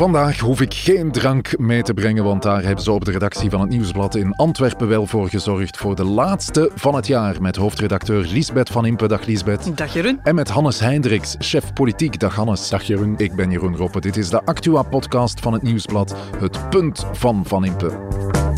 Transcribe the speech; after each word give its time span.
Vandaag 0.00 0.38
hoef 0.38 0.60
ik 0.60 0.74
geen 0.74 1.12
drank 1.12 1.58
mee 1.58 1.82
te 1.82 1.94
brengen, 1.94 2.24
want 2.24 2.42
daar 2.42 2.62
hebben 2.62 2.84
ze 2.84 2.92
op 2.92 3.04
de 3.04 3.10
redactie 3.10 3.50
van 3.50 3.60
het 3.60 3.68
Nieuwsblad 3.68 4.14
in 4.14 4.34
Antwerpen 4.34 4.88
wel 4.88 5.06
voor 5.06 5.28
gezorgd. 5.28 5.76
Voor 5.76 5.96
de 5.96 6.04
laatste 6.04 6.70
van 6.74 6.94
het 6.94 7.06
jaar 7.06 7.42
met 7.42 7.56
hoofdredacteur 7.56 8.26
Lisbeth 8.26 8.70
van 8.70 8.86
Impe. 8.86 9.08
Dag 9.08 9.24
Lisbeth. 9.24 9.76
Dag 9.76 9.92
Jeroen. 9.92 10.20
En 10.22 10.34
met 10.34 10.48
Hannes 10.48 10.80
Hendricks, 10.80 11.34
chef 11.38 11.72
politiek. 11.72 12.20
Dag 12.20 12.34
Hannes. 12.34 12.68
Dag 12.68 12.82
Jeroen. 12.82 13.14
Ik 13.16 13.34
ben 13.34 13.50
Jeroen 13.50 13.76
Roppe. 13.76 14.00
Dit 14.00 14.16
is 14.16 14.30
de 14.30 14.44
Actua-podcast 14.44 15.40
van 15.40 15.52
het 15.52 15.62
Nieuwsblad. 15.62 16.14
Het 16.36 16.68
punt 16.70 17.06
van 17.12 17.44
Van 17.46 17.64
Impe. 17.64 18.49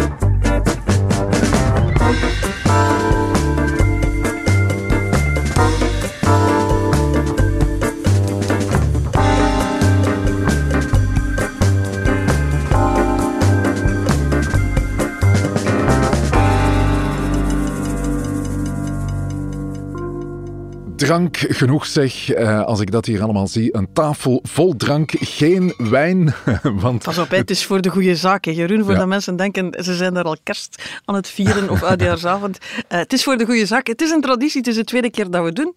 Drank 21.06 21.36
genoeg 21.36 21.86
zeg, 21.86 22.36
uh, 22.36 22.64
als 22.64 22.80
ik 22.80 22.90
dat 22.90 23.06
hier 23.06 23.22
allemaal 23.22 23.46
zie. 23.46 23.76
Een 23.76 23.92
tafel 23.92 24.40
vol 24.42 24.76
drank, 24.76 25.10
geen 25.18 25.74
wijn. 25.76 26.34
Want 26.84 27.02
Pas 27.02 27.18
op, 27.18 27.30
het 27.30 27.50
is 27.50 27.64
voor 27.64 27.80
de 27.80 27.88
goede 27.88 28.16
zaak. 28.16 28.44
Jeroen, 28.44 28.84
voor 28.84 28.94
ja. 28.94 29.06
mensen 29.06 29.36
denken, 29.36 29.84
ze 29.84 29.94
zijn 29.94 30.14
daar 30.14 30.24
al 30.24 30.36
kerst 30.42 31.00
aan 31.04 31.14
het 31.14 31.28
vieren 31.28 31.70
of 31.70 31.82
oudejaarsavond. 31.82 32.58
Uh, 32.60 32.98
het 32.98 33.12
is 33.12 33.24
voor 33.24 33.36
de 33.36 33.44
goede 33.44 33.66
zaak. 33.66 33.86
Het 33.86 34.02
is 34.02 34.10
een 34.10 34.20
traditie, 34.20 34.58
het 34.58 34.68
is 34.68 34.74
de 34.74 34.84
tweede 34.84 35.10
keer 35.10 35.30
dat 35.30 35.44
we 35.44 35.52
doen. 35.52 35.74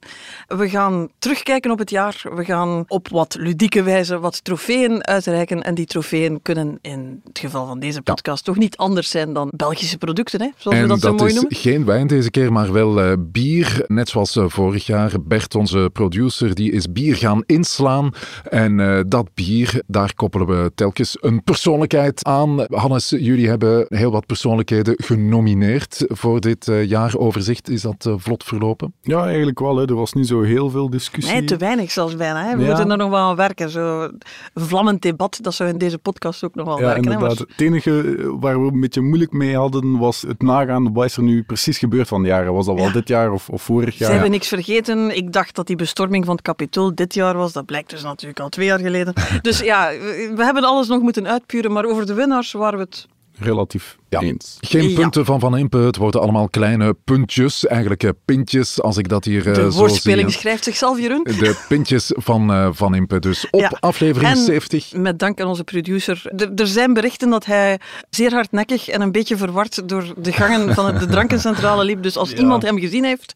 We 0.47 0.69
gaan 0.69 1.07
terugkijken 1.19 1.71
op 1.71 1.79
het 1.79 1.89
jaar. 1.89 2.21
We 2.35 2.45
gaan 2.45 2.83
op 2.87 3.09
wat 3.09 3.35
ludieke 3.39 3.83
wijze 3.83 4.19
wat 4.19 4.43
trofeeën 4.43 5.05
uitreiken. 5.05 5.63
En 5.63 5.75
die 5.75 5.85
trofeeën 5.85 6.41
kunnen 6.41 6.79
in 6.81 7.21
het 7.23 7.39
geval 7.39 7.67
van 7.67 7.79
deze 7.79 8.01
podcast 8.01 8.45
ja. 8.45 8.51
toch 8.51 8.61
niet 8.61 8.77
anders 8.77 9.09
zijn 9.09 9.33
dan 9.33 9.51
Belgische 9.55 9.97
producten, 9.97 10.41
hè? 10.41 10.49
zoals 10.57 10.77
en 10.77 10.83
we 10.83 10.89
dat, 10.89 11.01
dat 11.01 11.11
zo 11.11 11.17
mooi 11.17 11.33
noemen. 11.33 11.55
geen 11.55 11.85
wijn 11.85 12.07
deze 12.07 12.31
keer, 12.31 12.51
maar 12.51 12.71
wel 12.71 13.05
uh, 13.05 13.13
bier. 13.19 13.83
Net 13.87 14.09
zoals 14.09 14.37
vorig 14.45 14.85
jaar. 14.85 15.14
Bert, 15.21 15.55
onze 15.55 15.89
producer, 15.93 16.55
die 16.55 16.71
is 16.71 16.91
bier 16.91 17.15
gaan 17.15 17.43
inslaan. 17.45 18.11
En 18.49 18.79
uh, 18.79 18.99
dat 19.07 19.29
bier, 19.33 19.81
daar 19.87 20.13
koppelen 20.15 20.47
we 20.47 20.71
telkens 20.75 21.17
een 21.21 21.43
persoonlijkheid 21.43 22.25
aan. 22.25 22.65
Hannes, 22.69 23.09
jullie 23.09 23.47
hebben 23.47 23.85
heel 23.89 24.11
wat 24.11 24.25
persoonlijkheden 24.25 24.93
genomineerd 24.97 26.05
voor 26.07 26.39
dit 26.39 26.67
uh, 26.67 26.83
jaaroverzicht. 26.83 27.69
Is 27.69 27.81
dat 27.81 28.05
uh, 28.07 28.13
vlot 28.17 28.43
verlopen? 28.43 28.93
Ja, 29.01 29.25
eigenlijk 29.25 29.59
wel. 29.59 29.77
Hè. 29.77 29.87
Er 29.87 29.95
was 29.95 30.13
niet 30.13 30.27
zo 30.27 30.41
heel 30.41 30.69
veel 30.69 30.89
discussie. 30.89 31.33
Nee, 31.33 31.43
te 31.43 31.57
weinig 31.57 31.91
zelfs 31.91 32.15
bijna. 32.15 32.43
Hè. 32.43 32.55
We 32.55 32.61
ja. 32.61 32.67
moeten 32.67 32.91
er 32.91 32.97
nog 32.97 33.09
wel 33.09 33.19
aan 33.19 33.35
werken. 33.35 33.69
Zo 33.69 34.09
vlammend 34.53 35.01
debat, 35.01 35.39
dat 35.41 35.53
zou 35.53 35.69
in 35.69 35.77
deze 35.77 35.97
podcast 35.97 36.43
ook 36.43 36.55
nog 36.55 36.65
wel 36.65 36.79
ja, 36.79 36.85
werken. 36.85 37.03
Inderdaad. 37.03 37.37
Hè, 37.37 37.43
maar... 37.43 37.47
Het 37.51 37.61
enige 37.61 38.15
waar 38.39 38.61
we 38.65 38.71
een 38.71 38.79
beetje 38.79 39.01
moeilijk 39.01 39.31
mee 39.31 39.55
hadden, 39.55 39.97
was 39.97 40.21
het 40.21 40.41
nagaan. 40.41 40.93
Wat 40.93 41.05
is 41.05 41.17
er 41.17 41.23
nu 41.23 41.43
precies 41.43 41.77
gebeurd 41.77 42.07
van 42.07 42.21
de 42.21 42.27
jaren? 42.27 42.53
Was 42.53 42.65
dat 42.65 42.75
wel 42.75 42.85
ja. 42.85 42.91
dit 42.91 43.07
jaar 43.07 43.31
of, 43.31 43.49
of 43.49 43.61
vorig 43.61 43.97
jaar? 43.97 44.07
Ze 44.07 44.13
hebben 44.13 44.31
niks 44.31 44.47
vergeten 44.47 45.04
ik 45.11 45.33
dacht 45.33 45.55
dat 45.55 45.67
die 45.67 45.75
bestorming 45.75 46.25
van 46.25 46.35
het 46.35 46.43
kapitool 46.43 46.95
dit 46.95 47.13
jaar 47.13 47.37
was. 47.37 47.53
Dat 47.53 47.65
blijkt 47.65 47.89
dus 47.89 48.03
natuurlijk 48.03 48.39
al 48.39 48.49
twee 48.49 48.65
jaar 48.65 48.79
geleden. 48.79 49.13
Dus 49.41 49.59
ja, 49.59 49.89
we 50.35 50.43
hebben 50.43 50.63
alles 50.63 50.87
nog 50.87 51.01
moeten 51.01 51.27
uitpuren, 51.27 51.71
maar 51.71 51.85
over 51.85 52.05
de 52.05 52.13
winnaars 52.13 52.51
waren 52.51 52.79
we 52.79 52.85
het 52.85 53.07
relatief 53.39 53.97
ja. 54.09 54.19
eens. 54.19 54.57
Geen 54.61 54.93
punten 54.93 55.21
ja. 55.21 55.27
van 55.27 55.39
Van 55.39 55.57
Impe, 55.57 55.77
het 55.77 55.97
worden 55.97 56.21
allemaal 56.21 56.49
kleine 56.49 56.95
puntjes, 57.03 57.65
eigenlijk 57.67 58.11
pintjes, 58.25 58.81
als 58.81 58.97
ik 58.97 59.09
dat 59.09 59.25
hier 59.25 59.43
De 59.43 59.53
zo 59.53 59.69
woordspeling 59.69 60.31
zie. 60.31 60.39
schrijft 60.39 60.63
zichzelf, 60.63 60.99
Jeroen. 60.99 61.23
De 61.23 61.63
pintjes 61.67 62.11
van 62.15 62.51
uh, 62.51 62.69
Van 62.71 62.95
Impe, 62.95 63.19
dus 63.19 63.47
op 63.49 63.59
Ja. 63.59 63.71
aflevering 63.79 64.31
En 64.31 64.37
70. 64.37 64.93
met 64.93 65.19
dank 65.19 65.41
aan 65.41 65.47
onze 65.47 65.63
producer. 65.63 66.21
Er, 66.37 66.51
er 66.55 66.67
zijn 66.67 66.93
berichten 66.93 67.29
dat 67.29 67.45
hij 67.45 67.79
zeer 68.09 68.31
hardnekkig 68.33 68.87
en 68.87 69.01
een 69.01 69.11
beetje 69.11 69.37
verward 69.37 69.89
door 69.89 70.13
de 70.17 70.31
gangen 70.31 70.73
van 70.73 70.97
de 70.99 71.05
drankencentrale 71.05 71.83
liep. 71.83 72.03
Dus 72.03 72.17
als 72.17 72.29
Ja. 72.29 72.37
iemand 72.37 72.63
hem 72.63 72.79
gezien 72.79 73.03
heeft... 73.03 73.33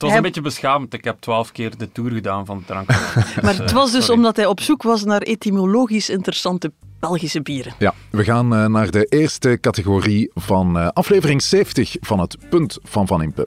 Het 0.00 0.08
was 0.08 0.18
Hij- 0.18 0.26
een 0.28 0.32
beetje 0.34 0.50
beschamend. 0.50 0.94
Ik 0.94 1.04
heb 1.04 1.20
twaalf 1.20 1.52
keer 1.52 1.76
de 1.76 1.92
tour 1.92 2.10
gedaan 2.10 2.46
van 2.46 2.56
het 2.56 2.66
drank. 2.66 2.88
Maar 3.42 3.56
het 3.56 3.72
was 3.72 3.92
dus 3.92 4.10
omdat 4.10 4.36
hij 4.36 4.46
op 4.46 4.60
zoek 4.60 4.82
was 4.82 5.04
naar 5.04 5.20
etymologisch 5.22 6.10
interessante 6.10 6.72
Belgische 7.00 7.42
bieren. 7.42 7.74
Ja, 7.78 7.94
we 8.10 8.24
gaan 8.24 8.54
eh, 8.54 8.66
naar 8.66 8.90
de 8.90 9.04
eerste 9.04 9.58
categorie 9.60 10.30
van 10.34 10.78
eh, 10.78 10.88
aflevering 10.88 11.42
70 11.42 11.96
van 12.00 12.20
het 12.20 12.36
punt 12.50 12.78
van 12.82 13.06
Van 13.06 13.22
Impe. 13.22 13.46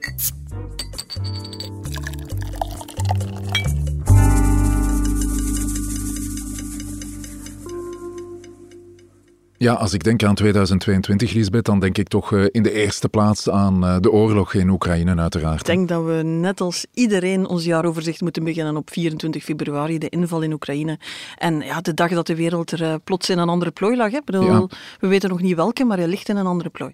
Ja, 9.57 9.73
als 9.73 9.93
ik 9.93 10.03
denk 10.03 10.23
aan 10.23 10.35
2022, 10.35 11.33
Lisbeth, 11.33 11.65
dan 11.65 11.79
denk 11.79 11.97
ik 11.97 12.07
toch 12.07 12.33
eh, 12.33 12.43
in 12.51 12.63
de 12.63 12.71
eerste 12.71 13.09
plaats 13.09 13.49
aan 13.49 13.85
eh, 13.85 13.97
de 13.99 14.11
oorlog 14.11 14.53
in 14.53 14.69
Oekraïne, 14.69 15.15
uiteraard. 15.15 15.59
Ik 15.59 15.65
denk 15.65 15.87
dat 15.87 16.05
we 16.05 16.23
net 16.23 16.61
als 16.61 16.85
iedereen 16.93 17.47
ons 17.47 17.65
jaaroverzicht 17.65 18.21
moeten 18.21 18.43
beginnen 18.43 18.77
op 18.77 18.89
24 18.89 19.43
februari, 19.43 19.97
de 19.97 20.09
inval 20.09 20.41
in 20.41 20.53
Oekraïne. 20.53 20.99
En 21.37 21.59
ja, 21.59 21.81
de 21.81 21.93
dag 21.93 22.09
dat 22.09 22.27
de 22.27 22.35
wereld 22.35 22.71
er 22.71 22.83
eh, 22.83 22.95
plots 23.03 23.29
in 23.29 23.37
een 23.37 23.49
andere 23.49 23.71
plooi 23.71 23.95
lag. 23.97 24.11
Hè. 24.11 24.17
Ik 24.17 24.25
bedoel, 24.25 24.43
Ja. 24.43 24.67
We 24.99 25.07
weten 25.07 25.29
nog 25.29 25.41
niet 25.41 25.55
welke, 25.55 25.83
maar 25.85 25.97
hij 25.97 26.07
ligt 26.07 26.29
in 26.29 26.37
een 26.37 26.45
andere 26.45 26.69
plooi. 26.69 26.93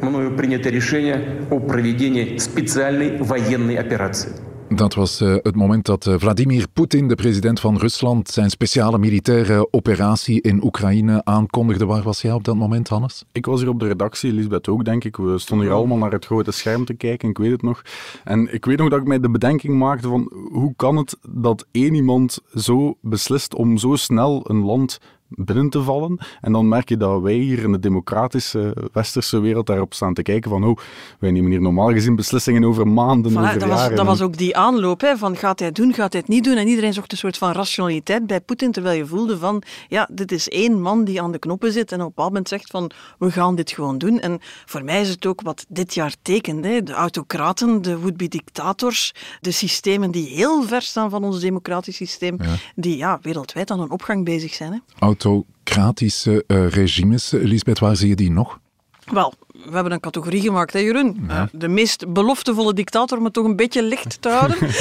мною 0.00 0.36
принято 0.36 0.68
решение 0.68 1.46
о 1.50 1.58
проведении 1.58 2.38
специальной 2.38 3.16
военной 3.18 3.76
операции. 3.76 4.32
Dat 4.75 4.93
was 4.93 5.21
eh, 5.21 5.35
het 5.41 5.55
moment 5.55 5.85
dat 5.85 6.07
eh, 6.07 6.15
Vladimir 6.17 6.67
Poetin, 6.73 7.07
de 7.07 7.15
president 7.15 7.59
van 7.59 7.77
Rusland, 7.77 8.29
zijn 8.29 8.49
speciale 8.49 8.97
militaire 8.97 9.67
operatie 9.71 10.41
in 10.41 10.63
Oekraïne 10.63 11.21
aankondigde. 11.23 11.85
Waar 11.85 12.03
was 12.03 12.21
jij 12.21 12.31
op 12.31 12.43
dat 12.43 12.55
moment, 12.55 12.87
Hannes? 12.87 13.25
Ik 13.31 13.45
was 13.45 13.59
hier 13.59 13.69
op 13.69 13.79
de 13.79 13.87
redactie, 13.87 14.33
Lisbeth 14.33 14.67
ook, 14.67 14.85
denk 14.85 15.03
ik. 15.03 15.17
We 15.17 15.37
stonden 15.37 15.67
hier 15.67 15.75
allemaal 15.75 15.97
naar 15.97 16.11
het 16.11 16.25
grote 16.25 16.51
scherm 16.51 16.85
te 16.85 16.93
kijken, 16.93 17.29
ik 17.29 17.37
weet 17.37 17.51
het 17.51 17.61
nog. 17.61 17.81
En 18.23 18.53
ik 18.53 18.65
weet 18.65 18.77
nog 18.77 18.89
dat 18.89 18.99
ik 18.99 19.07
mij 19.07 19.19
de 19.19 19.29
bedenking 19.29 19.77
maakte 19.77 20.07
van 20.07 20.31
hoe 20.51 20.73
kan 20.75 20.97
het 20.97 21.17
dat 21.29 21.65
één 21.71 21.93
iemand 21.93 22.39
zo 22.55 22.97
beslist 23.01 23.55
om 23.55 23.77
zo 23.77 23.95
snel 23.95 24.49
een 24.49 24.63
land 24.63 24.99
binnen 25.35 25.69
te 25.69 25.81
vallen. 25.81 26.19
En 26.41 26.51
dan 26.51 26.67
merk 26.67 26.89
je 26.89 26.97
dat 26.97 27.21
wij 27.21 27.33
hier 27.33 27.63
in 27.63 27.71
de 27.71 27.79
democratische 27.79 28.89
westerse 28.93 29.39
wereld 29.39 29.67
daarop 29.67 29.93
staan 29.93 30.13
te 30.13 30.21
kijken 30.21 30.49
van 30.49 30.63
oh, 30.63 30.77
wij 31.19 31.31
nemen 31.31 31.51
hier 31.51 31.61
normaal 31.61 31.91
gezien 31.91 32.15
beslissingen 32.15 32.63
over 32.63 32.87
maanden, 32.87 33.31
Voilà, 33.31 33.35
over 33.35 33.59
dat, 33.59 33.69
was, 33.69 33.89
dat 33.89 34.05
was 34.05 34.21
ook 34.21 34.37
die 34.37 34.57
aanloop, 34.57 35.01
hè, 35.01 35.17
van 35.17 35.35
gaat 35.35 35.59
hij 35.59 35.67
het 35.67 35.77
doen, 35.77 35.93
gaat 35.93 36.11
hij 36.11 36.21
het 36.21 36.29
niet 36.29 36.43
doen. 36.43 36.57
En 36.57 36.67
iedereen 36.67 36.93
zocht 36.93 37.11
een 37.11 37.17
soort 37.17 37.37
van 37.37 37.51
rationaliteit 37.51 38.27
bij 38.27 38.41
Poetin, 38.41 38.71
terwijl 38.71 38.97
je 38.97 39.05
voelde 39.05 39.37
van, 39.37 39.63
ja, 39.87 40.09
dit 40.11 40.31
is 40.31 40.49
één 40.49 40.81
man 40.81 41.03
die 41.03 41.21
aan 41.21 41.31
de 41.31 41.39
knoppen 41.39 41.71
zit 41.71 41.91
en 41.91 41.97
op 41.97 42.01
een 42.01 42.07
bepaald 42.07 42.27
moment 42.27 42.47
zegt 42.47 42.69
van, 42.69 42.91
we 43.19 43.31
gaan 43.31 43.55
dit 43.55 43.71
gewoon 43.71 43.97
doen. 43.97 44.19
En 44.19 44.39
voor 44.65 44.83
mij 44.83 45.01
is 45.01 45.09
het 45.09 45.25
ook 45.25 45.41
wat 45.41 45.65
dit 45.69 45.93
jaar 45.93 46.15
tekent. 46.21 46.65
Hè. 46.65 46.83
De 46.83 46.93
autocraten, 46.93 47.81
de 47.81 47.99
would-be 47.99 48.27
dictators, 48.27 49.13
de 49.41 49.51
systemen 49.51 50.11
die 50.11 50.27
heel 50.27 50.63
ver 50.63 50.81
staan 50.81 51.09
van 51.09 51.23
ons 51.23 51.39
democratisch 51.39 51.95
systeem, 51.95 52.37
die 52.75 52.97
ja, 52.97 53.19
wereldwijd 53.21 53.71
aan 53.71 53.79
een 53.79 53.91
opgang 53.91 54.25
bezig 54.25 54.53
zijn. 54.53 54.71
Hè. 54.71 55.05
Autocratische 55.25 56.43
eh, 56.47 56.67
regimes, 56.67 57.31
Lisbeth, 57.31 57.79
waar 57.79 57.95
zie 57.95 58.09
je 58.09 58.15
die 58.15 58.31
nog? 58.31 58.59
Wel, 59.05 59.33
we 59.47 59.73
hebben 59.73 59.91
een 59.91 59.99
categorie 59.99 60.41
gemaakt, 60.41 60.73
hè 60.73 60.79
Jeroen? 60.79 61.25
Uh, 61.29 61.43
de 61.51 61.67
meest 61.67 62.13
beloftevolle 62.13 62.73
dictator, 62.73 63.17
om 63.17 63.23
het 63.23 63.33
toch 63.33 63.45
een 63.45 63.55
beetje 63.55 63.83
licht 63.83 64.21
te 64.21 64.29
houden. 64.29 64.57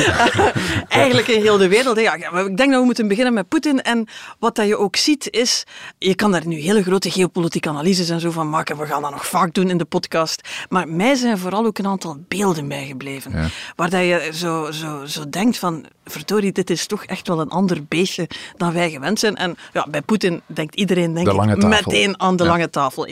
Eigenlijk 0.88 1.28
in 1.28 1.40
heel 1.40 1.56
de 1.56 1.68
wereld. 1.68 1.96
Hè. 1.96 2.02
Ja, 2.02 2.30
maar 2.30 2.46
ik 2.46 2.56
denk 2.56 2.70
dat 2.70 2.80
we 2.80 2.84
moeten 2.84 3.08
beginnen 3.08 3.34
met 3.34 3.48
Poetin. 3.48 3.82
En 3.82 4.08
wat 4.38 4.56
dat 4.56 4.66
je 4.66 4.76
ook 4.76 4.96
ziet 4.96 5.30
is, 5.30 5.64
je 5.98 6.14
kan 6.14 6.32
daar 6.32 6.46
nu 6.46 6.56
hele 6.56 6.82
grote 6.82 7.10
geopolitieke 7.10 7.68
analyses 7.68 8.08
en 8.08 8.20
zo 8.20 8.30
van 8.30 8.50
maken. 8.50 8.78
We 8.78 8.86
gaan 8.86 9.02
dat 9.02 9.10
nog 9.10 9.26
vaak 9.26 9.54
doen 9.54 9.70
in 9.70 9.78
de 9.78 9.84
podcast. 9.84 10.48
Maar 10.68 10.88
mij 10.88 11.14
zijn 11.14 11.38
vooral 11.38 11.66
ook 11.66 11.78
een 11.78 11.86
aantal 11.86 12.16
beelden 12.28 12.68
bijgebleven. 12.68 13.32
Ja. 13.32 13.48
Waar 13.76 13.90
dat 13.90 14.00
je 14.00 14.30
zo, 14.32 14.70
zo, 14.70 15.06
zo 15.06 15.28
denkt 15.30 15.58
van, 15.58 15.86
verdorie, 16.10 16.53
dit 16.53 16.71
is 16.71 16.87
toch 16.87 17.04
echt 17.04 17.28
wel 17.28 17.41
een 17.41 17.48
ander 17.48 17.84
beestje 17.88 18.28
dan 18.56 18.72
wij 18.72 18.91
gewend 18.91 19.19
zijn. 19.19 19.37
En 19.37 19.56
ja, 19.72 19.87
bij 19.91 20.03
Poetin 20.03 20.41
denkt 20.47 20.75
iedereen 20.75 21.14
denk 21.14 21.26
De 21.26 21.34
lange 21.34 21.56
ik, 21.56 21.62
meteen 21.62 22.20
aan 22.20 22.37
de 22.37 22.44
Ja. 22.44 22.49
lange 22.50 22.70
tafel. 22.70 23.08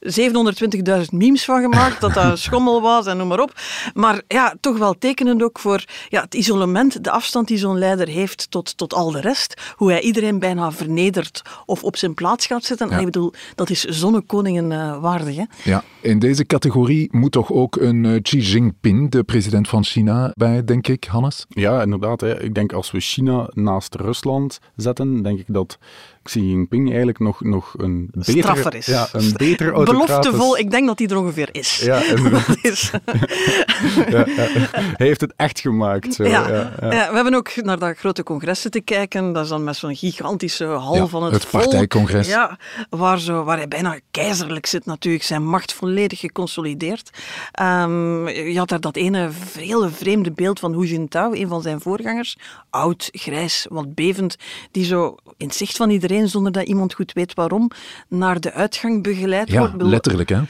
720.000 0.00 1.08
memes 1.10 1.44
van 1.44 1.60
gemaakt, 1.60 2.00
dat 2.00 2.14
dat 2.14 2.38
schommel 2.48 2.80
was 2.80 3.06
en 3.06 3.16
noem 3.16 3.28
maar 3.28 3.40
op. 3.40 3.60
Maar 3.94 4.22
ja, 4.28 4.54
toch 4.60 4.78
wel 4.78 4.94
tekenend 4.98 5.42
ook 5.42 5.58
voor 5.58 5.84
ja, 6.08 6.22
het 6.22 6.34
isolement, 6.34 7.04
de 7.04 7.10
afstand 7.10 7.48
die 7.48 7.58
zo'n 7.58 7.78
leider 7.78 8.08
heeft 8.08 8.50
tot, 8.50 8.76
tot 8.76 8.94
al 8.94 9.10
de 9.10 9.20
rest. 9.20 9.60
Hoe 9.76 9.90
hij 9.90 10.00
iedereen 10.00 10.38
bijna 10.38 10.72
vernedert 10.72 11.42
of 11.66 11.82
op 11.84 11.96
zijn 11.96 12.14
plaats 12.14 12.46
gaat 12.46 12.64
zetten. 12.64 12.86
Ja. 12.86 12.92
En 12.92 12.98
ik 12.98 13.04
bedoel, 13.04 13.32
dat 13.54 13.70
is 13.70 13.84
zonnekoningen 13.84 14.72
eh, 14.72 15.00
waardig. 15.00 15.36
Hè? 15.36 15.44
Ja, 15.64 15.84
in 16.00 16.18
deze 16.18 16.46
categorie 16.46 17.08
moet 17.10 17.32
toch 17.32 17.52
ook 17.52 17.76
een 17.76 18.04
eh, 18.04 18.22
Xi 18.22 18.38
Jinping, 18.38 19.10
de 19.10 19.22
president 19.22 19.68
van 19.68 19.84
China, 19.84 20.30
bij, 20.34 20.64
denk 20.64 20.88
ik, 20.88 21.04
Hannes? 21.04 21.46
Ja, 21.48 21.82
inderdaad. 21.82 22.20
Hè. 22.20 22.41
Ik 22.42 22.54
denk 22.54 22.72
als 22.72 22.90
we 22.90 23.00
China 23.00 23.50
naast 23.52 23.94
Rusland 23.94 24.60
zetten, 24.76 25.22
denk 25.22 25.38
ik 25.38 25.46
dat 25.48 25.78
Xi 26.22 26.40
Jinping 26.48 26.88
eigenlijk 26.88 27.18
nog, 27.18 27.40
nog 27.40 27.74
een 27.76 28.08
betere, 28.12 28.38
Straffer 28.38 28.74
is. 28.74 28.86
Ja, 28.86 29.08
een 29.12 29.32
beter 29.36 29.72
autocraat 29.72 30.06
Beloftevol, 30.06 30.54
is. 30.54 30.60
ik 30.60 30.70
denk 30.70 30.86
dat 30.86 30.98
hij 30.98 31.08
er 31.08 31.18
ongeveer 31.18 31.48
is. 31.52 31.78
Ja, 31.78 32.04
inderdaad. 32.14 32.56
Is 32.62 32.90
Ja, 34.10 34.26
ja. 34.26 34.46
Hij 34.72 35.06
heeft 35.06 35.20
het 35.20 35.32
echt 35.36 35.60
gemaakt. 35.60 36.14
Zo. 36.14 36.24
ja. 36.24 36.48
Ja, 36.80 37.08
we 37.08 37.14
hebben 37.14 37.34
ook 37.34 37.62
naar 37.62 37.78
dat 37.78 37.98
grote 37.98 38.22
congres 38.22 38.60
zitten 38.60 38.84
kijken. 38.84 39.32
Dat 39.32 39.42
is 39.44 39.48
dan 39.48 39.64
met 39.64 39.76
zo'n 39.76 39.96
gigantische 39.96 40.64
hal 40.64 41.08
van 41.08 41.22
het, 41.22 41.32
het 41.32 41.44
volk. 41.44 41.62
partijcongres. 41.62 42.28
Ja, 42.28 42.58
waar, 42.90 43.20
zo, 43.20 43.44
waar 43.44 43.56
hij 43.56 43.68
bijna 43.68 43.98
keizerlijk 44.10 44.66
zit 44.66 44.86
natuurlijk. 44.86 45.24
Zijn 45.24 45.44
macht 45.44 45.72
volledig 45.72 46.20
geconsolideerd. 46.20 47.10
Ehm, 47.52 48.28
je 48.28 48.58
had 48.58 48.68
daar 48.68 48.80
dat 48.80 48.96
ene 48.96 49.30
hele 49.58 49.88
vreemde 49.88 50.32
beeld 50.32 50.58
van 50.58 50.72
Hu 50.72 50.86
Jintao, 50.86 51.32
een 51.32 51.48
van 51.48 51.62
zijn 51.62 51.80
voorgangers. 51.80 52.36
Oud, 52.70 53.08
grijs, 53.12 53.66
wat 53.70 53.94
bevend. 53.94 54.36
Die 54.70 54.84
zo 54.84 55.16
in 55.36 55.46
het 55.46 55.56
zicht 55.56 55.76
van 55.76 55.90
iedereen, 55.90 56.11
zonder 56.20 56.52
dat 56.52 56.66
iemand 56.66 56.94
goed 56.94 57.12
weet 57.12 57.34
waarom, 57.34 57.70
naar 58.08 58.40
de 58.40 58.52
uitgang 58.52 59.02
begeleid 59.02 59.50
Ja, 59.50 59.58
wordt. 59.58 59.82
Letterlijk 59.82 60.28
hè. 60.28 60.40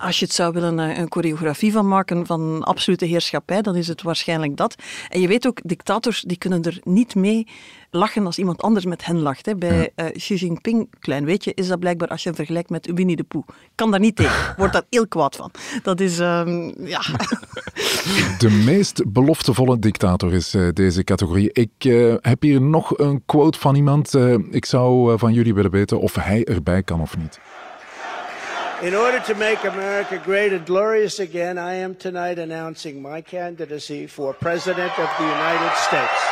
Als 0.00 0.18
je 0.18 0.24
het 0.24 0.34
zou 0.34 0.52
willen 0.52 0.78
eh, 0.78 0.98
een 0.98 1.12
choreografie 1.12 1.72
van 1.72 1.88
maken 1.88 2.26
van 2.26 2.62
absolute 2.62 3.04
heerschappij, 3.04 3.62
dan 3.62 3.76
is 3.76 3.88
het 3.88 4.02
waarschijnlijk 4.02 4.56
dat. 4.56 4.74
En 5.08 5.20
je 5.20 5.28
weet 5.28 5.46
ook, 5.46 5.60
dictators 5.64 6.22
die 6.22 6.38
kunnen 6.38 6.62
er 6.62 6.78
niet 6.84 7.14
mee 7.14 7.46
lachen 7.90 8.26
als 8.26 8.38
iemand 8.38 8.62
anders 8.62 8.84
met 8.84 9.04
hen 9.04 9.18
lacht. 9.18 9.46
Hè. 9.46 9.56
Bij 9.56 9.92
eh, 9.94 10.06
Xi 10.12 10.34
Jinping, 10.34 10.88
klein 10.98 11.24
weetje, 11.24 11.54
is 11.54 11.68
dat 11.68 11.78
blijkbaar 11.78 12.08
als 12.08 12.22
je 12.22 12.28
hem 12.28 12.36
vergelijkt 12.36 12.70
met 12.70 12.90
Winnie 12.94 13.16
de 13.16 13.22
Pooh. 13.22 13.46
Kan 13.74 13.90
daar 13.90 14.00
niet 14.00 14.16
tegen. 14.16 14.54
Wordt 14.58 14.72
daar 14.72 14.84
heel 14.90 15.08
kwaad 15.08 15.36
van. 15.36 15.50
Dat 15.82 16.00
is, 16.00 16.18
ehm, 16.18 16.86
ja... 16.86 17.00
De 18.38 18.62
meest 18.64 19.12
beloftevolle 19.12 19.78
dictator 19.78 20.32
is 20.32 20.54
eh, 20.54 20.68
deze 20.72 21.04
categorie. 21.04 21.52
Ik 21.52 21.70
heb 22.20 22.42
hier 22.42 22.60
nog 22.60 22.98
een 22.98 23.22
quote 23.26 23.58
van 23.58 23.74
iemand. 23.74 24.14
Ik 24.50 24.64
zou 24.64 25.18
van 25.18 25.32
jullie 25.32 25.54
willen 25.54 25.70
weten 25.70 26.00
of 26.00 26.14
hij 26.14 26.44
erbij 26.44 26.82
kan 26.82 27.00
of 27.00 27.16
niet. 27.16 27.40
In 28.82 28.94
order 28.94 29.20
to 29.20 29.34
make 29.34 29.62
America 29.64 30.18
great 30.24 30.54
and 30.54 30.64
glorious 30.64 31.18
again, 31.18 31.58
I 31.58 31.74
am 31.74 31.94
tonight 31.94 32.38
announcing 32.38 33.02
my 33.02 33.20
candidacy 33.20 34.06
for 34.06 34.32
President 34.32 34.98
of 34.98 35.10
the 35.18 35.24
United 35.24 35.76
States. 35.76 36.22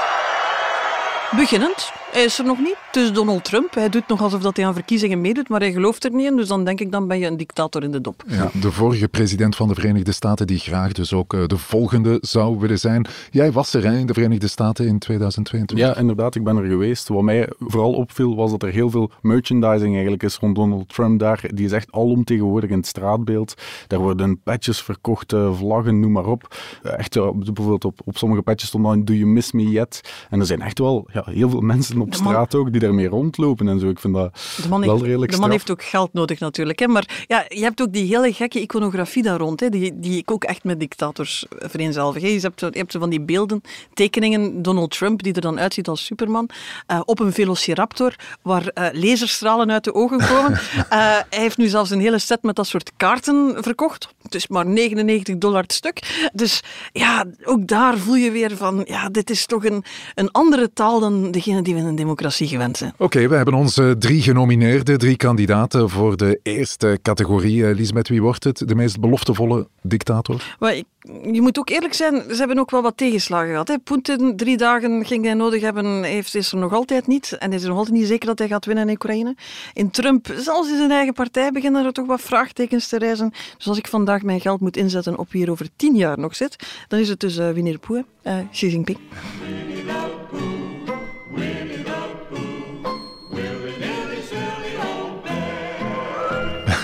Beginnend, 1.32 1.78
hij 2.12 2.24
is 2.24 2.38
er 2.38 2.44
nog 2.44 2.58
niet. 2.58 2.76
Het 2.86 2.96
is 2.96 3.12
Donald 3.12 3.44
Trump. 3.44 3.74
Hij 3.74 3.88
doet 3.88 4.08
nog 4.08 4.22
alsof 4.22 4.42
dat 4.42 4.56
hij 4.56 4.66
aan 4.66 4.74
verkiezingen 4.74 5.20
meedoet, 5.20 5.48
maar 5.48 5.60
hij 5.60 5.72
gelooft 5.72 6.04
er 6.04 6.12
niet 6.12 6.26
in. 6.26 6.36
Dus 6.36 6.48
dan 6.48 6.64
denk 6.64 6.80
ik, 6.80 6.92
dan 6.92 7.08
ben 7.08 7.18
je 7.18 7.26
een 7.26 7.36
dictator 7.36 7.82
in 7.82 7.90
de 7.90 8.00
dop. 8.00 8.22
Ja, 8.26 8.50
de 8.60 8.72
vorige 8.72 9.08
president 9.08 9.56
van 9.56 9.68
de 9.68 9.74
Verenigde 9.74 10.12
Staten, 10.12 10.46
die 10.46 10.58
graag 10.58 10.92
dus 10.92 11.12
ook 11.12 11.34
eh, 11.34 11.46
de 11.46 11.58
volgende 11.58 12.18
zou 12.20 12.58
willen 12.58 12.78
zijn. 12.78 13.06
Jij 13.30 13.52
was 13.52 13.74
er 13.74 13.84
hè, 13.84 13.96
in 13.98 14.06
de 14.06 14.12
Verenigde 14.12 14.48
Staten 14.48 14.86
in 14.86 14.98
2022. 14.98 15.86
Ja, 15.86 15.96
inderdaad, 15.96 16.34
ik 16.34 16.44
ben 16.44 16.56
er 16.56 16.64
geweest. 16.64 17.08
Wat 17.08 17.22
mij 17.22 17.48
vooral 17.58 17.92
opviel, 17.92 18.36
was 18.36 18.50
dat 18.50 18.62
er 18.62 18.72
heel 18.72 18.90
veel 18.90 19.10
merchandising 19.22 19.92
eigenlijk 19.92 20.22
is 20.22 20.36
rond 20.36 20.56
Donald 20.56 20.88
Trump 20.88 21.18
daar. 21.18 21.40
Die 21.54 21.64
is 21.64 21.72
echt 21.72 21.92
alomtegenwoordig 21.92 22.70
in 22.70 22.76
het 22.76 22.86
straatbeeld. 22.86 23.54
Daar 23.86 24.00
worden 24.00 24.40
patches 24.42 24.82
verkocht, 24.82 25.32
eh, 25.32 25.54
vlaggen, 25.54 26.00
noem 26.00 26.12
maar 26.12 26.26
op. 26.26 26.56
Echt, 26.82 27.16
eh, 27.16 27.30
bijvoorbeeld 27.34 27.84
op, 27.84 28.00
op 28.04 28.16
sommige 28.18 28.42
patches 28.42 28.68
stond 28.68 28.84
dan 28.84 29.04
Do 29.04 29.12
you 29.12 29.26
miss 29.26 29.52
me 29.52 29.70
yet? 29.70 30.00
En 30.30 30.40
er 30.40 30.46
zijn 30.46 30.60
echt 30.60 30.78
wel 30.78 31.08
ja, 31.12 31.22
heel 31.24 31.50
veel 31.50 31.60
mensen 31.60 31.97
op 32.00 32.08
man- 32.08 32.18
straat 32.18 32.54
ook 32.54 32.70
die 32.72 32.80
daarmee 32.80 33.08
rondlopen 33.08 33.68
en 33.68 33.80
zo. 33.80 33.88
Ik 33.88 33.98
vind 33.98 34.14
dat 34.14 34.34
De 34.62 34.68
man, 34.68 34.80
wel 34.80 34.90
heeft, 34.90 35.02
redelijk 35.04 35.30
de 35.32 35.38
man 35.38 35.46
straf. 35.50 35.66
heeft 35.66 35.70
ook 35.70 35.88
geld 35.90 36.12
nodig 36.12 36.38
natuurlijk. 36.40 36.78
Hè. 36.78 36.86
Maar 36.88 37.24
ja, 37.26 37.44
je 37.48 37.62
hebt 37.62 37.80
ook 37.82 37.92
die 37.92 38.06
hele 38.16 38.32
gekke 38.32 38.60
iconografie 38.60 39.22
daar 39.22 39.38
rond, 39.38 39.60
hè, 39.60 39.68
die, 39.68 39.98
die 39.98 40.18
ik 40.18 40.30
ook 40.30 40.44
echt 40.44 40.64
met 40.64 40.80
dictators 40.80 41.46
vereenzelvig. 41.58 42.22
hè. 42.22 42.28
Je 42.28 42.40
hebt, 42.40 42.60
je 42.60 42.68
hebt 42.72 42.92
zo 42.92 42.98
van 42.98 43.10
die 43.10 43.20
beelden, 43.20 43.60
tekeningen, 43.94 44.62
Donald 44.62 44.90
Trump, 44.90 45.22
die 45.22 45.32
er 45.32 45.40
dan 45.40 45.58
uitziet 45.60 45.88
als 45.88 46.04
Superman, 46.04 46.48
eh, 46.86 47.00
op 47.04 47.20
een 47.20 47.32
velociraptor, 47.32 48.14
waar 48.42 48.66
eh, 48.66 48.86
laserstralen 48.92 49.70
uit 49.70 49.84
de 49.84 49.94
ogen 49.94 50.18
komen. 50.18 50.58
Eh, 50.88 50.98
hij 51.30 51.40
heeft 51.40 51.56
nu 51.56 51.66
zelfs 51.66 51.90
een 51.90 52.00
hele 52.00 52.18
set 52.18 52.42
met 52.42 52.56
dat 52.56 52.66
soort 52.66 52.92
kaarten 52.96 53.56
verkocht. 53.60 54.08
Het 54.22 54.34
is 54.34 54.48
maar 54.48 54.66
99 54.66 55.38
dollar 55.38 55.62
het 55.62 55.72
stuk. 55.72 56.28
Dus 56.32 56.62
ja, 56.92 57.24
ook 57.44 57.66
daar 57.66 57.98
voel 57.98 58.14
je 58.14 58.30
weer 58.30 58.56
van, 58.56 58.82
ja, 58.84 59.08
dit 59.08 59.30
is 59.30 59.46
toch 59.46 59.64
een, 59.64 59.84
een 60.14 60.30
andere 60.30 60.72
taal 60.72 61.00
dan 61.00 61.30
degene 61.30 61.62
die 61.62 61.74
we 61.74 61.80
een 61.88 61.96
democratie 61.96 62.46
gewend 62.48 62.76
zijn. 62.76 62.92
Oké, 62.98 63.28
we 63.28 63.34
hebben 63.34 63.54
onze 63.54 63.96
drie 63.98 64.22
genomineerden, 64.22 64.98
drie 64.98 65.16
kandidaten 65.16 65.90
voor 65.90 66.16
de 66.16 66.40
eerste 66.42 66.98
categorie. 67.02 67.66
Eh, 67.66 67.74
Lisbeth, 67.74 68.08
wie 68.08 68.22
wordt 68.22 68.44
het? 68.44 68.62
De 68.68 68.74
meest 68.74 69.00
beloftevolle 69.00 69.68
dictator? 69.82 70.56
Maar 70.58 70.74
ik- 70.74 70.84
je 71.32 71.40
moet 71.40 71.58
ook 71.58 71.70
eerlijk 71.70 71.94
zijn, 71.94 72.22
ze 72.30 72.34
hebben 72.36 72.58
ook 72.58 72.70
wel 72.70 72.82
wat 72.82 72.96
tegenslagen 72.96 73.48
gehad. 73.50 73.68
hè. 73.68 73.78
Poetin, 73.78 74.36
drie 74.36 74.56
dagen 74.56 75.06
ging 75.06 75.24
hij 75.24 75.34
nodig 75.34 75.60
hebben, 75.62 76.02
heeft, 76.02 76.34
is 76.34 76.52
er 76.52 76.58
nog 76.58 76.72
altijd 76.72 77.06
niet. 77.06 77.36
En 77.38 77.52
is 77.52 77.62
er 77.62 77.68
nog 77.68 77.76
altijd 77.78 77.96
niet 77.96 78.06
zeker 78.06 78.26
dat 78.26 78.38
hij 78.38 78.48
gaat 78.48 78.64
winnen 78.64 78.84
in 78.88 78.94
Oekraïne. 78.94 79.36
In 79.72 79.90
Trump, 79.90 80.26
zelfs 80.36 80.70
in 80.70 80.76
zijn 80.76 80.90
eigen 80.90 81.14
partij, 81.14 81.50
beginnen 81.52 81.84
er 81.84 81.92
toch 81.92 82.06
wat 82.06 82.20
vraagtekens 82.20 82.88
te 82.88 82.98
reizen. 82.98 83.32
Dus 83.56 83.68
als 83.68 83.78
ik 83.78 83.86
vandaag 83.88 84.22
mijn 84.22 84.40
geld 84.40 84.60
moet 84.60 84.76
inzetten 84.76 85.18
op 85.18 85.32
wie 85.32 85.44
er 85.44 85.50
over 85.50 85.68
tien 85.76 85.96
jaar 85.96 86.18
nog 86.18 86.36
zit, 86.36 86.56
dan 86.88 86.98
is 86.98 87.08
het 87.08 87.20
dus 87.20 87.36
eh 87.38 87.50
Winnie 87.50 87.78
de 87.80 88.04
hè. 88.22 88.30
Eh, 88.32 88.36
Xi 88.50 88.68
Jinping. 88.70 88.98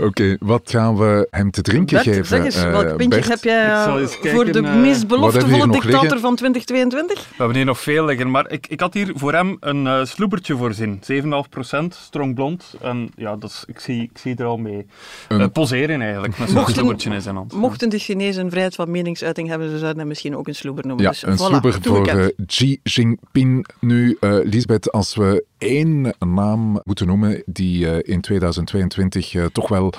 Oké, 0.00 0.36
wat 0.40 0.70
gaan 0.70 0.96
we 0.96 1.26
hem 1.30 1.50
te 1.50 1.62
drinken 1.62 1.94
Bert, 1.94 2.06
geven? 2.08 2.26
zeg 2.26 2.44
eens, 2.44 2.56
eh, 2.56 2.70
welk 2.70 2.96
pintje 2.96 3.08
Bert? 3.08 3.28
heb 3.28 3.42
jij 3.42 3.64
eh, 3.66 3.94
kijken, 3.94 4.30
voor 4.30 4.44
de 4.52 4.60
eh, 4.62 4.74
meest 4.74 5.06
beloftevolle 5.06 5.68
dictator 5.70 6.00
liggen? 6.00 6.20
van 6.20 6.36
2022? 6.36 7.28
We 7.28 7.34
hebben 7.36 7.56
hier 7.56 7.64
nog 7.64 7.80
veel 7.80 8.04
liggen, 8.04 8.30
maar 8.30 8.50
ik, 8.50 8.66
ik 8.66 8.80
had 8.80 8.94
hier 8.94 9.12
voor 9.14 9.32
hem 9.32 9.56
een 9.60 9.86
eh 9.86 10.04
sloebertje 10.04 10.56
voorzien. 10.56 11.00
7,5%, 11.12 11.86
strong 11.88 12.34
blond. 12.34 12.74
En 12.80 13.10
ja, 13.16 13.36
dat 13.36 13.50
is, 13.50 13.64
ik, 13.66 13.80
zie, 13.80 14.02
ik 14.02 14.18
zie 14.18 14.36
er 14.36 14.44
al 14.44 14.56
mee 14.56 14.86
Een- 15.28 15.40
eh, 15.40 15.46
poseren 15.52 16.00
eigenlijk, 16.00 16.38
met 16.38 16.48
zo'n 16.48 16.56
Mochten- 16.56 16.74
sloebertje 16.74 17.10
in 17.10 17.22
zijn 17.22 17.36
hand. 17.36 17.52
Mochten 17.52 17.88
de 17.88 17.98
Chinezen 17.98 18.48
vrijheid 18.50 18.74
van 18.74 18.90
meningsuiting 18.90 19.48
hebben, 19.48 19.70
ze 19.70 19.78
zouden 19.78 19.98
hem 19.98 20.08
misschien 20.08 20.36
ook 20.36 20.48
een 20.48 20.54
sloeber 20.54 20.86
noemen. 20.86 21.04
Ja, 21.04 21.10
dus, 21.10 21.22
een 21.22 21.32
voilà, 21.32 21.36
sloeber 21.36 21.78
voor 21.82 22.06
eh, 22.06 22.26
Xi 22.46 22.78
Jinping. 22.82 23.66
Nu, 23.80 24.16
eh 24.20 24.36
Lisbeth, 24.44 24.92
als 24.92 25.14
we 25.14 25.44
één 25.58 26.14
naam 26.18 26.80
moeten 26.84 27.06
noemen 27.06 27.42
die 27.46 27.90
eh, 27.90 28.14
in 28.14 28.20
2022 28.20 29.34
eh, 29.34 29.44
toch 29.44 29.68
wel 29.68 29.89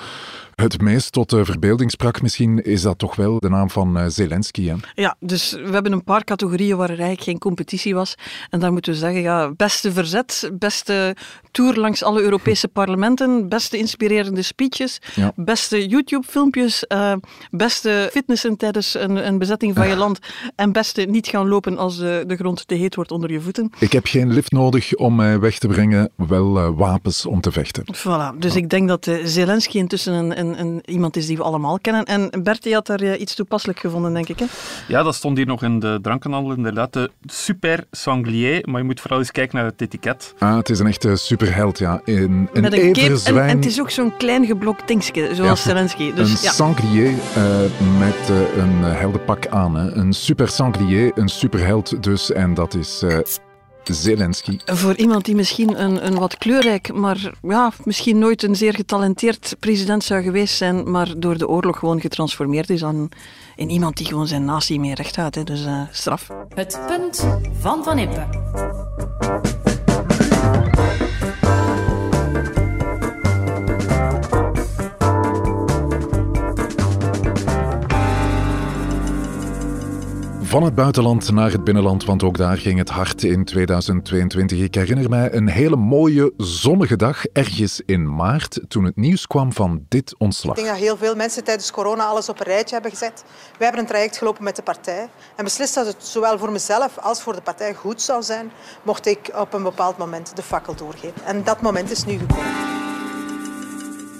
het 0.54 0.80
meest 0.80 1.12
tot 1.12 1.30
de 1.30 1.44
verbeelding 1.44 1.90
sprak, 1.90 2.22
misschien 2.22 2.62
is 2.62 2.82
dat 2.82 2.98
toch 2.98 3.16
wel 3.16 3.38
de 3.38 3.48
naam 3.48 3.70
van 3.70 3.98
eh, 3.98 4.04
Zelensky. 4.08 4.68
Hè? 4.68 4.74
Ja, 4.94 5.16
dus 5.20 5.52
we 5.52 5.70
hebben 5.70 5.92
een 5.92 6.04
paar 6.04 6.24
categorieën 6.24 6.76
waar 6.76 6.90
er 6.90 6.98
eigenlijk 6.98 7.22
geen 7.22 7.38
competitie 7.38 7.94
was. 7.94 8.14
En 8.50 8.60
daar 8.60 8.72
moeten 8.72 8.92
we 8.92 8.98
zeggen, 8.98 9.20
ja, 9.20 9.50
beste 9.50 9.92
verzet, 9.92 10.50
beste 10.58 11.16
tour 11.52 11.74
langs 11.78 12.02
alle 12.02 12.20
Europese 12.22 12.68
parlementen, 12.68 13.48
beste 13.48 13.78
inspirerende 13.78 14.42
speeches, 14.42 14.98
Ja. 15.14 15.32
beste 15.36 15.86
YouTube-filmpjes, 15.86 16.86
eh, 16.86 17.12
beste 17.50 18.08
fitnessen 18.12 18.56
tijdens 18.56 18.94
een, 18.94 19.26
een 19.26 19.38
bezetting 19.38 19.74
van 19.76 19.88
je 19.88 19.96
land 19.96 20.18
en 20.56 20.72
beste 20.72 21.02
niet 21.02 21.26
gaan 21.26 21.48
lopen 21.48 21.78
als 21.78 21.98
de, 21.98 22.24
de 22.26 22.36
grond 22.36 22.68
te 22.68 22.74
heet 22.74 22.94
wordt 22.94 23.10
onder 23.10 23.32
je 23.32 23.40
voeten. 23.40 23.72
Ik 23.78 23.92
heb 23.92 24.06
geen 24.06 24.32
lift 24.32 24.50
nodig 24.52 24.94
om 24.94 25.14
mij 25.14 25.38
weg 25.40 25.58
te 25.58 25.66
brengen, 25.68 26.10
wel 26.16 26.58
eh, 26.58 26.68
wapens 26.74 27.26
om 27.26 27.40
te 27.40 27.52
vechten. 27.52 27.84
Voilà, 27.96 28.38
dus 28.38 28.56
ik 28.56 28.68
denk 28.70 28.88
dat 28.88 29.06
eh, 29.06 29.16
Zelensky 29.24 29.78
intussen 29.78 30.12
een, 30.14 30.38
een, 30.38 30.60
een, 30.60 30.82
iemand 30.84 31.16
is 31.16 31.26
die 31.26 31.36
we 31.36 31.42
allemaal 31.42 31.78
kennen. 31.80 32.04
En 32.04 32.30
Bert, 32.42 32.64
je 32.64 32.74
had 32.74 32.86
daar 32.86 33.16
iets 33.16 33.34
toepasselijk 33.34 33.78
gevonden, 33.78 34.14
denk 34.14 34.28
ik. 34.28 34.38
Hè? 34.38 34.44
Ja, 34.88 35.02
dat 35.02 35.14
stond 35.14 35.36
hier 35.36 35.46
nog 35.46 35.62
in 35.62 35.78
de 35.78 35.98
drankenhandel, 36.02 36.52
inderdaad. 36.56 36.92
De 36.92 37.10
super 37.24 37.84
sanglier, 37.90 38.68
maar 38.68 38.80
je 38.80 38.86
moet 38.86 39.00
vooral 39.00 39.18
eens 39.18 39.30
kijken 39.30 39.56
naar 39.56 39.66
het 39.66 39.80
etiket. 39.80 40.34
Ah, 40.38 40.56
het 40.56 40.68
is 40.70 40.78
een 40.78 40.86
echte 40.86 41.16
superheld, 41.42 41.78
ja. 41.78 42.00
Een, 42.04 42.48
een 42.52 42.62
Met 42.62 42.72
een 42.72 42.92
cape. 42.92 43.20
En, 43.24 43.48
en 43.48 43.56
het 43.56 43.66
is 43.66 43.80
ook 43.80 43.90
zo'n 43.90 44.16
klein 44.16 44.46
geblokt 44.46 44.88
dingetje, 44.88 45.34
zoals 45.34 45.62
Ja. 45.62 45.68
Zelensky. 45.68 46.12
Dus, 46.12 46.30
een 46.30 46.38
ja. 46.42 46.52
sanglier 46.52 47.12
eh, 47.34 47.44
met 47.98 48.30
eh, 48.30 48.62
een 48.62 48.84
eh, 48.84 48.98
heldenpak 48.98 49.46
aan. 49.46 49.76
Hè. 49.76 49.90
Een 49.90 50.12
super 50.12 50.48
sanglier, 50.48 51.12
een 51.14 51.28
superheld 51.28 52.02
dus. 52.02 52.32
En 52.32 52.54
dat 52.54 52.74
is 52.74 53.02
eh, 53.02 53.18
Zelensky. 53.84 54.58
Voor 54.64 54.96
iemand 54.96 55.24
die 55.24 55.34
misschien 55.34 55.82
een, 55.82 56.06
een 56.06 56.18
wat 56.18 56.38
kleurrijk, 56.38 56.92
maar 56.92 57.32
ja, 57.42 57.72
misschien 57.84 58.18
nooit 58.18 58.42
een 58.42 58.56
zeer 58.56 58.74
getalenteerd 58.74 59.56
president 59.58 60.04
zou 60.04 60.22
geweest 60.22 60.56
zijn, 60.56 60.90
maar 60.90 61.14
door 61.16 61.38
de 61.38 61.48
oorlog 61.48 61.78
gewoon 61.78 62.00
getransformeerd 62.00 62.70
is 62.70 62.84
aan, 62.84 63.08
in 63.56 63.70
iemand 63.70 63.96
die 63.96 64.06
gewoon 64.06 64.26
zijn 64.26 64.44
natie 64.44 64.80
meer 64.80 64.94
recht 64.94 65.16
houdt. 65.16 65.34
Hè. 65.34 65.44
Dus 65.44 65.64
eh, 65.64 65.80
straf. 65.90 66.28
Het 66.54 66.80
punt 66.86 67.26
van 67.60 67.84
Van 67.84 67.98
Impe. 67.98 68.26
Van 80.52 80.62
het 80.62 80.74
buitenland 80.74 81.30
naar 81.30 81.50
het 81.50 81.64
binnenland, 81.64 82.04
want 82.04 82.22
ook 82.22 82.36
daar 82.36 82.58
ging 82.58 82.78
het 82.78 82.88
hard 82.88 83.22
in 83.22 83.44
2022. 83.44 84.58
Ik 84.58 84.74
herinner 84.74 85.08
mij 85.08 85.32
een 85.32 85.48
hele 85.48 85.76
mooie 85.76 86.32
zonnige 86.36 86.96
dag 86.96 87.26
ergens 87.26 87.80
in 87.86 88.14
maart 88.14 88.60
toen 88.68 88.84
het 88.84 88.96
nieuws 88.96 89.26
kwam 89.26 89.52
van 89.52 89.84
dit 89.88 90.14
ontslag. 90.18 90.56
Ik 90.56 90.62
denk 90.64 90.76
dat 90.76 90.84
heel 90.84 90.96
veel 90.96 91.14
mensen 91.14 91.44
tijdens 91.44 91.70
corona 91.70 92.04
alles 92.04 92.28
op 92.28 92.40
een 92.40 92.46
rijtje 92.46 92.74
hebben 92.74 92.90
gezet. 92.90 93.24
Wij 93.26 93.66
hebben 93.66 93.80
een 93.80 93.86
traject 93.86 94.16
gelopen 94.16 94.44
met 94.44 94.56
de 94.56 94.62
partij 94.62 95.08
en 95.36 95.44
beslist 95.44 95.74
dat 95.74 95.86
het 95.86 95.96
zowel 95.98 96.38
voor 96.38 96.52
mezelf 96.52 96.98
als 96.98 97.22
voor 97.22 97.34
de 97.34 97.42
partij 97.42 97.74
goed 97.74 98.02
zou 98.02 98.22
zijn 98.22 98.50
mocht 98.82 99.06
ik 99.06 99.30
op 99.34 99.52
een 99.52 99.62
bepaald 99.62 99.98
moment 99.98 100.36
de 100.36 100.42
fakkel 100.42 100.74
doorgeven. 100.74 101.24
En 101.24 101.44
dat 101.44 101.60
moment 101.60 101.90
is 101.90 102.04
nu 102.04 102.18
gekomen. 102.18 102.71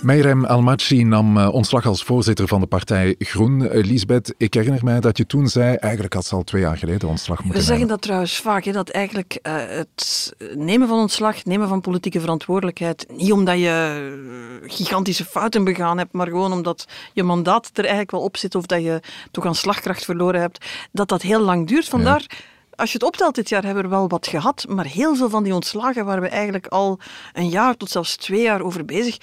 Meirem 0.03 0.45
Almaci 0.45 1.05
nam 1.05 1.37
uh, 1.37 1.55
ontslag 1.55 1.87
als 1.87 2.03
voorzitter 2.03 2.49
van 2.49 2.61
de 2.61 2.67
partij 2.67 3.15
Groen. 3.19 3.69
Lisbeth, 3.69 4.35
ik 4.37 4.55
herinner 4.55 4.85
mij 4.85 5.01
dat 5.01 5.17
je 5.17 5.27
toen 5.27 5.49
zei, 5.49 5.77
eigenlijk 5.77 6.15
had 6.15 6.27
ze 6.27 6.35
al 6.35 6.43
twee 6.43 6.63
jaar 6.63 6.77
geleden 6.77 7.09
ontslag 7.09 7.39
moeten 7.39 7.61
We 7.61 7.67
zeggen 7.67 7.75
nemen. 7.75 7.89
dat 7.89 8.03
trouwens 8.03 8.41
vaak, 8.41 8.65
hè, 8.65 8.73
dat 8.73 8.89
eigenlijk 8.89 9.39
uh, 9.43 9.55
het 9.57 10.33
nemen 10.55 10.89
van 10.89 10.99
ontslag, 10.99 11.45
nemen 11.45 11.69
van 11.69 11.81
politieke 11.81 12.21
verantwoordelijkheid, 12.21 13.07
niet 13.17 13.33
omdat 13.33 13.59
je 13.59 14.61
gigantische 14.67 15.25
fouten 15.25 15.65
begaan 15.65 15.99
hebt, 15.99 16.13
maar 16.13 16.27
gewoon 16.27 16.53
omdat 16.53 16.89
je 17.13 17.23
mandaat 17.23 17.71
er 17.73 17.81
eigenlijk 17.81 18.11
wel 18.11 18.23
op 18.23 18.37
zit 18.37 18.55
of 18.55 18.67
dat 18.67 18.83
je 18.83 19.01
toch 19.31 19.47
aan 19.47 19.55
slagkracht 19.55 20.05
verloren 20.05 20.41
hebt, 20.41 20.67
dat 20.93 21.09
dat 21.09 21.23
heel 21.23 21.41
lang 21.41 21.67
duurt. 21.67 21.89
Vandaar... 21.89 22.25
Ja 22.29 22.37
als 22.77 22.93
je 22.93 22.99
het 22.99 23.07
optelt 23.07 23.35
dit 23.35 23.49
jaar, 23.49 23.65
hebben 23.65 23.83
we 23.83 23.89
er 23.89 23.97
wel 23.97 24.09
wat 24.09 24.27
gehad. 24.27 24.67
Maar 24.69 24.85
heel 24.85 25.17
veel 25.17 25.31
van 25.31 25.43
die 25.43 25.55
ontslagen 25.55 26.05
waren 26.05 26.23
we 26.23 26.29
eigenlijk 26.29 26.67
al 26.67 26.99
een 27.33 27.49
jaar 27.49 27.77
tot 27.77 27.91
zelfs 27.91 28.17
twee 28.17 28.43
jaar 28.43 28.63
over 28.63 28.85
bezig. 28.85 29.17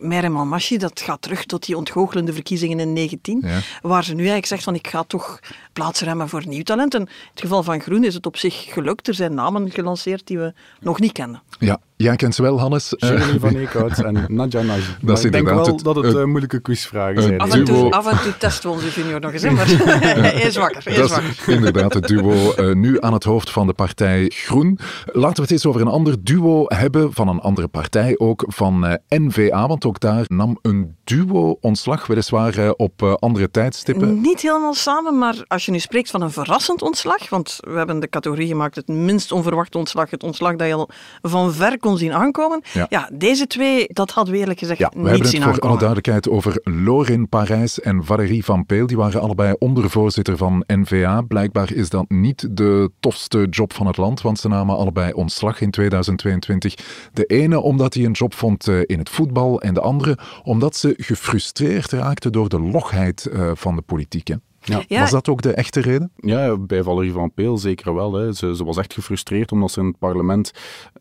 Merem 0.00 0.36
Almashi, 0.36 0.78
dat 0.78 1.00
gaat 1.00 1.22
terug 1.22 1.44
tot 1.44 1.66
die 1.66 1.76
ontgoochelende 1.76 2.32
verkiezingen 2.32 2.80
in 2.80 2.92
19, 2.92 3.42
ja. 3.44 3.60
waar 3.82 4.04
ze 4.04 4.10
nu 4.10 4.18
eigenlijk 4.18 4.46
zegt 4.46 4.62
van 4.62 4.74
ik 4.74 4.86
ga 4.86 5.02
toch 5.02 5.40
plaats 5.72 6.00
remmen 6.00 6.28
voor 6.28 6.46
nieuw 6.46 6.62
talent. 6.62 6.94
En 6.94 7.00
in 7.00 7.08
het 7.30 7.40
geval 7.40 7.62
van 7.62 7.80
Groen 7.80 8.04
is 8.04 8.14
het 8.14 8.26
op 8.26 8.36
zich 8.36 8.72
gelukt. 8.72 9.08
Er 9.08 9.14
zijn 9.14 9.34
namen 9.34 9.70
gelanceerd 9.70 10.26
die 10.26 10.38
we 10.38 10.54
nog 10.80 11.00
niet 11.00 11.12
kennen. 11.12 11.42
Ja, 11.58 11.80
jij 12.02 12.16
kent 12.16 12.34
ze 12.34 12.42
wel, 12.42 12.60
Hannes. 12.60 12.94
Jeremy 12.96 13.38
van 13.38 13.56
Eekhout 13.60 13.98
en 13.98 14.24
Nadja 14.28 14.62
Nagy. 14.62 14.80
Dat 15.00 15.18
is 15.18 15.24
ik 15.24 15.32
denk 15.32 15.48
inderdaad 15.48 15.66
wel 15.66 15.74
het, 15.74 15.84
dat 15.84 15.96
het 15.96 16.14
uh, 16.14 16.24
moeilijke 16.24 16.60
quizvragen 16.60 17.22
zijn. 17.22 17.38
Af 17.38 17.52
en, 17.52 17.64
toe, 17.64 17.90
af 17.90 18.06
en 18.06 18.22
toe 18.22 18.36
testen 18.38 18.70
we 18.70 18.76
onze 18.76 18.88
junior 18.88 19.20
nog 19.20 19.32
eens, 19.32 19.42
hè, 19.42 19.50
maar 19.58 19.66
hij 19.66 20.42
is 20.48 20.56
wakker. 20.56 20.82
Hij 20.84 20.92
is 20.92 20.98
dat 20.98 21.10
wakker. 21.10 21.30
is 21.30 21.54
inderdaad 21.54 21.94
het 21.94 22.06
duo 22.06 22.54
uh, 22.56 22.74
nu 22.74 23.00
aan 23.00 23.12
het 23.12 23.24
hoofd 23.24 23.50
van 23.50 23.66
de 23.66 23.72
partij 23.72 24.30
Groen. 24.34 24.78
Laten 25.04 25.36
we 25.36 25.42
het 25.42 25.50
eens 25.50 25.66
over 25.66 25.80
een 25.80 25.86
ander 25.86 26.24
duo 26.24 26.64
hebben, 26.66 27.12
van 27.12 27.28
een 27.28 27.40
andere 27.40 27.68
partij 27.68 28.18
ook, 28.18 28.44
van 28.46 28.84
uh, 28.86 28.94
N-VA, 29.08 29.66
want 29.66 29.84
ook 29.84 30.00
daar 30.00 30.24
nam 30.26 30.58
een 30.62 30.96
duo 31.04 31.56
ontslag, 31.60 32.06
weliswaar 32.06 32.58
uh, 32.58 32.70
op 32.76 33.02
uh, 33.02 33.14
andere 33.14 33.50
tijdstippen. 33.50 34.20
Niet 34.20 34.40
helemaal 34.40 34.74
samen, 34.74 35.18
maar 35.18 35.44
als 35.46 35.64
je 35.64 35.72
nu 35.72 35.78
spreekt 35.78 36.10
van 36.10 36.22
een 36.22 36.30
verrassend 36.30 36.82
ontslag, 36.82 37.28
want 37.28 37.58
we 37.60 37.76
hebben 37.76 38.00
de 38.00 38.08
categorie 38.08 38.46
gemaakt 38.46 38.76
het 38.76 38.88
minst 38.88 39.32
onverwachte 39.32 39.78
ontslag, 39.78 40.10
het 40.10 40.22
ontslag 40.22 40.56
dat 40.56 40.66
je 40.66 40.74
al 40.74 40.88
van 41.22 41.52
ver 41.52 41.78
kon 41.78 41.89
zien 41.98 42.12
aankomen. 42.12 42.62
Ja, 42.72 42.86
ja 42.88 43.08
deze 43.12 43.46
twee, 43.46 43.86
dat 43.88 44.10
hadden 44.10 44.34
we 44.34 44.40
eerlijk 44.40 44.58
gezegd 44.58 44.78
ja, 44.78 44.90
niet 44.94 45.02
we 45.02 45.08
hebben 45.08 45.28
zien 45.28 45.42
het 45.42 45.44
voor 45.44 45.52
aankomen. 45.52 45.68
alle 45.68 45.94
duidelijkheid 45.94 46.28
over 46.28 46.60
Lorin 46.84 47.28
Parijs 47.28 47.80
en 47.80 48.04
Valérie 48.04 48.44
Van 48.44 48.66
Peel. 48.66 48.86
Die 48.86 48.96
waren 48.96 49.20
allebei 49.20 49.54
ondervoorzitter 49.58 50.36
van 50.36 50.64
NVA. 50.66 51.20
Blijkbaar 51.20 51.72
is 51.72 51.88
dat 51.88 52.04
niet 52.08 52.48
de 52.56 52.90
tofste 53.00 53.46
job 53.50 53.72
van 53.72 53.86
het 53.86 53.96
land, 53.96 54.20
want 54.20 54.38
ze 54.38 54.48
namen 54.48 54.76
allebei 54.76 55.12
ontslag 55.12 55.60
in 55.60 55.70
2022. 55.70 56.74
De 57.12 57.24
ene 57.24 57.60
omdat 57.60 57.94
hij 57.94 58.04
een 58.04 58.12
job 58.12 58.34
vond 58.34 58.68
uh, 58.68 58.80
in 58.86 58.98
het 58.98 59.10
voetbal 59.10 59.60
en 59.60 59.74
de 59.74 59.80
andere 59.80 60.18
omdat 60.42 60.76
ze 60.76 60.94
gefrustreerd 60.96 61.92
raakte 61.92 62.30
door 62.30 62.48
de 62.48 62.60
logheid 62.60 63.28
uh, 63.32 63.50
van 63.54 63.76
de 63.76 63.82
politiek. 63.82 64.28
Hè? 64.28 64.34
Ja. 64.70 64.84
Ja. 64.86 65.00
Was 65.00 65.10
dat 65.10 65.28
ook 65.28 65.42
de 65.42 65.52
echte 65.52 65.80
reden? 65.80 66.12
Ja, 66.16 66.56
bij 66.56 66.82
Valerie 66.82 67.12
van 67.12 67.32
Peel 67.32 67.58
zeker 67.58 67.94
wel. 67.94 68.14
Hè. 68.14 68.32
Ze, 68.32 68.56
ze, 68.56 68.64
was 68.64 68.76
echt 68.76 68.94
gefrustreerd 68.94 69.52
omdat 69.52 69.70
ze 69.70 69.80
in 69.80 69.86
het 69.86 69.98
parlement, 69.98 70.52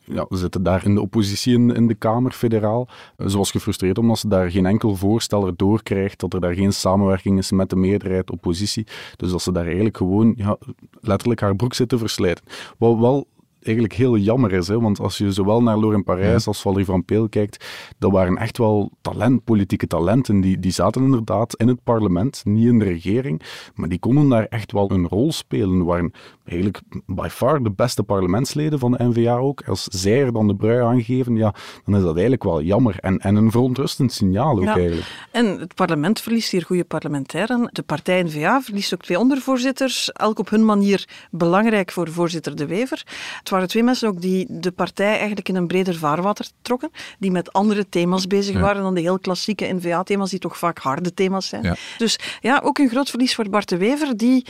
ja, 0.04 0.26
ze 0.30 0.38
zitten 0.38 0.64
daar 0.64 0.86
in 0.86 0.96
de 0.96 1.02
oppositie 1.02 1.54
in, 1.54 1.76
in 1.76 1.88
de 1.88 1.96
Kamer, 1.96 2.32
federaal. 2.32 2.88
Ze 3.28 3.38
was 3.38 3.52
gefrustreerd 3.52 3.98
omdat 3.98 4.20
ze 4.20 4.28
daar 4.28 4.52
geen 4.52 4.66
enkel 4.66 4.96
voorsteller 4.96 5.56
doorkrijgt, 5.56 6.20
dat 6.20 6.34
er 6.34 6.42
daar 6.42 6.54
geen 6.54 6.74
samenwerking 6.74 7.38
is 7.38 7.52
met 7.52 7.70
de 7.70 7.76
meerderheid 7.76 8.32
oppositie. 8.32 8.88
Dus 9.16 9.32
dat 9.32 9.42
ze 9.42 9.52
daar 9.52 9.66
eigenlijk 9.66 9.98
gewoon 9.98 10.34
ja, 10.36 10.58
letterlijk 11.02 11.42
haar 11.42 11.56
broek 11.56 11.74
zit 11.74 11.90
te 11.90 11.98
verslijten. 11.98 12.46
Wat 12.78 12.98
wel 12.98 13.28
eigenlijk 13.62 13.96
heel 13.96 14.18
jammer 14.18 14.52
is. 14.54 14.68
Hè? 14.68 14.80
Want 14.80 15.00
als 15.00 15.18
je 15.18 15.32
zowel 15.32 15.62
naar 15.62 15.78
Loren 15.78 16.04
Parijs 16.04 16.48
als 16.48 16.62
Valerie 16.62 16.86
van 16.86 17.06
Peel 17.06 17.30
kijkt, 17.30 17.66
dat 17.98 18.12
waren 18.12 18.38
echt 18.38 18.58
wel 18.58 18.92
talent, 19.02 19.44
politieke 19.44 19.88
talenten. 19.88 20.42
Die, 20.42 20.60
die 20.60 20.72
zaten 20.72 21.04
inderdaad 21.04 21.56
in 21.56 21.68
het 21.68 21.84
parlement, 21.84 22.42
niet 22.46 22.68
in 22.68 22.80
de 22.80 22.86
regering, 22.86 23.42
maar 23.76 23.90
die 23.90 24.00
konden 24.00 24.30
daar 24.30 24.46
echt 24.46 24.72
wel 24.72 24.92
een 24.92 25.08
rol 25.08 25.32
spelen. 25.32 25.86
Waren 25.86 26.12
eigenlijk 26.46 26.82
by 27.06 27.28
far 27.32 27.64
de 27.64 27.72
beste 27.72 28.04
parlementsleden 28.04 28.80
van 28.80 28.92
de 28.92 29.04
NVA 29.04 29.36
ook. 29.38 29.62
Als 29.68 29.84
zij 29.84 30.22
er 30.22 30.34
dan 30.34 30.48
de 30.48 30.56
brui 30.56 30.82
aangeven, 30.82 31.36
ja, 31.36 31.54
dan 31.86 31.96
is 31.96 32.02
dat 32.02 32.12
eigenlijk 32.12 32.44
wel 32.44 32.62
jammer. 32.62 32.96
En, 33.00 33.18
en 33.18 33.36
een 33.36 33.52
verontrustend 33.52 34.12
signaal 34.12 34.58
ook 34.58 34.64
Ja. 34.64 34.76
eigenlijk. 34.76 35.28
En 35.32 35.60
het 35.60 35.76
parlement 35.76 36.22
verliest 36.22 36.52
hier 36.52 36.64
goede 36.66 36.84
parlementairen. 36.84 37.70
De 37.72 37.82
partij 37.82 38.24
N-VA 38.24 38.62
verliest 38.62 38.94
ook 38.94 39.02
twee 39.02 39.20
ondervoorzitters, 39.20 40.12
elk 40.12 40.40
op 40.40 40.50
hun 40.50 40.66
manier 40.66 41.08
belangrijk 41.32 41.92
voor 41.92 42.12
voorzitter 42.12 42.56
De 42.56 42.66
Wever. 42.68 43.04
Het 43.50 43.58
waren 43.58 43.74
twee 43.74 43.84
mensen 43.84 44.08
ook 44.08 44.22
die 44.22 44.46
de 44.50 44.72
partij 44.72 45.18
eigenlijk 45.18 45.50
in 45.50 45.56
een 45.56 45.68
breder 45.68 45.96
vaarwater 45.96 46.48
trokken, 46.62 46.92
die 47.20 47.32
met 47.32 47.54
andere 47.54 47.90
thema's 47.90 48.28
bezig 48.28 48.54
Ja. 48.56 48.60
waren 48.62 48.82
dan 48.82 48.94
de 48.94 49.02
heel 49.02 49.20
klassieke 49.20 49.66
N-VA-thema's, 49.74 50.30
die 50.30 50.40
toch 50.40 50.58
vaak 50.58 50.78
harde 50.78 51.14
thema's 51.14 51.48
zijn. 51.48 51.64
Ja. 51.64 51.76
Dus 51.98 52.20
ja, 52.42 52.62
ook 52.64 52.78
een 52.78 52.90
groot 52.90 53.10
verlies 53.10 53.36
voor 53.36 53.50
Bart 53.50 53.70
De 53.70 53.78
Wever, 53.78 54.18
die 54.18 54.46